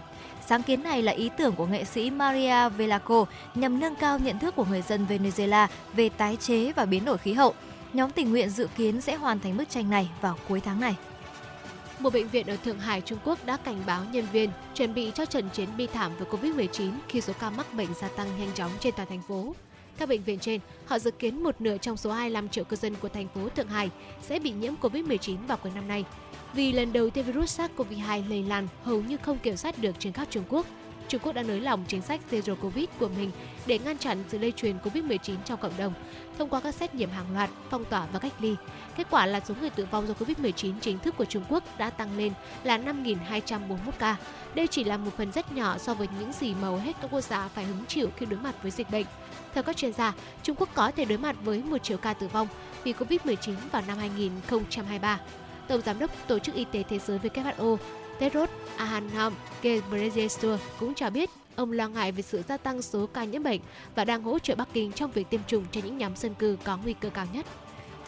Sáng 0.46 0.62
kiến 0.62 0.82
này 0.82 1.02
là 1.02 1.12
ý 1.12 1.30
tưởng 1.38 1.54
của 1.54 1.66
nghệ 1.66 1.84
sĩ 1.84 2.10
Maria 2.10 2.68
Velaco 2.68 3.24
nhằm 3.54 3.80
nâng 3.80 3.94
cao 3.94 4.18
nhận 4.18 4.38
thức 4.38 4.56
của 4.56 4.64
người 4.64 4.82
dân 4.82 5.06
Venezuela 5.08 5.66
về 5.92 6.08
tái 6.08 6.36
chế 6.36 6.72
và 6.72 6.84
biến 6.84 7.04
đổi 7.04 7.18
khí 7.18 7.32
hậu. 7.32 7.54
Nhóm 7.92 8.10
tình 8.10 8.30
nguyện 8.30 8.50
dự 8.50 8.68
kiến 8.76 9.00
sẽ 9.00 9.16
hoàn 9.16 9.40
thành 9.40 9.56
bức 9.56 9.70
tranh 9.70 9.90
này 9.90 10.10
vào 10.20 10.38
cuối 10.48 10.60
tháng 10.60 10.80
này. 10.80 10.96
Một 11.98 12.12
bệnh 12.12 12.28
viện 12.28 12.46
ở 12.46 12.56
Thượng 12.56 12.78
Hải, 12.78 13.00
Trung 13.00 13.18
Quốc 13.24 13.38
đã 13.46 13.56
cảnh 13.56 13.82
báo 13.86 14.04
nhân 14.12 14.26
viên 14.32 14.50
chuẩn 14.74 14.94
bị 14.94 15.12
cho 15.14 15.24
trận 15.24 15.48
chiến 15.52 15.68
bi 15.76 15.86
thảm 15.86 16.12
với 16.18 16.26
Covid-19 16.28 16.92
khi 17.08 17.20
số 17.20 17.32
ca 17.40 17.50
mắc 17.50 17.74
bệnh 17.74 17.94
gia 17.94 18.08
tăng 18.08 18.26
nhanh 18.38 18.52
chóng 18.54 18.70
trên 18.80 18.94
toàn 18.96 19.08
thành 19.08 19.22
phố. 19.28 19.54
Theo 19.98 20.06
bệnh 20.06 20.22
viện 20.22 20.38
trên, 20.38 20.60
họ 20.86 20.98
dự 20.98 21.10
kiến 21.10 21.42
một 21.42 21.60
nửa 21.60 21.76
trong 21.78 21.96
số 21.96 22.12
25 22.12 22.48
triệu 22.48 22.64
cư 22.64 22.76
dân 22.76 22.94
của 22.94 23.08
thành 23.08 23.28
phố 23.34 23.48
Thượng 23.48 23.68
Hải 23.68 23.90
sẽ 24.22 24.38
bị 24.38 24.50
nhiễm 24.50 24.74
Covid-19 24.80 25.36
vào 25.46 25.56
cuối 25.56 25.72
năm 25.74 25.88
nay. 25.88 26.04
Vì 26.52 26.72
lần 26.72 26.92
đầu 26.92 27.10
tiên 27.10 27.24
virus 27.24 27.60
SARS-CoV-2 27.60 28.28
lây 28.28 28.42
lan 28.42 28.68
hầu 28.82 29.02
như 29.02 29.16
không 29.16 29.38
kiểm 29.38 29.56
soát 29.56 29.78
được 29.78 29.96
trên 29.98 30.12
khắp 30.12 30.26
Trung 30.30 30.44
Quốc, 30.48 30.66
Trung 31.08 31.20
Quốc 31.24 31.32
đã 31.32 31.42
nới 31.42 31.60
lỏng 31.60 31.84
chính 31.88 32.02
sách 32.02 32.20
Zero 32.30 32.56
Covid 32.56 32.84
của 32.98 33.08
mình 33.08 33.30
để 33.66 33.78
ngăn 33.78 33.98
chặn 33.98 34.24
sự 34.28 34.38
lây 34.38 34.52
truyền 34.52 34.76
Covid-19 34.84 35.36
trong 35.44 35.60
cộng 35.60 35.76
đồng 35.78 35.92
thông 36.38 36.48
qua 36.48 36.60
các 36.60 36.74
xét 36.74 36.94
nghiệm 36.94 37.10
hàng 37.10 37.32
loạt, 37.34 37.50
phong 37.70 37.84
tỏa 37.84 38.06
và 38.12 38.18
cách 38.18 38.32
ly. 38.40 38.54
Kết 38.96 39.06
quả 39.10 39.26
là 39.26 39.40
số 39.40 39.54
người 39.60 39.70
tử 39.70 39.86
vong 39.90 40.06
do 40.08 40.14
Covid-19 40.14 40.72
chính 40.80 40.98
thức 40.98 41.14
của 41.16 41.24
Trung 41.24 41.44
Quốc 41.48 41.64
đã 41.78 41.90
tăng 41.90 42.16
lên 42.16 42.32
là 42.64 42.78
5.241 42.78 43.76
ca. 43.98 44.16
Đây 44.54 44.66
chỉ 44.66 44.84
là 44.84 44.96
một 44.96 45.10
phần 45.16 45.32
rất 45.32 45.52
nhỏ 45.52 45.78
so 45.78 45.94
với 45.94 46.08
những 46.20 46.32
gì 46.32 46.54
mà 46.54 46.68
hầu 46.68 46.76
hết 46.76 46.92
các 47.02 47.10
quốc 47.10 47.20
gia 47.20 47.48
phải 47.48 47.64
hứng 47.64 47.84
chịu 47.88 48.08
khi 48.16 48.26
đối 48.26 48.40
mặt 48.40 48.54
với 48.62 48.70
dịch 48.70 48.90
bệnh. 48.90 49.06
Theo 49.54 49.62
các 49.62 49.76
chuyên 49.76 49.92
gia, 49.92 50.12
Trung 50.42 50.56
Quốc 50.58 50.68
có 50.74 50.90
thể 50.90 51.04
đối 51.04 51.18
mặt 51.18 51.36
với 51.44 51.62
một 51.62 51.78
triệu 51.78 51.98
ca 51.98 52.14
tử 52.14 52.28
vong 52.28 52.48
vì 52.84 52.92
Covid-19 52.92 53.54
vào 53.72 53.82
năm 53.88 53.98
2023. 53.98 55.20
Tổng 55.68 55.80
Giám 55.80 55.98
đốc 55.98 56.10
Tổ 56.26 56.38
chức 56.38 56.54
Y 56.54 56.64
tế 56.64 56.82
Thế 56.88 56.98
giới 56.98 57.18
WHO 57.18 57.76
Tedros 58.18 58.50
Adhanom 58.76 59.32
Ghebreyesus 59.62 60.60
cũng 60.80 60.94
cho 60.94 61.10
biết 61.10 61.30
ông 61.56 61.72
lo 61.72 61.88
ngại 61.88 62.12
về 62.12 62.22
sự 62.22 62.42
gia 62.48 62.56
tăng 62.56 62.82
số 62.82 63.06
ca 63.06 63.24
nhiễm 63.24 63.42
bệnh 63.42 63.60
và 63.94 64.04
đang 64.04 64.22
hỗ 64.22 64.38
trợ 64.38 64.54
Bắc 64.54 64.68
Kinh 64.72 64.92
trong 64.92 65.10
việc 65.10 65.30
tiêm 65.30 65.40
chủng 65.46 65.64
cho 65.72 65.80
những 65.84 65.98
nhóm 65.98 66.16
dân 66.16 66.34
cư 66.34 66.56
có 66.64 66.76
nguy 66.76 66.92
cơ 66.92 67.10
cao 67.10 67.26
nhất. 67.32 67.46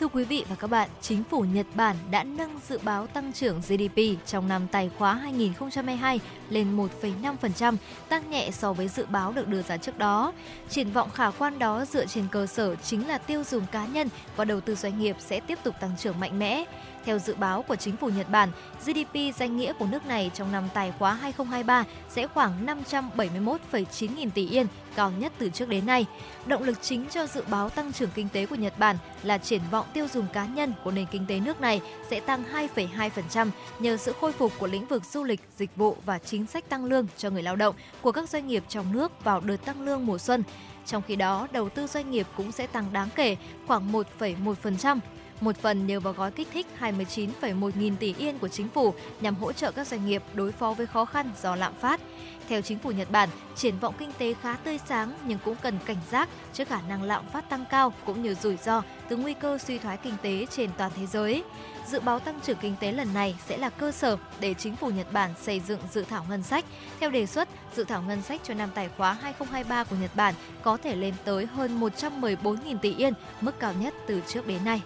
Thưa 0.01 0.09
quý 0.09 0.24
vị 0.24 0.45
và 0.49 0.57
các 0.57 0.70
bạn, 0.70 0.88
chính 1.01 1.24
phủ 1.24 1.45
Nhật 1.53 1.66
Bản 1.74 1.97
đã 2.11 2.24
nâng 2.24 2.61
dự 2.68 2.78
báo 2.82 3.07
tăng 3.07 3.32
trưởng 3.32 3.61
GDP 3.61 4.26
trong 4.26 4.49
năm 4.49 4.66
tài 4.72 4.90
khóa 4.99 5.14
2022 5.14 6.20
lên 6.51 6.76
1,5%, 6.76 7.76
tăng 8.09 8.30
nhẹ 8.30 8.51
so 8.51 8.72
với 8.72 8.88
dự 8.88 9.07
báo 9.07 9.32
được 9.32 9.49
đưa 9.49 9.62
ra 9.62 9.76
trước 9.76 9.99
đó. 9.99 10.32
Triển 10.68 10.92
vọng 10.92 11.11
khả 11.14 11.30
quan 11.30 11.59
đó 11.59 11.84
dựa 11.84 12.07
trên 12.07 12.24
cơ 12.30 12.47
sở 12.47 12.76
chính 12.76 13.09
là 13.09 13.18
tiêu 13.18 13.45
dùng 13.45 13.66
cá 13.72 13.86
nhân 13.86 14.09
và 14.36 14.45
đầu 14.45 14.61
tư 14.61 14.74
doanh 14.74 14.99
nghiệp 14.99 15.16
sẽ 15.18 15.40
tiếp 15.40 15.59
tục 15.62 15.74
tăng 15.80 15.97
trưởng 15.99 16.20
mạnh 16.20 16.38
mẽ. 16.38 16.64
Theo 17.05 17.19
dự 17.19 17.35
báo 17.35 17.63
của 17.63 17.77
chính 17.77 17.97
phủ 17.97 18.09
Nhật 18.09 18.31
Bản, 18.31 18.49
GDP 18.85 19.37
danh 19.37 19.57
nghĩa 19.57 19.73
của 19.73 19.87
nước 19.87 20.07
này 20.07 20.31
trong 20.35 20.53
năm 20.53 20.69
tài 20.75 20.93
khóa 20.99 21.15
2023 21.15 21.85
sẽ 22.09 22.27
khoảng 22.27 22.67
571,9 22.67 24.15
nghìn 24.17 24.31
tỷ 24.31 24.49
yên, 24.49 24.67
cao 24.97 25.13
nhất 25.19 25.33
từ 25.39 25.51
trước 25.51 25.69
đến 25.69 25.87
nay. 25.87 26.07
Động 26.47 26.63
lực 26.63 26.83
chính 26.83 27.07
cho 27.11 27.27
dự 27.27 27.43
báo 27.51 27.71
tăng 27.71 27.93
trưởng 27.93 28.11
kinh 28.15 28.29
tế 28.29 28.47
của 28.47 28.55
Nhật 28.55 28.79
Bản 28.79 28.97
là 29.23 29.39
triển 29.39 29.61
vọng 29.71 29.87
tiêu 29.93 30.07
dùng 30.13 30.27
cá 30.33 30.47
nhân 30.47 30.73
của 30.85 30.91
nền 30.91 31.07
kinh 31.11 31.27
tế 31.29 31.41
nước 31.41 31.61
này 31.61 31.81
sẽ 32.11 32.21
tăng 32.21 32.45
2,2% 32.77 33.49
nhờ 33.79 33.97
sự 33.97 34.13
khôi 34.21 34.33
phục 34.33 34.53
của 34.59 34.67
lĩnh 34.67 34.87
vực 34.87 35.05
du 35.05 35.25
lịch, 35.25 35.41
dịch 35.57 35.77
vụ 35.77 35.97
và 36.07 36.19
chính 36.19 36.47
sách 36.47 36.69
tăng 36.69 36.85
lương 36.85 37.07
cho 37.17 37.31
người 37.31 37.43
lao 37.43 37.57
động 37.57 37.75
của 38.03 38.13
các 38.13 38.29
doanh 38.29 38.47
nghiệp 38.47 38.65
trong 38.69 38.93
nước 38.93 39.25
vào 39.25 39.41
đợt 39.41 39.65
tăng 39.65 39.83
lương 39.83 40.07
mùa 40.07 40.19
xuân. 40.19 40.43
Trong 40.87 41.03
khi 41.09 41.17
đó, 41.17 41.49
đầu 41.53 41.69
tư 41.69 41.87
doanh 41.87 42.11
nghiệp 42.11 42.27
cũng 42.37 42.53
sẽ 42.53 42.67
tăng 42.67 42.93
đáng 42.93 43.09
kể, 43.15 43.37
khoảng 43.67 43.93
1,1% 43.93 44.99
một 45.45 45.57
phần 45.57 45.86
nhờ 45.86 46.01
vào 46.01 46.12
gói 46.12 46.30
kích 46.30 46.49
thích 46.53 46.66
29,1 46.80 47.70
nghìn 47.78 47.97
tỷ 47.97 48.14
yên 48.18 48.38
của 48.38 48.49
chính 48.49 48.68
phủ 48.68 48.95
nhằm 49.20 49.34
hỗ 49.34 49.53
trợ 49.53 49.72
các 49.72 49.86
doanh 49.86 50.07
nghiệp 50.07 50.22
đối 50.34 50.53
phó 50.53 50.72
với 50.72 50.86
khó 50.86 51.05
khăn 51.05 51.30
do 51.42 51.57
lạm 51.57 51.74
phát. 51.74 52.01
Theo 52.49 52.61
chính 52.61 52.78
phủ 52.78 52.90
Nhật 52.90 53.11
Bản, 53.11 53.28
triển 53.57 53.78
vọng 53.78 53.95
kinh 53.99 54.12
tế 54.18 54.34
khá 54.42 54.57
tươi 54.57 54.78
sáng 54.88 55.12
nhưng 55.26 55.38
cũng 55.45 55.57
cần 55.62 55.78
cảnh 55.86 55.97
giác 56.11 56.28
trước 56.53 56.68
khả 56.68 56.80
năng 56.88 57.03
lạm 57.03 57.26
phát 57.32 57.51
tăng 57.51 57.64
cao 57.70 57.92
cũng 58.07 58.22
như 58.22 58.34
rủi 58.34 58.57
ro 58.57 58.82
từ 59.09 59.16
nguy 59.16 59.34
cơ 59.34 59.59
suy 59.59 59.78
thoái 59.78 59.97
kinh 59.97 60.14
tế 60.22 60.47
trên 60.51 60.70
toàn 60.78 60.90
thế 60.97 61.07
giới. 61.07 61.45
Dự 61.86 62.01
báo 62.01 62.20
tăng 62.20 62.40
trưởng 62.40 62.59
kinh 62.61 62.74
tế 62.80 62.92
lần 62.92 63.14
này 63.14 63.36
sẽ 63.47 63.57
là 63.57 63.70
cơ 63.70 63.92
sở 63.92 64.16
để 64.40 64.55
chính 64.55 64.76
phủ 64.76 64.88
Nhật 64.90 65.12
Bản 65.12 65.30
xây 65.42 65.61
dựng 65.61 65.80
dự 65.92 66.05
thảo 66.05 66.26
ngân 66.28 66.42
sách. 66.42 66.64
Theo 67.01 67.11
đề 67.11 67.26
xuất, 67.26 67.49
dự 67.76 67.84
thảo 67.84 68.03
ngân 68.03 68.22
sách 68.22 68.40
cho 68.45 68.55
năm 68.55 68.70
tài 68.74 68.88
khóa 68.97 69.12
2023 69.12 69.84
của 69.84 69.97
Nhật 69.97 70.16
Bản 70.16 70.34
có 70.62 70.76
thể 70.76 70.97
lên 70.97 71.14
tới 71.24 71.47
hơn 71.47 71.80
114.000 71.80 72.78
tỷ 72.78 72.95
yên, 72.95 73.12
mức 73.40 73.59
cao 73.59 73.72
nhất 73.80 73.95
từ 74.07 74.20
trước 74.26 74.47
đến 74.47 74.64
nay. 74.64 74.82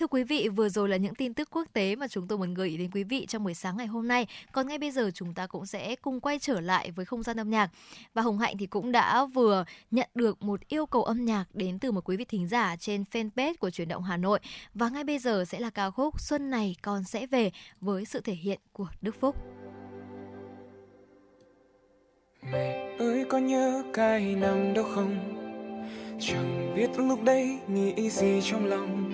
Thưa 0.00 0.06
quý 0.06 0.24
vị, 0.24 0.48
vừa 0.48 0.68
rồi 0.68 0.88
là 0.88 0.96
những 0.96 1.14
tin 1.14 1.34
tức 1.34 1.48
quốc 1.50 1.66
tế 1.72 1.96
mà 1.96 2.08
chúng 2.08 2.26
tôi 2.26 2.38
muốn 2.38 2.54
gửi 2.54 2.76
đến 2.76 2.90
quý 2.90 3.04
vị 3.04 3.26
trong 3.26 3.44
buổi 3.44 3.54
sáng 3.54 3.76
ngày 3.76 3.86
hôm 3.86 4.08
nay. 4.08 4.26
Còn 4.52 4.68
ngay 4.68 4.78
bây 4.78 4.90
giờ 4.90 5.10
chúng 5.14 5.34
ta 5.34 5.46
cũng 5.46 5.66
sẽ 5.66 5.96
cùng 5.96 6.20
quay 6.20 6.38
trở 6.38 6.60
lại 6.60 6.90
với 6.90 7.04
không 7.04 7.22
gian 7.22 7.36
âm 7.36 7.50
nhạc. 7.50 7.70
Và 8.14 8.22
Hồng 8.22 8.38
Hạnh 8.38 8.58
thì 8.58 8.66
cũng 8.66 8.92
đã 8.92 9.24
vừa 9.24 9.64
nhận 9.90 10.08
được 10.14 10.42
một 10.42 10.60
yêu 10.68 10.86
cầu 10.86 11.04
âm 11.04 11.24
nhạc 11.24 11.44
đến 11.54 11.78
từ 11.78 11.92
một 11.92 12.08
quý 12.08 12.16
vị 12.16 12.24
thính 12.24 12.48
giả 12.48 12.76
trên 12.76 13.04
fanpage 13.12 13.54
của 13.60 13.70
chuyển 13.70 13.88
động 13.88 14.02
Hà 14.02 14.16
Nội. 14.16 14.40
Và 14.74 14.88
ngay 14.88 15.04
bây 15.04 15.18
giờ 15.18 15.44
sẽ 15.44 15.60
là 15.60 15.70
ca 15.70 15.90
khúc 15.90 16.20
Xuân 16.20 16.50
này 16.50 16.76
con 16.82 17.04
sẽ 17.04 17.26
về 17.26 17.50
với 17.80 18.04
sự 18.04 18.20
thể 18.20 18.34
hiện 18.34 18.60
của 18.72 18.88
Đức 19.02 19.20
Phúc. 19.20 19.36
Mẹ 22.52 22.96
ơi 22.98 23.24
có 23.28 23.38
nhớ 23.38 23.82
cái 23.92 24.34
năm 24.34 24.74
đâu 24.74 24.84
không 24.94 25.40
Chẳng 26.20 26.74
biết 26.76 26.90
lúc 26.98 27.22
đấy 27.24 27.58
nghĩ 27.68 28.10
gì 28.10 28.40
trong 28.42 28.66
lòng 28.66 29.09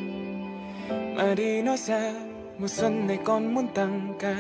mà 1.17 1.35
đi 1.35 1.63
nói 1.63 1.77
ra 1.77 2.13
mùa 2.59 2.69
xuân 2.69 3.07
này 3.07 3.19
con 3.25 3.55
muốn 3.55 3.69
tăng 3.75 4.15
ca, 4.21 4.37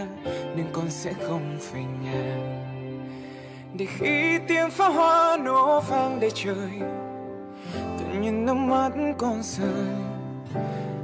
nhưng 0.56 0.66
con 0.72 0.90
sẽ 0.90 1.12
không 1.12 1.58
về 1.72 1.80
nhà. 2.04 2.36
Để 3.74 3.86
khi 3.98 4.38
tiếng 4.48 4.70
pháo 4.70 4.92
hoa 4.92 5.36
nổ 5.36 5.80
vang 5.80 6.20
đầy 6.20 6.30
trời, 6.34 6.70
tự 7.74 8.20
nhiên 8.20 8.46
nước 8.46 8.54
mắt 8.54 8.92
con 9.18 9.42
rơi. 9.42 9.86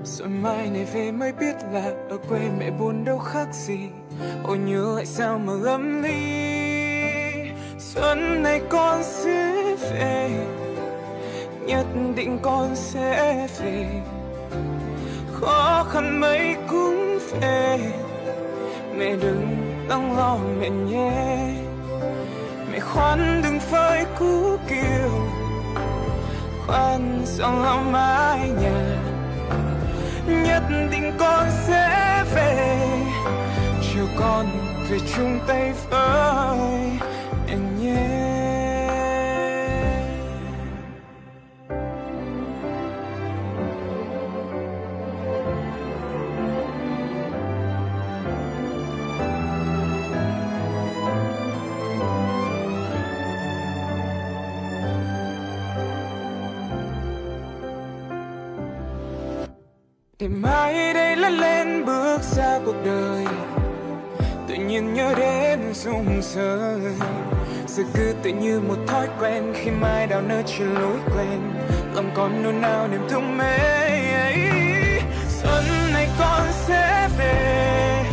Rồi 0.05 0.29
mai 0.29 0.71
này 0.71 0.85
về 0.85 1.13
mới 1.13 1.33
biết 1.33 1.55
là 1.73 1.93
ở 2.09 2.19
quê 2.29 2.41
mẹ 2.59 2.71
buồn 2.71 3.05
đâu 3.05 3.19
khác 3.19 3.49
gì. 3.53 3.79
Ôi 4.45 4.59
nhớ 4.59 4.93
lại 4.97 5.07
sao 5.07 5.39
mà 5.39 5.53
lấm 5.53 6.03
ly. 6.03 6.13
Xuân 7.79 8.43
này 8.43 8.61
con 8.69 9.03
sẽ 9.03 9.53
về, 9.93 10.31
nhất 11.67 11.87
định 12.17 12.39
con 12.43 12.71
sẽ 12.75 13.49
về 13.61 13.87
khó 15.43 15.87
khăn 15.93 16.21
mấy 16.21 16.57
cũng 16.69 17.19
về 17.41 17.79
mẹ 18.97 19.17
đừng 19.17 19.57
đau 19.89 20.03
lo, 20.17 20.39
mẹ 20.61 20.69
nhé. 20.71 21.11
Mẹ 22.73 22.81
khoan 22.81 23.43
đừng 23.43 23.61
phơi 23.61 24.05
cú 24.19 24.57
kiều. 24.69 25.11
Khoan 26.67 27.23
giọng 27.25 27.63
lòng 27.63 27.93
mái 27.93 28.49
nhà. 28.63 28.99
Nhất 30.27 30.63
định 30.91 31.13
con 31.19 31.47
sẽ 31.67 32.25
về. 32.35 32.79
Chiều 33.83 34.07
con 34.19 34.47
về 34.91 34.99
chung 35.17 35.39
tay 35.47 35.73
với. 35.91 37.12
Để 60.23 60.29
mai 60.29 60.95
đây 60.95 61.17
lớn 61.17 61.33
lên 61.33 61.85
bước 61.85 62.23
ra 62.23 62.59
cuộc 62.67 62.75
đời. 62.85 63.27
Tự 64.49 64.55
nhiên 64.55 64.95
nhớ 64.95 65.15
đến 65.17 65.61
rung 65.75 66.21
rời 66.23 66.81
giờ 67.67 67.83
cứ 67.95 68.15
tự 68.23 68.31
như 68.31 68.61
một 68.61 68.77
thói 68.87 69.09
quen 69.21 69.53
khi 69.55 69.71
mai 69.71 70.07
đào 70.07 70.23
nơi 70.23 70.43
trên 70.47 70.75
lối 70.75 70.97
quen. 71.17 71.41
Lòng 71.95 72.11
còn 72.15 72.43
nôn 72.43 72.61
nao 72.61 72.89
niềm 72.89 73.01
thương 73.09 73.39
mê 73.39 73.57
ấy. 74.13 74.35
Xuân 75.29 75.65
này 75.93 76.09
con 76.19 76.47
sẽ 76.53 77.09
về. 77.19 78.05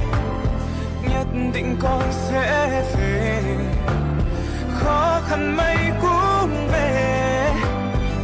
Nhất 1.09 1.27
định 1.53 1.77
con 1.81 2.03
sẽ 2.11 2.69
về. 2.97 3.41
Khó 4.79 5.21
khăn 5.29 5.57
mấy 5.57 5.77
cũng 6.01 6.67
về. 6.71 7.51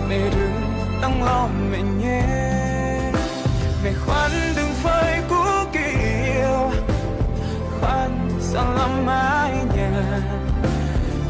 Mẹ 0.10 0.20
đừng 0.20 0.62
tăng 1.02 1.24
lo 1.24 1.50
mẹ 1.72 1.82
nhé 1.82 2.35
mẹ 3.86 3.94
khoan 4.06 4.32
đừng 4.56 4.74
phơi 4.84 5.22
cũ 5.30 5.46
kỷ 5.74 5.86
yêu 6.24 6.72
khoan 7.80 8.30
sao 8.40 8.74
lắm 8.74 9.06
mái 9.06 9.54
nhà 9.76 10.22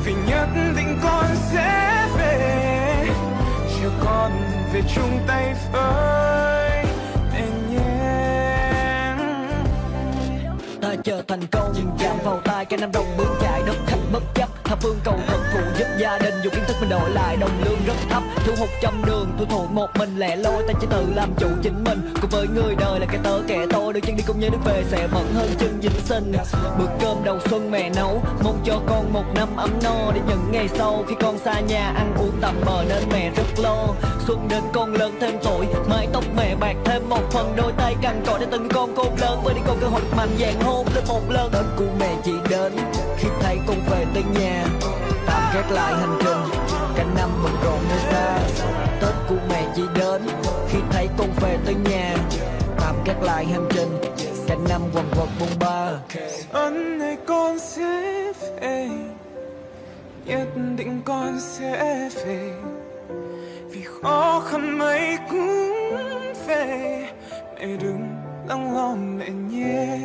vì 0.06 0.14
nhất 0.28 0.48
định 0.78 1.00
con 1.04 1.26
sẽ 1.52 2.08
về. 2.18 3.08
Chờ 3.82 3.90
con 4.06 4.32
về 4.74 4.82
chung 4.96 5.20
tay 5.28 5.56
với 5.72 6.86
mẹ 7.34 7.48
nhé. 7.70 9.16
Ta 10.82 10.96
chờ 11.04 11.24
thành 11.28 11.48
công 11.52 11.96
chạm 12.00 12.18
vào 12.24 12.42
tay 12.44 12.66
cái 12.66 12.80
năm 12.80 12.92
đồng 12.92 13.18
bươn 13.18 13.28
chạy, 13.42 13.62
đất 13.66 13.78
khách 13.88 14.02
bất 14.12 14.24
chấp 14.36 14.50
thập 14.66 14.82
phương 14.82 15.00
cầu 15.04 15.20
thần 15.28 15.40
phụ 15.54 15.60
giúp 15.78 15.86
gia 16.00 16.18
đình 16.18 16.34
dù 16.44 16.50
kiến 16.50 16.64
thức 16.68 16.76
mình 16.80 16.90
đổi 16.90 17.10
lại 17.10 17.38
đồng 17.38 17.64
lương 17.66 17.86
rất 17.86 17.94
thấp. 18.10 18.24
Thu 18.46 18.54
hụt 18.58 18.70
trăm 18.82 19.02
đường, 19.06 19.32
thu 19.40 19.46
thụ 19.46 19.68
một 19.68 19.90
mình 20.00 20.18
lẻ 20.18 20.36
loi, 20.36 20.64
ta 20.68 20.74
chỉ 20.82 20.88
tự 20.90 21.06
làm 21.16 21.34
chủ 21.38 21.48
chính 21.64 21.84
mình. 21.84 22.14
Cùng 22.22 22.30
với 22.30 22.48
người 22.48 22.76
đời 22.76 23.00
là 23.00 23.06
cái 23.06 23.20
tớ 23.24 23.40
kẻ 23.48 23.66
tôi, 23.70 23.94
đôi 23.94 24.02
chân 24.02 24.16
đi 24.16 24.24
cùng 24.28 24.40
như 24.40 24.50
nước 24.50 24.58
về 24.66 24.84
sẽ 24.92 25.08
bận 25.14 25.34
hơn 25.34 25.50
chân 25.60 25.80
dính 25.82 26.02
sinh. 26.06 26.34
Bữa 26.80 26.86
cơm 27.00 27.24
đầu 27.24 27.40
xuân 27.50 27.72
mẹ 27.72 27.90
nấu, 27.90 28.22
mong 28.44 28.60
cho 28.66 28.82
con 28.88 29.14
một 29.14 29.24
năm 29.36 29.48
ấm 29.58 29.70
no. 29.84 30.12
Để 30.14 30.22
những 30.28 30.52
ngày 30.52 30.68
sau 30.78 31.04
khi 31.08 31.16
con 31.22 31.38
xa 31.38 31.60
nhà 31.60 31.94
ăn 31.96 32.14
uống 32.20 32.38
tạm 32.42 32.56
bờ 32.66 32.84
nên 32.90 33.04
mẹ 33.12 33.32
rất 33.36 33.64
lo. 33.64 33.88
Xuân 34.28 34.48
đến 34.50 34.64
con 34.74 34.94
lớn 34.94 35.18
thêm 35.22 35.38
tuổi, 35.44 35.66
mái 35.90 36.08
tóc 36.14 36.24
mẹ 36.36 36.56
bạc 36.56 36.76
thêm 36.86 37.10
một 37.10 37.22
phần, 37.32 37.54
đôi 37.56 37.72
tay 37.78 37.96
cằn 38.02 38.24
cõi 38.26 38.40
để 38.40 38.48
từng 38.52 38.70
con 38.74 38.96
khôn 38.96 39.16
lớn. 39.22 39.40
Với 39.44 39.54
đi 39.54 39.62
con 39.68 39.78
cơ 39.82 39.88
hội 39.88 40.02
mạnh 40.18 40.36
dạn 40.40 40.62
hôn 40.62 40.86
lên 40.96 41.04
một 41.08 41.22
lần. 41.30 41.52
Đến 41.52 41.66
của 41.78 41.86
mẹ 42.00 42.16
chỉ 42.26 42.34
đến, 42.50 42.74
khi 43.18 43.28
thấy 43.42 43.58
con 43.68 43.78
về 43.90 44.06
tới 44.14 44.24
nhà 44.40 44.55
tạm 45.26 45.56
gác 45.56 45.72
lại 45.72 45.94
hành 45.94 46.18
trình, 46.20 46.62
cả 46.96 47.04
năm 47.16 47.30
bận 47.44 47.54
rộn 47.64 47.80
nơi 47.90 48.00
xa. 48.12 48.40
Tết 49.02 49.14
của 49.30 49.36
mẹ 49.50 49.68
chỉ 49.76 49.84
đến, 49.96 50.22
khi 50.70 50.80
thấy 50.92 51.10
con 51.18 51.30
về 51.42 51.58
tới 51.66 51.76
nhà. 51.90 52.16
Tạm 52.80 52.96
gác 53.06 53.22
lại 53.22 53.46
hành 53.46 53.68
trình, 53.70 53.98
cả 54.48 54.56
năm 54.70 54.82
quần 54.94 55.06
quật 55.16 55.30
bôn 55.40 55.50
ba. 55.60 55.92
Xuân 56.52 56.98
này 56.98 57.18
con 57.28 57.60
sẽ 57.60 58.32
về, 58.62 58.90
nhất 60.26 60.48
định 60.78 61.02
con 61.06 61.40
sẽ 61.40 62.10
về. 62.26 62.54
Vì 63.70 63.82
khó 64.02 64.44
khăn 64.48 64.78
mấy 64.78 65.18
cũng 65.30 66.34
về, 66.48 67.08
mẹ 67.56 67.66
đừng 67.66 68.08
lắng 68.48 68.76
lo 68.76 68.96
mẹ 68.96 69.30
nhé. 69.30 69.98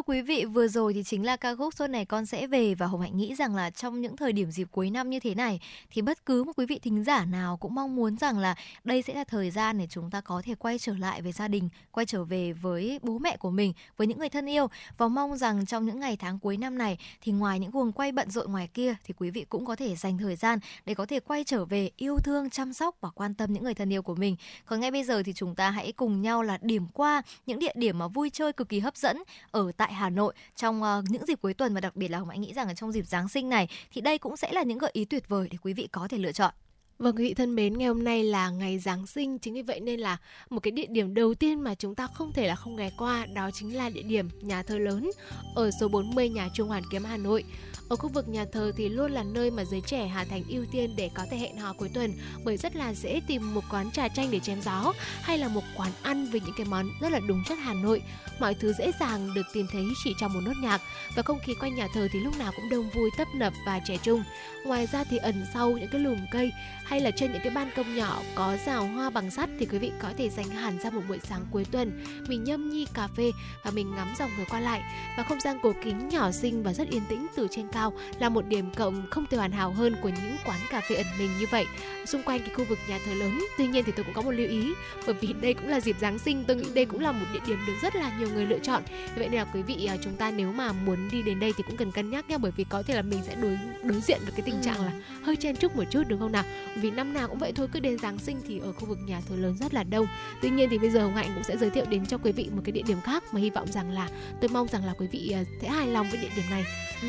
Thưa 0.00 0.12
quý 0.12 0.22
vị, 0.22 0.44
vừa 0.44 0.68
rồi 0.68 0.94
thì 0.94 1.02
chính 1.02 1.24
là 1.24 1.36
ca 1.36 1.54
khúc 1.54 1.74
Xuân 1.74 1.92
này 1.92 2.04
con 2.04 2.26
sẽ 2.26 2.46
về 2.46 2.74
và 2.74 2.86
Hồng 2.86 3.00
Hạnh 3.00 3.16
nghĩ 3.16 3.34
rằng 3.34 3.54
là 3.54 3.70
trong 3.70 4.00
những 4.00 4.16
thời 4.16 4.32
điểm 4.32 4.50
dịp 4.50 4.68
cuối 4.70 4.90
năm 4.90 5.10
như 5.10 5.20
thế 5.20 5.34
này 5.34 5.60
thì 5.90 6.02
bất 6.02 6.26
cứ 6.26 6.44
một 6.44 6.52
quý 6.56 6.66
vị 6.66 6.78
thính 6.82 7.04
giả 7.04 7.24
nào 7.24 7.56
cũng 7.56 7.74
mong 7.74 7.96
muốn 7.96 8.16
rằng 8.16 8.38
là 8.38 8.54
đây 8.84 9.02
sẽ 9.02 9.14
là 9.14 9.24
thời 9.24 9.50
gian 9.50 9.78
để 9.78 9.86
chúng 9.90 10.10
ta 10.10 10.20
có 10.20 10.42
thể 10.44 10.54
quay 10.54 10.78
trở 10.78 10.94
lại 10.96 11.22
với 11.22 11.32
gia 11.32 11.48
đình, 11.48 11.68
quay 11.92 12.06
trở 12.06 12.24
về 12.24 12.52
với 12.52 13.00
bố 13.02 13.18
mẹ 13.18 13.36
của 13.36 13.50
mình, 13.50 13.72
với 13.96 14.06
những 14.06 14.18
người 14.18 14.28
thân 14.28 14.46
yêu 14.46 14.66
và 14.98 15.08
mong 15.08 15.36
rằng 15.36 15.66
trong 15.66 15.86
những 15.86 16.00
ngày 16.00 16.16
tháng 16.16 16.38
cuối 16.38 16.56
năm 16.56 16.78
này 16.78 16.98
thì 17.20 17.32
ngoài 17.32 17.58
những 17.58 17.70
guồng 17.70 17.92
quay 17.92 18.12
bận 18.12 18.30
rộn 18.30 18.52
ngoài 18.52 18.68
kia 18.74 18.94
thì 19.04 19.14
quý 19.18 19.30
vị 19.30 19.44
cũng 19.48 19.66
có 19.66 19.76
thể 19.76 19.96
dành 19.96 20.18
thời 20.18 20.36
gian 20.36 20.58
để 20.86 20.94
có 20.94 21.06
thể 21.06 21.20
quay 21.20 21.44
trở 21.44 21.64
về 21.64 21.90
yêu 21.96 22.18
thương, 22.18 22.50
chăm 22.50 22.72
sóc 22.72 22.96
và 23.00 23.10
quan 23.10 23.34
tâm 23.34 23.52
những 23.52 23.64
người 23.64 23.74
thân 23.74 23.92
yêu 23.92 24.02
của 24.02 24.14
mình. 24.14 24.36
Còn 24.66 24.80
ngay 24.80 24.90
bây 24.90 25.04
giờ 25.04 25.22
thì 25.22 25.32
chúng 25.32 25.54
ta 25.54 25.70
hãy 25.70 25.92
cùng 25.92 26.22
nhau 26.22 26.42
là 26.42 26.58
điểm 26.62 26.86
qua 26.94 27.22
những 27.46 27.58
địa 27.58 27.72
điểm 27.74 27.98
mà 27.98 28.08
vui 28.08 28.30
chơi 28.30 28.52
cực 28.52 28.68
kỳ 28.68 28.80
hấp 28.80 28.96
dẫn 28.96 29.22
ở 29.50 29.72
tại 29.76 29.89
Hà 29.92 30.10
Nội 30.10 30.34
trong 30.56 30.82
uh, 30.82 31.04
những 31.08 31.26
dịp 31.26 31.38
cuối 31.42 31.54
tuần 31.54 31.74
và 31.74 31.80
đặc 31.80 31.96
biệt 31.96 32.08
là 32.08 32.18
Hồng 32.18 32.28
Anh 32.28 32.40
nghĩ 32.40 32.52
rằng 32.52 32.68
ở 32.68 32.74
trong 32.74 32.92
dịp 32.92 33.06
Giáng 33.06 33.28
sinh 33.28 33.48
này 33.48 33.68
thì 33.92 34.00
đây 34.00 34.18
cũng 34.18 34.36
sẽ 34.36 34.52
là 34.52 34.62
những 34.62 34.78
gợi 34.78 34.90
ý 34.94 35.04
tuyệt 35.04 35.28
vời 35.28 35.48
để 35.50 35.58
quý 35.62 35.72
vị 35.72 35.88
có 35.92 36.08
thể 36.08 36.18
lựa 36.18 36.32
chọn. 36.32 36.54
Vâng 37.00 37.16
quý 37.16 37.24
vị 37.24 37.34
thân 37.34 37.54
mến, 37.54 37.78
ngày 37.78 37.88
hôm 37.88 38.04
nay 38.04 38.24
là 38.24 38.50
ngày 38.50 38.78
Giáng 38.78 39.06
sinh, 39.06 39.38
chính 39.38 39.54
vì 39.54 39.62
vậy 39.62 39.80
nên 39.80 40.00
là 40.00 40.16
một 40.50 40.60
cái 40.60 40.70
địa 40.70 40.86
điểm 40.86 41.14
đầu 41.14 41.34
tiên 41.34 41.60
mà 41.60 41.74
chúng 41.74 41.94
ta 41.94 42.06
không 42.06 42.32
thể 42.32 42.48
là 42.48 42.56
không 42.56 42.76
ghé 42.76 42.90
qua 42.98 43.26
đó 43.34 43.50
chính 43.54 43.76
là 43.76 43.88
địa 43.88 44.02
điểm 44.02 44.28
nhà 44.40 44.62
thờ 44.62 44.78
lớn 44.78 45.10
ở 45.54 45.70
số 45.80 45.88
40 45.88 46.28
nhà 46.28 46.48
Trung 46.54 46.68
Hoàn 46.68 46.82
Kiếm 46.90 47.04
Hà 47.04 47.16
Nội. 47.16 47.44
Ở 47.90 47.96
khu 47.96 48.08
vực 48.08 48.28
nhà 48.28 48.44
thờ 48.52 48.72
thì 48.76 48.88
luôn 48.88 49.12
là 49.12 49.22
nơi 49.22 49.50
mà 49.50 49.64
giới 49.64 49.80
trẻ 49.80 50.06
Hà 50.06 50.24
Thành 50.24 50.42
ưu 50.48 50.64
tiên 50.72 50.96
để 50.96 51.10
có 51.14 51.26
thể 51.30 51.36
hẹn 51.36 51.56
hò 51.56 51.72
cuối 51.72 51.90
tuần, 51.94 52.12
bởi 52.44 52.56
rất 52.56 52.76
là 52.76 52.94
dễ 52.94 53.20
tìm 53.26 53.54
một 53.54 53.64
quán 53.70 53.90
trà 53.90 54.08
chanh 54.08 54.30
để 54.30 54.40
chém 54.40 54.62
gió, 54.62 54.92
hay 55.22 55.38
là 55.38 55.48
một 55.48 55.62
quán 55.76 55.90
ăn 56.02 56.30
với 56.30 56.40
những 56.40 56.54
cái 56.56 56.66
món 56.66 56.90
rất 57.00 57.12
là 57.12 57.20
đúng 57.28 57.42
chất 57.48 57.58
Hà 57.62 57.74
Nội. 57.74 58.02
Mọi 58.40 58.54
thứ 58.54 58.72
dễ 58.78 58.92
dàng 59.00 59.34
được 59.34 59.46
tìm 59.52 59.66
thấy 59.72 59.84
chỉ 60.04 60.14
trong 60.20 60.32
một 60.32 60.40
nốt 60.44 60.52
nhạc, 60.62 60.80
và 61.16 61.22
không 61.22 61.38
khí 61.46 61.54
quanh 61.60 61.74
nhà 61.74 61.88
thờ 61.94 62.08
thì 62.12 62.20
lúc 62.20 62.38
nào 62.38 62.52
cũng 62.56 62.70
đông 62.70 62.90
vui, 62.90 63.10
tấp 63.18 63.28
nập 63.34 63.52
và 63.66 63.80
trẻ 63.86 63.96
trung. 64.02 64.22
Ngoài 64.64 64.86
ra 64.92 65.04
thì 65.04 65.16
ẩn 65.16 65.46
sau 65.54 65.70
những 65.70 65.88
cái 65.92 66.00
lùm 66.00 66.18
cây 66.30 66.52
hay 66.84 67.00
là 67.00 67.10
trên 67.10 67.32
những 67.32 67.42
cái 67.44 67.50
ban 67.50 67.70
công 67.76 67.94
nhỏ 67.94 68.22
có 68.34 68.56
rào 68.66 68.86
hoa 68.86 69.10
bằng 69.10 69.30
sắt 69.30 69.50
thì 69.58 69.66
quý 69.66 69.78
vị 69.78 69.92
có 70.02 70.08
thể 70.18 70.30
dành 70.30 70.48
hẳn 70.48 70.78
ra 70.78 70.90
một 70.90 71.02
buổi 71.08 71.18
sáng 71.22 71.46
cuối 71.50 71.64
tuần 71.64 72.04
mình 72.28 72.44
nhâm 72.44 72.70
nhi 72.70 72.86
cà 72.94 73.08
phê 73.16 73.30
và 73.64 73.70
mình 73.70 73.94
ngắm 73.94 74.14
dòng 74.18 74.30
người 74.36 74.46
qua 74.50 74.60
lại 74.60 74.82
và 75.16 75.22
không 75.22 75.40
gian 75.40 75.58
cổ 75.62 75.72
kính 75.84 76.08
nhỏ 76.08 76.30
xinh 76.30 76.62
và 76.62 76.72
rất 76.72 76.90
yên 76.90 77.02
tĩnh 77.08 77.26
từ 77.36 77.48
trên 77.50 77.68
cao 77.72 77.79
là 78.18 78.28
một 78.28 78.46
điểm 78.48 78.70
cộng 78.76 79.06
không 79.10 79.26
thể 79.26 79.36
hoàn 79.36 79.52
hảo 79.52 79.70
hơn 79.70 79.96
của 80.02 80.08
những 80.08 80.36
quán 80.46 80.60
cà 80.70 80.80
phê 80.80 80.96
ẩn 80.96 81.06
mình 81.18 81.30
như 81.40 81.46
vậy. 81.50 81.66
Xung 82.06 82.22
quanh 82.22 82.40
cái 82.40 82.54
khu 82.54 82.64
vực 82.64 82.78
nhà 82.88 82.98
thờ 83.06 83.14
lớn 83.14 83.40
tuy 83.58 83.66
nhiên 83.66 83.84
thì 83.84 83.92
tôi 83.96 84.04
cũng 84.04 84.14
có 84.14 84.22
một 84.22 84.30
lưu 84.30 84.48
ý 84.48 84.72
bởi 85.06 85.14
vì 85.20 85.32
đây 85.32 85.54
cũng 85.54 85.68
là 85.68 85.80
dịp 85.80 85.96
giáng 86.00 86.18
sinh 86.18 86.44
tôi 86.44 86.56
nghĩ 86.56 86.66
đây 86.74 86.84
cũng 86.84 87.00
là 87.00 87.12
một 87.12 87.26
địa 87.32 87.40
điểm 87.46 87.58
được 87.66 87.72
rất 87.82 87.96
là 87.96 88.12
nhiều 88.18 88.28
người 88.34 88.46
lựa 88.46 88.58
chọn. 88.58 88.82
Vậy 89.16 89.28
nên 89.28 89.40
là 89.40 89.44
quý 89.44 89.62
vị 89.62 89.86
à, 89.86 89.96
chúng 90.02 90.16
ta 90.16 90.30
nếu 90.30 90.52
mà 90.52 90.72
muốn 90.72 91.08
đi 91.12 91.22
đến 91.22 91.40
đây 91.40 91.52
thì 91.56 91.62
cũng 91.66 91.76
cần 91.76 91.92
cân 91.92 92.10
nhắc 92.10 92.30
nha 92.30 92.38
bởi 92.38 92.52
vì 92.56 92.64
có 92.64 92.82
thể 92.82 92.94
là 92.94 93.02
mình 93.02 93.20
sẽ 93.26 93.34
đối 93.34 93.58
đối 93.82 94.00
diện 94.00 94.20
với 94.22 94.32
cái 94.32 94.42
tình 94.42 94.62
trạng 94.62 94.80
là 94.84 94.92
hơi 95.22 95.36
chen 95.36 95.56
chúc 95.56 95.76
một 95.76 95.84
chút 95.90 96.02
đúng 96.08 96.20
không 96.20 96.32
nào? 96.32 96.44
Vì 96.76 96.90
năm 96.90 97.14
nào 97.14 97.28
cũng 97.28 97.38
vậy 97.38 97.52
thôi 97.52 97.68
cứ 97.72 97.80
đến 97.80 97.98
giáng 97.98 98.18
sinh 98.18 98.40
thì 98.48 98.58
ở 98.58 98.72
khu 98.72 98.86
vực 98.86 98.98
nhà 99.06 99.20
thờ 99.28 99.36
lớn 99.36 99.56
rất 99.60 99.74
là 99.74 99.84
đông. 99.84 100.06
Tuy 100.42 100.50
nhiên 100.50 100.68
thì 100.70 100.78
bây 100.78 100.90
giờ 100.90 101.02
hồng 101.02 101.14
hạnh 101.14 101.30
cũng 101.34 101.44
sẽ 101.44 101.56
giới 101.56 101.70
thiệu 101.70 101.84
đến 101.88 102.06
cho 102.06 102.18
quý 102.18 102.32
vị 102.32 102.50
một 102.54 102.62
cái 102.64 102.72
địa 102.72 102.82
điểm 102.86 103.00
khác 103.00 103.24
mà 103.32 103.40
hy 103.40 103.50
vọng 103.50 103.72
rằng 103.72 103.90
là 103.90 104.08
tôi 104.40 104.48
mong 104.48 104.68
rằng 104.68 104.84
là 104.84 104.94
quý 104.98 105.06
vị 105.06 105.30
à, 105.34 105.44
sẽ 105.62 105.68
hài 105.68 105.86
lòng 105.86 106.06
với 106.10 106.20
địa 106.20 106.30
điểm 106.36 106.44
này. 106.50 106.64
Ừ. 107.02 107.08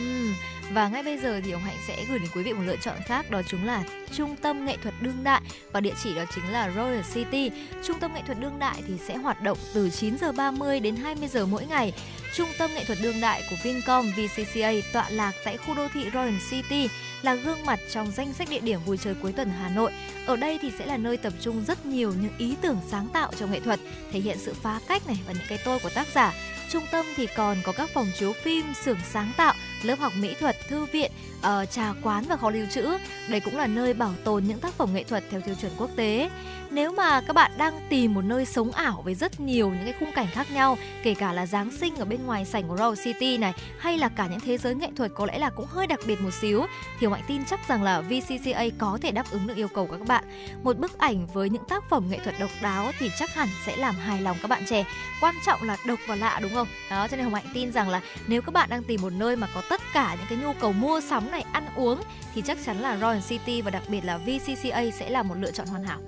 Và 0.74 0.88
ngay 0.88 1.04
bây 1.04 1.18
giờ 1.18 1.42
thì 1.44 1.52
Hồng 1.52 1.64
Hạnh 1.64 1.78
sẽ 1.88 2.06
gửi 2.10 2.20
đến 2.20 2.30
quý 2.36 2.44
vị 2.44 2.54
một 2.54 2.64
lựa 2.66 2.78
chọn 2.78 2.96
khác 3.06 3.32
đó 3.32 3.42
chính 3.48 3.66
là 3.66 3.84
Trung 4.14 4.36
tâm 4.36 4.66
nghệ 4.66 4.78
thuật 4.84 4.94
đương 5.02 5.24
đại 5.24 5.42
và 5.72 5.80
địa 5.80 5.94
chỉ 6.04 6.16
đó 6.16 6.24
chính 6.36 6.52
là 6.52 6.72
Royal 6.76 7.02
City. 7.14 7.52
Trung 7.84 8.00
tâm 8.00 8.14
nghệ 8.14 8.22
thuật 8.26 8.40
đương 8.40 8.60
đại 8.60 8.84
thì 8.88 8.94
sẽ 9.08 9.16
hoạt 9.16 9.42
động 9.42 9.58
từ 9.74 9.90
9 9.90 10.18
giờ 10.18 10.32
30 10.32 10.80
đến 10.80 10.96
20 10.96 11.28
giờ 11.28 11.46
mỗi 11.46 11.66
ngày. 11.66 11.94
Trung 12.36 12.50
tâm 12.58 12.72
nghệ 12.74 12.84
thuật 12.84 12.98
đương 13.02 13.22
đại 13.22 13.44
của 13.50 13.56
Vincom 13.64 14.12
VCCA 14.12 14.72
tọa 14.94 15.10
lạc 15.10 15.32
tại 15.46 15.58
khu 15.58 15.74
đô 15.74 15.88
thị 15.94 16.06
Royal 16.14 16.34
City 16.50 16.90
là 17.22 17.36
gương 17.36 17.66
mặt 17.66 17.80
trong 17.92 18.12
danh 18.12 18.34
sách 18.34 18.50
địa 18.50 18.60
điểm 18.60 18.80
vui 18.86 18.98
chơi 18.98 19.16
cuối 19.22 19.32
tuần 19.32 19.50
Hà 19.50 19.70
Nội. 19.70 19.92
Ở 20.26 20.36
đây 20.36 20.60
thì 20.62 20.72
sẽ 20.80 20.86
là 20.86 20.98
nơi 20.98 21.18
tập 21.18 21.34
trung 21.42 21.64
rất 21.68 21.86
nhiều 21.86 22.14
những 22.22 22.38
ý 22.38 22.56
tưởng 22.62 22.78
sáng 22.90 23.08
tạo 23.14 23.32
trong 23.40 23.52
nghệ 23.52 23.60
thuật, 23.60 23.80
thể 24.12 24.20
hiện 24.20 24.38
sự 24.40 24.54
phá 24.54 24.80
cách 24.88 25.08
này 25.08 25.20
và 25.28 25.34
những 25.34 25.48
cái 25.50 25.58
tôi 25.66 25.80
của 25.80 25.90
tác 25.90 26.08
giả. 26.16 26.34
Trung 26.70 26.84
tâm 26.92 27.06
thì 27.16 27.28
còn 27.36 27.58
có 27.64 27.72
các 27.72 27.90
phòng 27.94 28.08
chiếu 28.20 28.34
phim, 28.34 28.74
xưởng 28.86 28.98
sáng 29.12 29.32
tạo 29.38 29.54
lớp 29.86 30.00
học 30.00 30.14
mỹ 30.20 30.36
thuật, 30.40 30.56
thư 30.68 30.86
viện, 30.86 31.12
uh, 31.40 31.72
trà 31.72 31.94
quán 32.04 32.24
và 32.30 32.38
kho 32.38 32.50
lưu 32.50 32.66
trữ. 32.72 32.98
Đây 33.30 33.40
cũng 33.40 33.58
là 33.58 33.68
nơi 33.68 33.94
bảo 33.94 34.14
tồn 34.24 34.44
những 34.48 34.60
tác 34.60 34.74
phẩm 34.74 34.90
nghệ 34.94 35.04
thuật 35.04 35.24
theo 35.32 35.42
tiêu 35.42 35.56
chuẩn 35.62 35.72
quốc 35.78 35.90
tế. 35.96 36.30
Nếu 36.72 36.92
mà 36.92 37.22
các 37.22 37.34
bạn 37.34 37.52
đang 37.58 37.80
tìm 37.90 38.14
một 38.14 38.22
nơi 38.22 38.46
sống 38.46 38.72
ảo 38.72 39.02
với 39.06 39.16
rất 39.16 39.40
nhiều 39.40 39.70
những 39.70 39.84
cái 39.84 39.94
khung 40.00 40.12
cảnh 40.12 40.28
khác 40.32 40.52
nhau, 40.52 40.78
kể 41.04 41.14
cả 41.14 41.34
là 41.34 41.46
Giáng 41.46 41.72
sinh 41.78 41.96
ở 41.96 42.06
bên 42.06 42.26
ngoài 42.26 42.46
sảnh 42.46 42.68
của 42.68 42.78
Royal 42.78 42.94
City 43.04 43.38
này 43.38 43.54
hay 43.80 43.98
là 43.98 44.10
cả 44.10 44.28
những 44.28 44.40
thế 44.40 44.58
giới 44.58 44.76
nghệ 44.76 44.88
thuật 44.96 45.12
có 45.16 45.26
lẽ 45.26 45.38
là 45.38 45.50
cũng 45.50 45.66
hơi 45.66 45.88
đặc 45.88 46.00
biệt 46.08 46.22
một 46.22 46.34
xíu 46.34 46.66
thì 47.00 47.08
Mạnh 47.08 47.24
tin 47.28 47.46
chắc 47.46 47.68
rằng 47.68 47.84
là 47.84 48.02
VCCA 48.02 48.64
có 48.78 48.98
thể 49.02 49.12
đáp 49.12 49.26
ứng 49.32 49.48
được 49.48 49.58
yêu 49.58 49.68
cầu 49.68 49.86
của 49.86 49.98
các 49.98 50.08
bạn. 50.08 50.24
Một 50.64 50.78
bức 50.78 50.98
ảnh 50.98 51.28
với 51.28 51.50
những 51.50 51.64
tác 51.70 51.90
phẩm 51.90 52.10
nghệ 52.10 52.20
thuật 52.24 52.36
độc 52.40 52.50
đáo 52.62 52.92
thì 53.00 53.12
chắc 53.20 53.34
hẳn 53.34 53.48
sẽ 53.66 53.76
làm 53.76 53.96
hài 53.96 54.22
lòng 54.22 54.38
các 54.42 54.48
bạn 54.48 54.64
trẻ. 54.70 54.86
Quan 55.22 55.36
trọng 55.46 55.64
là 55.64 55.78
độc 55.86 56.00
và 56.08 56.16
lạ 56.16 56.40
đúng 56.42 56.54
không? 56.54 56.68
Đó 56.90 57.08
cho 57.08 57.18
nên 57.18 57.24
Hồng 57.24 57.34
Hạnh 57.34 57.52
tin 57.54 57.72
rằng 57.72 57.90
là 57.90 58.02
nếu 58.28 58.42
các 58.42 58.54
bạn 58.54 58.70
đang 58.70 58.84
tìm 58.84 59.02
một 59.02 59.14
nơi 59.14 59.36
mà 59.36 59.48
có 59.54 59.62
tất 59.72 59.82
cả 59.94 60.16
những 60.16 60.26
cái 60.30 60.38
nhu 60.38 60.54
cầu 60.60 60.74
mua 60.74 61.02
sắm 61.02 61.32
này, 61.32 61.46
ăn 61.52 61.66
uống 61.76 62.02
thì 62.36 62.42
chắc 62.46 62.58
chắn 62.66 62.80
là 62.80 62.98
Royal 62.98 63.20
City 63.30 63.62
và 63.62 63.72
đặc 63.72 63.84
biệt 63.88 64.06
là 64.06 64.18
VCCA 64.18 64.84
sẽ 65.00 65.10
là 65.10 65.24
một 65.24 65.36
lựa 65.40 65.52
chọn 65.52 65.68
hoàn 65.68 65.84
hảo. 65.84 66.00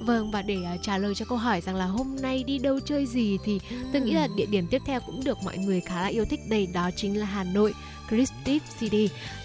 Vâng 0.00 0.30
và 0.30 0.42
để 0.42 0.56
uh, 0.74 0.82
trả 0.82 0.98
lời 0.98 1.14
cho 1.14 1.24
câu 1.28 1.38
hỏi 1.38 1.60
rằng 1.60 1.74
là 1.74 1.84
hôm 1.84 2.16
nay 2.20 2.44
đi 2.46 2.58
đâu 2.58 2.80
chơi 2.80 3.06
gì 3.06 3.38
thì 3.44 3.60
tôi 3.92 4.02
nghĩ 4.02 4.12
là 4.12 4.28
địa 4.36 4.46
điểm 4.46 4.66
tiếp 4.70 4.82
theo 4.86 5.00
cũng 5.06 5.24
được 5.24 5.38
mọi 5.44 5.58
người 5.58 5.80
khá 5.80 6.00
là 6.00 6.06
yêu 6.06 6.24
thích 6.30 6.40
đây 6.48 6.68
đó 6.74 6.90
chính 6.96 7.18
là 7.18 7.26
Hà 7.26 7.44
Nội. 7.44 7.74
Creative 8.08 8.66
CD, 8.78 8.94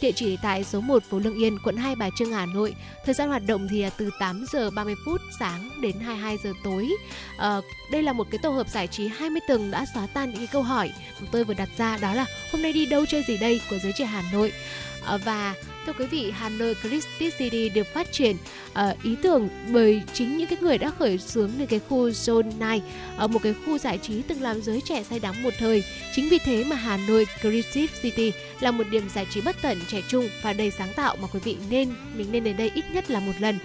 địa 0.02 0.12
chỉ 0.12 0.38
tại 0.42 0.64
số 0.64 0.82
1 0.82 1.04
phố 1.04 1.20
Lương 1.20 1.38
Yên, 1.38 1.58
quận 1.64 1.78
2 1.78 1.96
Bà 1.96 2.10
Trưng, 2.18 2.32
Hà 2.32 2.46
Nội. 2.46 2.76
Thời 3.06 3.14
gian 3.14 3.30
hoạt 3.30 3.42
động 3.48 3.68
thì 3.72 3.86
từ 3.98 4.10
8 4.20 4.46
giờ 4.52 4.70
30 4.70 4.96
phút 5.06 5.22
sáng 5.40 5.82
đến 5.82 6.00
22 6.00 6.38
giờ 6.44 6.54
tối. 6.64 6.90
À, 7.38 7.62
đây 7.92 8.04
là 8.04 8.14
một 8.14 8.28
cái 8.32 8.40
tổ 8.44 8.50
hợp 8.50 8.68
giải 8.70 8.88
trí 8.88 9.08
20 9.08 9.42
tầng 9.48 9.72
đã 9.72 9.86
xóa 9.94 10.08
tan 10.14 10.30
những 10.30 10.38
cái 10.38 10.48
câu 10.48 10.64
hỏi 10.64 10.92
chúng 11.20 11.28
tôi 11.32 11.44
vừa 11.44 11.54
đặt 11.54 11.70
ra 11.78 11.98
đó 11.98 12.14
là 12.14 12.26
hôm 12.52 12.62
nay 12.62 12.74
đi 12.74 12.86
đâu 12.86 13.06
chơi 13.06 13.24
gì 13.28 13.38
đây 13.38 13.62
của 13.70 13.78
giới 13.84 13.92
trẻ 13.98 14.06
Hà 14.06 14.24
Nội. 14.34 14.52
Ờ, 15.06 15.20
và 15.26 15.56
Thưa 15.86 15.94
quý 15.94 16.06
vị, 16.06 16.32
Hà 16.32 16.50
Nội 16.50 16.76
Christie 16.84 17.32
City 17.32 17.70
được 17.70 17.88
phát 17.94 18.12
triển 18.12 18.36
uh, 18.72 19.04
ý 19.04 19.16
tưởng 19.22 19.50
bởi 19.72 20.02
chính 20.14 20.38
những 20.38 20.48
cái 20.48 20.58
người 20.62 20.78
đã 20.78 20.92
khởi 21.00 21.18
xướng 21.18 21.52
nên 21.58 21.68
cái 21.68 21.80
khu 21.90 22.10
Zone 22.10 22.52
9, 22.52 22.60
ở 22.60 22.80
ờ, 23.18 23.28
một 23.28 23.40
cái 23.44 23.56
khu 23.66 23.78
giải 23.78 23.98
trí 23.98 24.22
từng 24.22 24.42
làm 24.42 24.62
giới 24.62 24.82
trẻ 24.82 25.04
say 25.04 25.20
đắm 25.20 25.44
một 25.44 25.54
thời. 25.60 25.84
Chính 26.16 26.30
vì 26.30 26.40
thế 26.40 26.64
mà 26.64 26.76
Hà 26.76 26.98
Nội 26.98 27.26
Creative 27.42 27.94
City 28.02 28.32
là 28.60 28.72
một 28.72 28.84
điểm 28.92 29.10
giải 29.10 29.28
trí 29.30 29.42
bất 29.42 29.56
tận 29.62 29.80
trẻ 29.88 30.02
trung 30.08 30.28
và 30.44 30.54
đầy 30.54 30.72
sáng 30.72 30.94
tạo 30.96 31.16
mà 31.22 31.28
quý 31.34 31.40
vị 31.44 31.58
nên 31.70 31.94
mình 32.16 32.28
nên 32.32 32.44
đến 32.44 32.58
đây 32.58 32.72
ít 32.76 32.86
nhất 32.94 33.12
là 33.12 33.20
một 33.20 33.34
lần. 33.40 33.60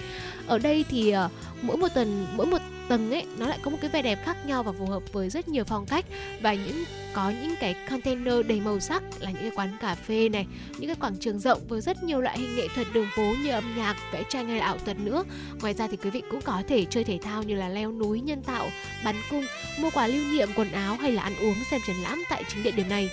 Ở 0.46 0.58
đây 0.58 0.84
thì 0.90 1.14
uh, 1.24 1.30
mỗi 1.62 1.76
một 1.76 1.88
tuần 1.94 2.26
mỗi 2.36 2.46
một 2.46 2.58
tầng 2.88 3.10
ấy, 3.10 3.26
nó 3.38 3.48
lại 3.48 3.58
có 3.62 3.70
một 3.70 3.78
cái 3.80 3.90
vẻ 3.90 4.02
đẹp 4.02 4.18
khác 4.24 4.36
nhau 4.46 4.62
và 4.62 4.72
phù 4.72 4.86
hợp 4.86 5.02
với 5.12 5.30
rất 5.30 5.48
nhiều 5.48 5.64
phong 5.64 5.86
cách. 5.86 6.04
Và 6.40 6.54
những, 6.54 6.84
có 7.12 7.30
những 7.30 7.54
cái 7.60 7.74
container 7.90 8.46
đầy 8.46 8.60
màu 8.60 8.80
sắc, 8.80 9.02
là 9.18 9.30
những 9.30 9.42
cái 9.42 9.50
quán 9.54 9.76
cà 9.80 9.94
phê 9.94 10.28
này, 10.28 10.46
những 10.78 10.86
cái 10.86 10.96
quảng 11.00 11.16
trường 11.16 11.38
rộng 11.38 11.60
với 11.68 11.80
rất 11.80 12.02
nhiều 12.02 12.20
loại 12.20 12.38
hình 12.38 12.56
nghệ 12.56 12.68
thuật 12.74 12.86
đường 12.92 13.08
phố 13.16 13.34
như 13.42 13.50
âm 13.50 13.64
nhạc, 13.76 13.96
vẽ 14.12 14.22
tranh 14.28 14.48
hay 14.48 14.58
là 14.58 14.64
ảo 14.64 14.78
thuật 14.78 14.98
nữa. 14.98 15.24
Ngoài 15.60 15.74
ra 15.74 15.88
thì 15.90 15.96
quý 15.96 16.10
vị 16.10 16.22
cũng 16.30 16.40
có 16.40 16.62
thể 16.68 16.84
chơi 16.84 17.04
thể 17.04 17.18
thao 17.22 17.42
như 17.42 17.54
là 17.54 17.68
leo 17.68 17.92
núi, 17.92 18.20
nhân 18.20 18.42
tạo, 18.42 18.70
bắn 19.04 19.16
cung, 19.30 19.44
mua 19.78 19.90
quà 19.90 20.06
lưu 20.06 20.24
niệm, 20.32 20.48
quần 20.56 20.72
áo 20.72 20.96
hay 20.96 21.12
là 21.12 21.22
ăn 21.22 21.32
uống 21.40 21.56
xem 21.70 21.80
triển 21.86 21.96
lãm 22.02 22.22
tại 22.30 22.44
chính 22.48 22.62
địa 22.62 22.70
điểm 22.70 22.88
này. 22.88 23.10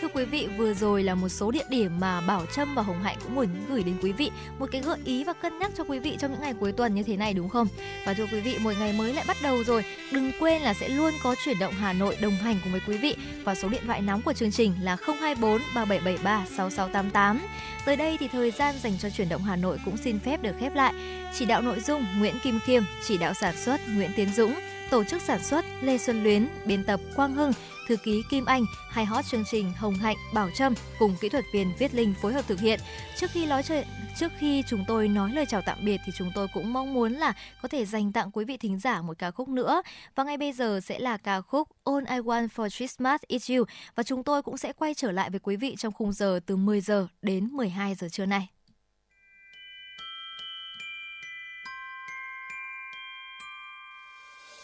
Thưa 0.00 0.08
quý 0.08 0.24
vị, 0.24 0.48
vừa 0.56 0.74
rồi 0.74 1.02
là 1.02 1.14
một 1.14 1.28
số 1.28 1.50
địa 1.50 1.64
điểm 1.68 2.00
mà 2.00 2.20
Bảo 2.20 2.46
Trâm 2.54 2.74
và 2.74 2.82
Hồng 2.82 3.02
Hạnh 3.02 3.16
cũng 3.22 3.34
muốn 3.34 3.48
gửi 3.68 3.82
đến 3.82 3.94
quý 4.02 4.12
vị 4.12 4.30
một 4.58 4.68
cái 4.72 4.82
gợi 4.82 4.98
ý 5.04 5.24
và 5.24 5.32
cân 5.32 5.58
nhắc 5.58 5.70
cho 5.76 5.84
quý 5.84 5.98
vị 5.98 6.16
trong 6.20 6.30
những 6.32 6.40
ngày 6.40 6.54
cuối 6.60 6.72
tuần 6.72 6.94
như 6.94 7.02
thế 7.02 7.16
này 7.16 7.34
đúng 7.34 7.48
không? 7.48 7.68
Và 8.06 8.14
thưa 8.14 8.26
quý 8.32 8.40
vị, 8.40 8.58
một 8.58 8.72
ngày 8.78 8.92
mới 8.92 9.12
lại 9.12 9.24
bắt 9.28 9.36
đầu 9.42 9.64
rồi. 9.64 9.84
Đừng 10.12 10.32
quên 10.40 10.62
là 10.62 10.74
sẽ 10.74 10.88
luôn 10.88 11.14
có 11.22 11.34
chuyển 11.44 11.58
động 11.58 11.72
Hà 11.72 11.92
Nội 11.92 12.16
đồng 12.20 12.32
hành 12.34 12.58
cùng 12.62 12.72
với 12.72 12.80
quý 12.88 12.96
vị 12.96 13.16
và 13.44 13.54
số 13.54 13.68
điện 13.68 13.82
thoại 13.86 14.02
nóng 14.02 14.22
của 14.22 14.32
chương 14.32 14.50
trình 14.50 14.72
là 14.82 14.96
024 15.06 15.60
3773 15.74 16.46
6688. 16.56 17.40
Tới 17.84 17.96
đây 17.96 18.16
thì 18.20 18.28
thời 18.28 18.50
gian 18.50 18.74
dành 18.82 18.98
cho 18.98 19.10
chuyển 19.10 19.28
động 19.28 19.42
Hà 19.42 19.56
Nội 19.56 19.78
cũng 19.84 19.96
xin 19.96 20.18
phép 20.18 20.42
được 20.42 20.54
khép 20.60 20.74
lại. 20.74 20.94
Chỉ 21.34 21.44
đạo 21.44 21.62
nội 21.62 21.80
dung 21.80 22.06
Nguyễn 22.18 22.34
Kim 22.42 22.60
Khiêm, 22.60 22.82
chỉ 23.06 23.18
đạo 23.18 23.34
sản 23.34 23.56
xuất 23.56 23.80
Nguyễn 23.94 24.10
Tiến 24.16 24.28
Dũng, 24.34 24.54
tổ 24.90 25.04
chức 25.04 25.22
sản 25.22 25.42
xuất 25.42 25.64
Lê 25.82 25.98
Xuân 25.98 26.22
Luyến, 26.22 26.48
biên 26.64 26.84
tập 26.84 27.00
Quang 27.16 27.34
Hưng, 27.34 27.52
thư 27.88 27.96
ký 27.96 28.22
Kim 28.30 28.44
Anh 28.44 28.64
hay 28.88 29.04
hot 29.04 29.24
chương 29.24 29.44
trình 29.50 29.72
Hồng 29.76 29.94
Hạnh, 29.94 30.16
Bảo 30.34 30.50
Trâm 30.50 30.74
cùng 30.98 31.16
kỹ 31.20 31.28
thuật 31.28 31.44
viên 31.52 31.72
Viết 31.78 31.94
Linh 31.94 32.14
phối 32.22 32.32
hợp 32.32 32.44
thực 32.48 32.60
hiện. 32.60 32.80
Trước 33.16 33.30
khi 33.30 33.46
nói 33.46 33.62
chuyện 33.62 33.86
trước 34.16 34.32
khi 34.38 34.62
chúng 34.66 34.84
tôi 34.88 35.08
nói 35.08 35.30
lời 35.32 35.46
chào 35.48 35.62
tạm 35.62 35.78
biệt 35.84 36.00
thì 36.06 36.12
chúng 36.16 36.30
tôi 36.34 36.48
cũng 36.54 36.72
mong 36.72 36.94
muốn 36.94 37.12
là 37.12 37.32
có 37.62 37.68
thể 37.68 37.84
dành 37.84 38.12
tặng 38.12 38.30
quý 38.30 38.44
vị 38.44 38.56
thính 38.56 38.78
giả 38.78 39.02
một 39.02 39.18
ca 39.18 39.30
khúc 39.30 39.48
nữa 39.48 39.82
và 40.14 40.24
ngay 40.24 40.36
bây 40.36 40.52
giờ 40.52 40.80
sẽ 40.84 40.98
là 40.98 41.16
ca 41.16 41.40
khúc 41.40 41.68
All 41.84 42.04
I 42.08 42.18
Want 42.18 42.48
for 42.48 42.68
Christmas 42.68 43.20
Is 43.26 43.50
You 43.50 43.64
và 43.94 44.02
chúng 44.02 44.24
tôi 44.24 44.42
cũng 44.42 44.56
sẽ 44.56 44.72
quay 44.72 44.94
trở 44.94 45.12
lại 45.12 45.30
với 45.30 45.40
quý 45.40 45.56
vị 45.56 45.74
trong 45.78 45.92
khung 45.92 46.12
giờ 46.12 46.40
từ 46.46 46.56
10 46.56 46.80
giờ 46.80 47.06
đến 47.22 47.48
12 47.52 47.94
giờ 47.94 48.08
trưa 48.08 48.26
nay. 48.26 48.48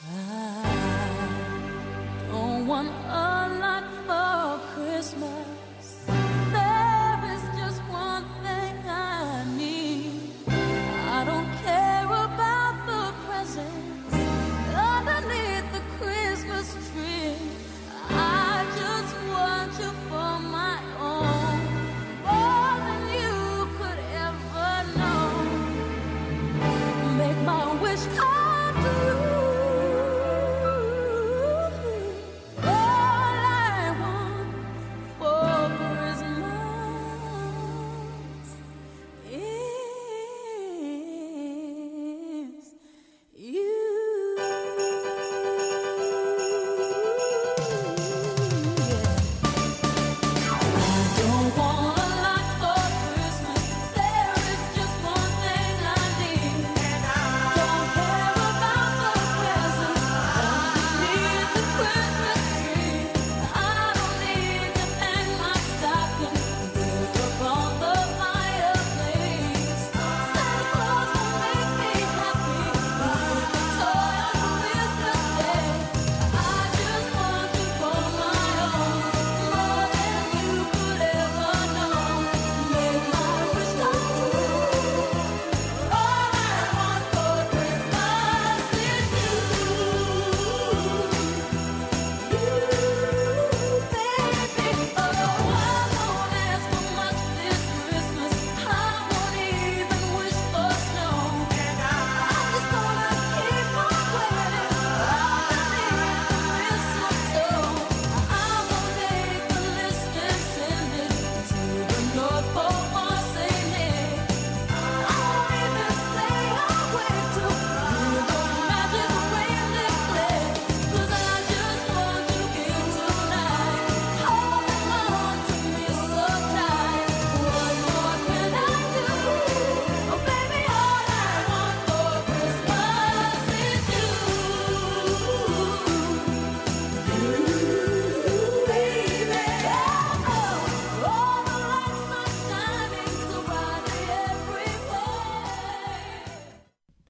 Ah. 0.01 0.70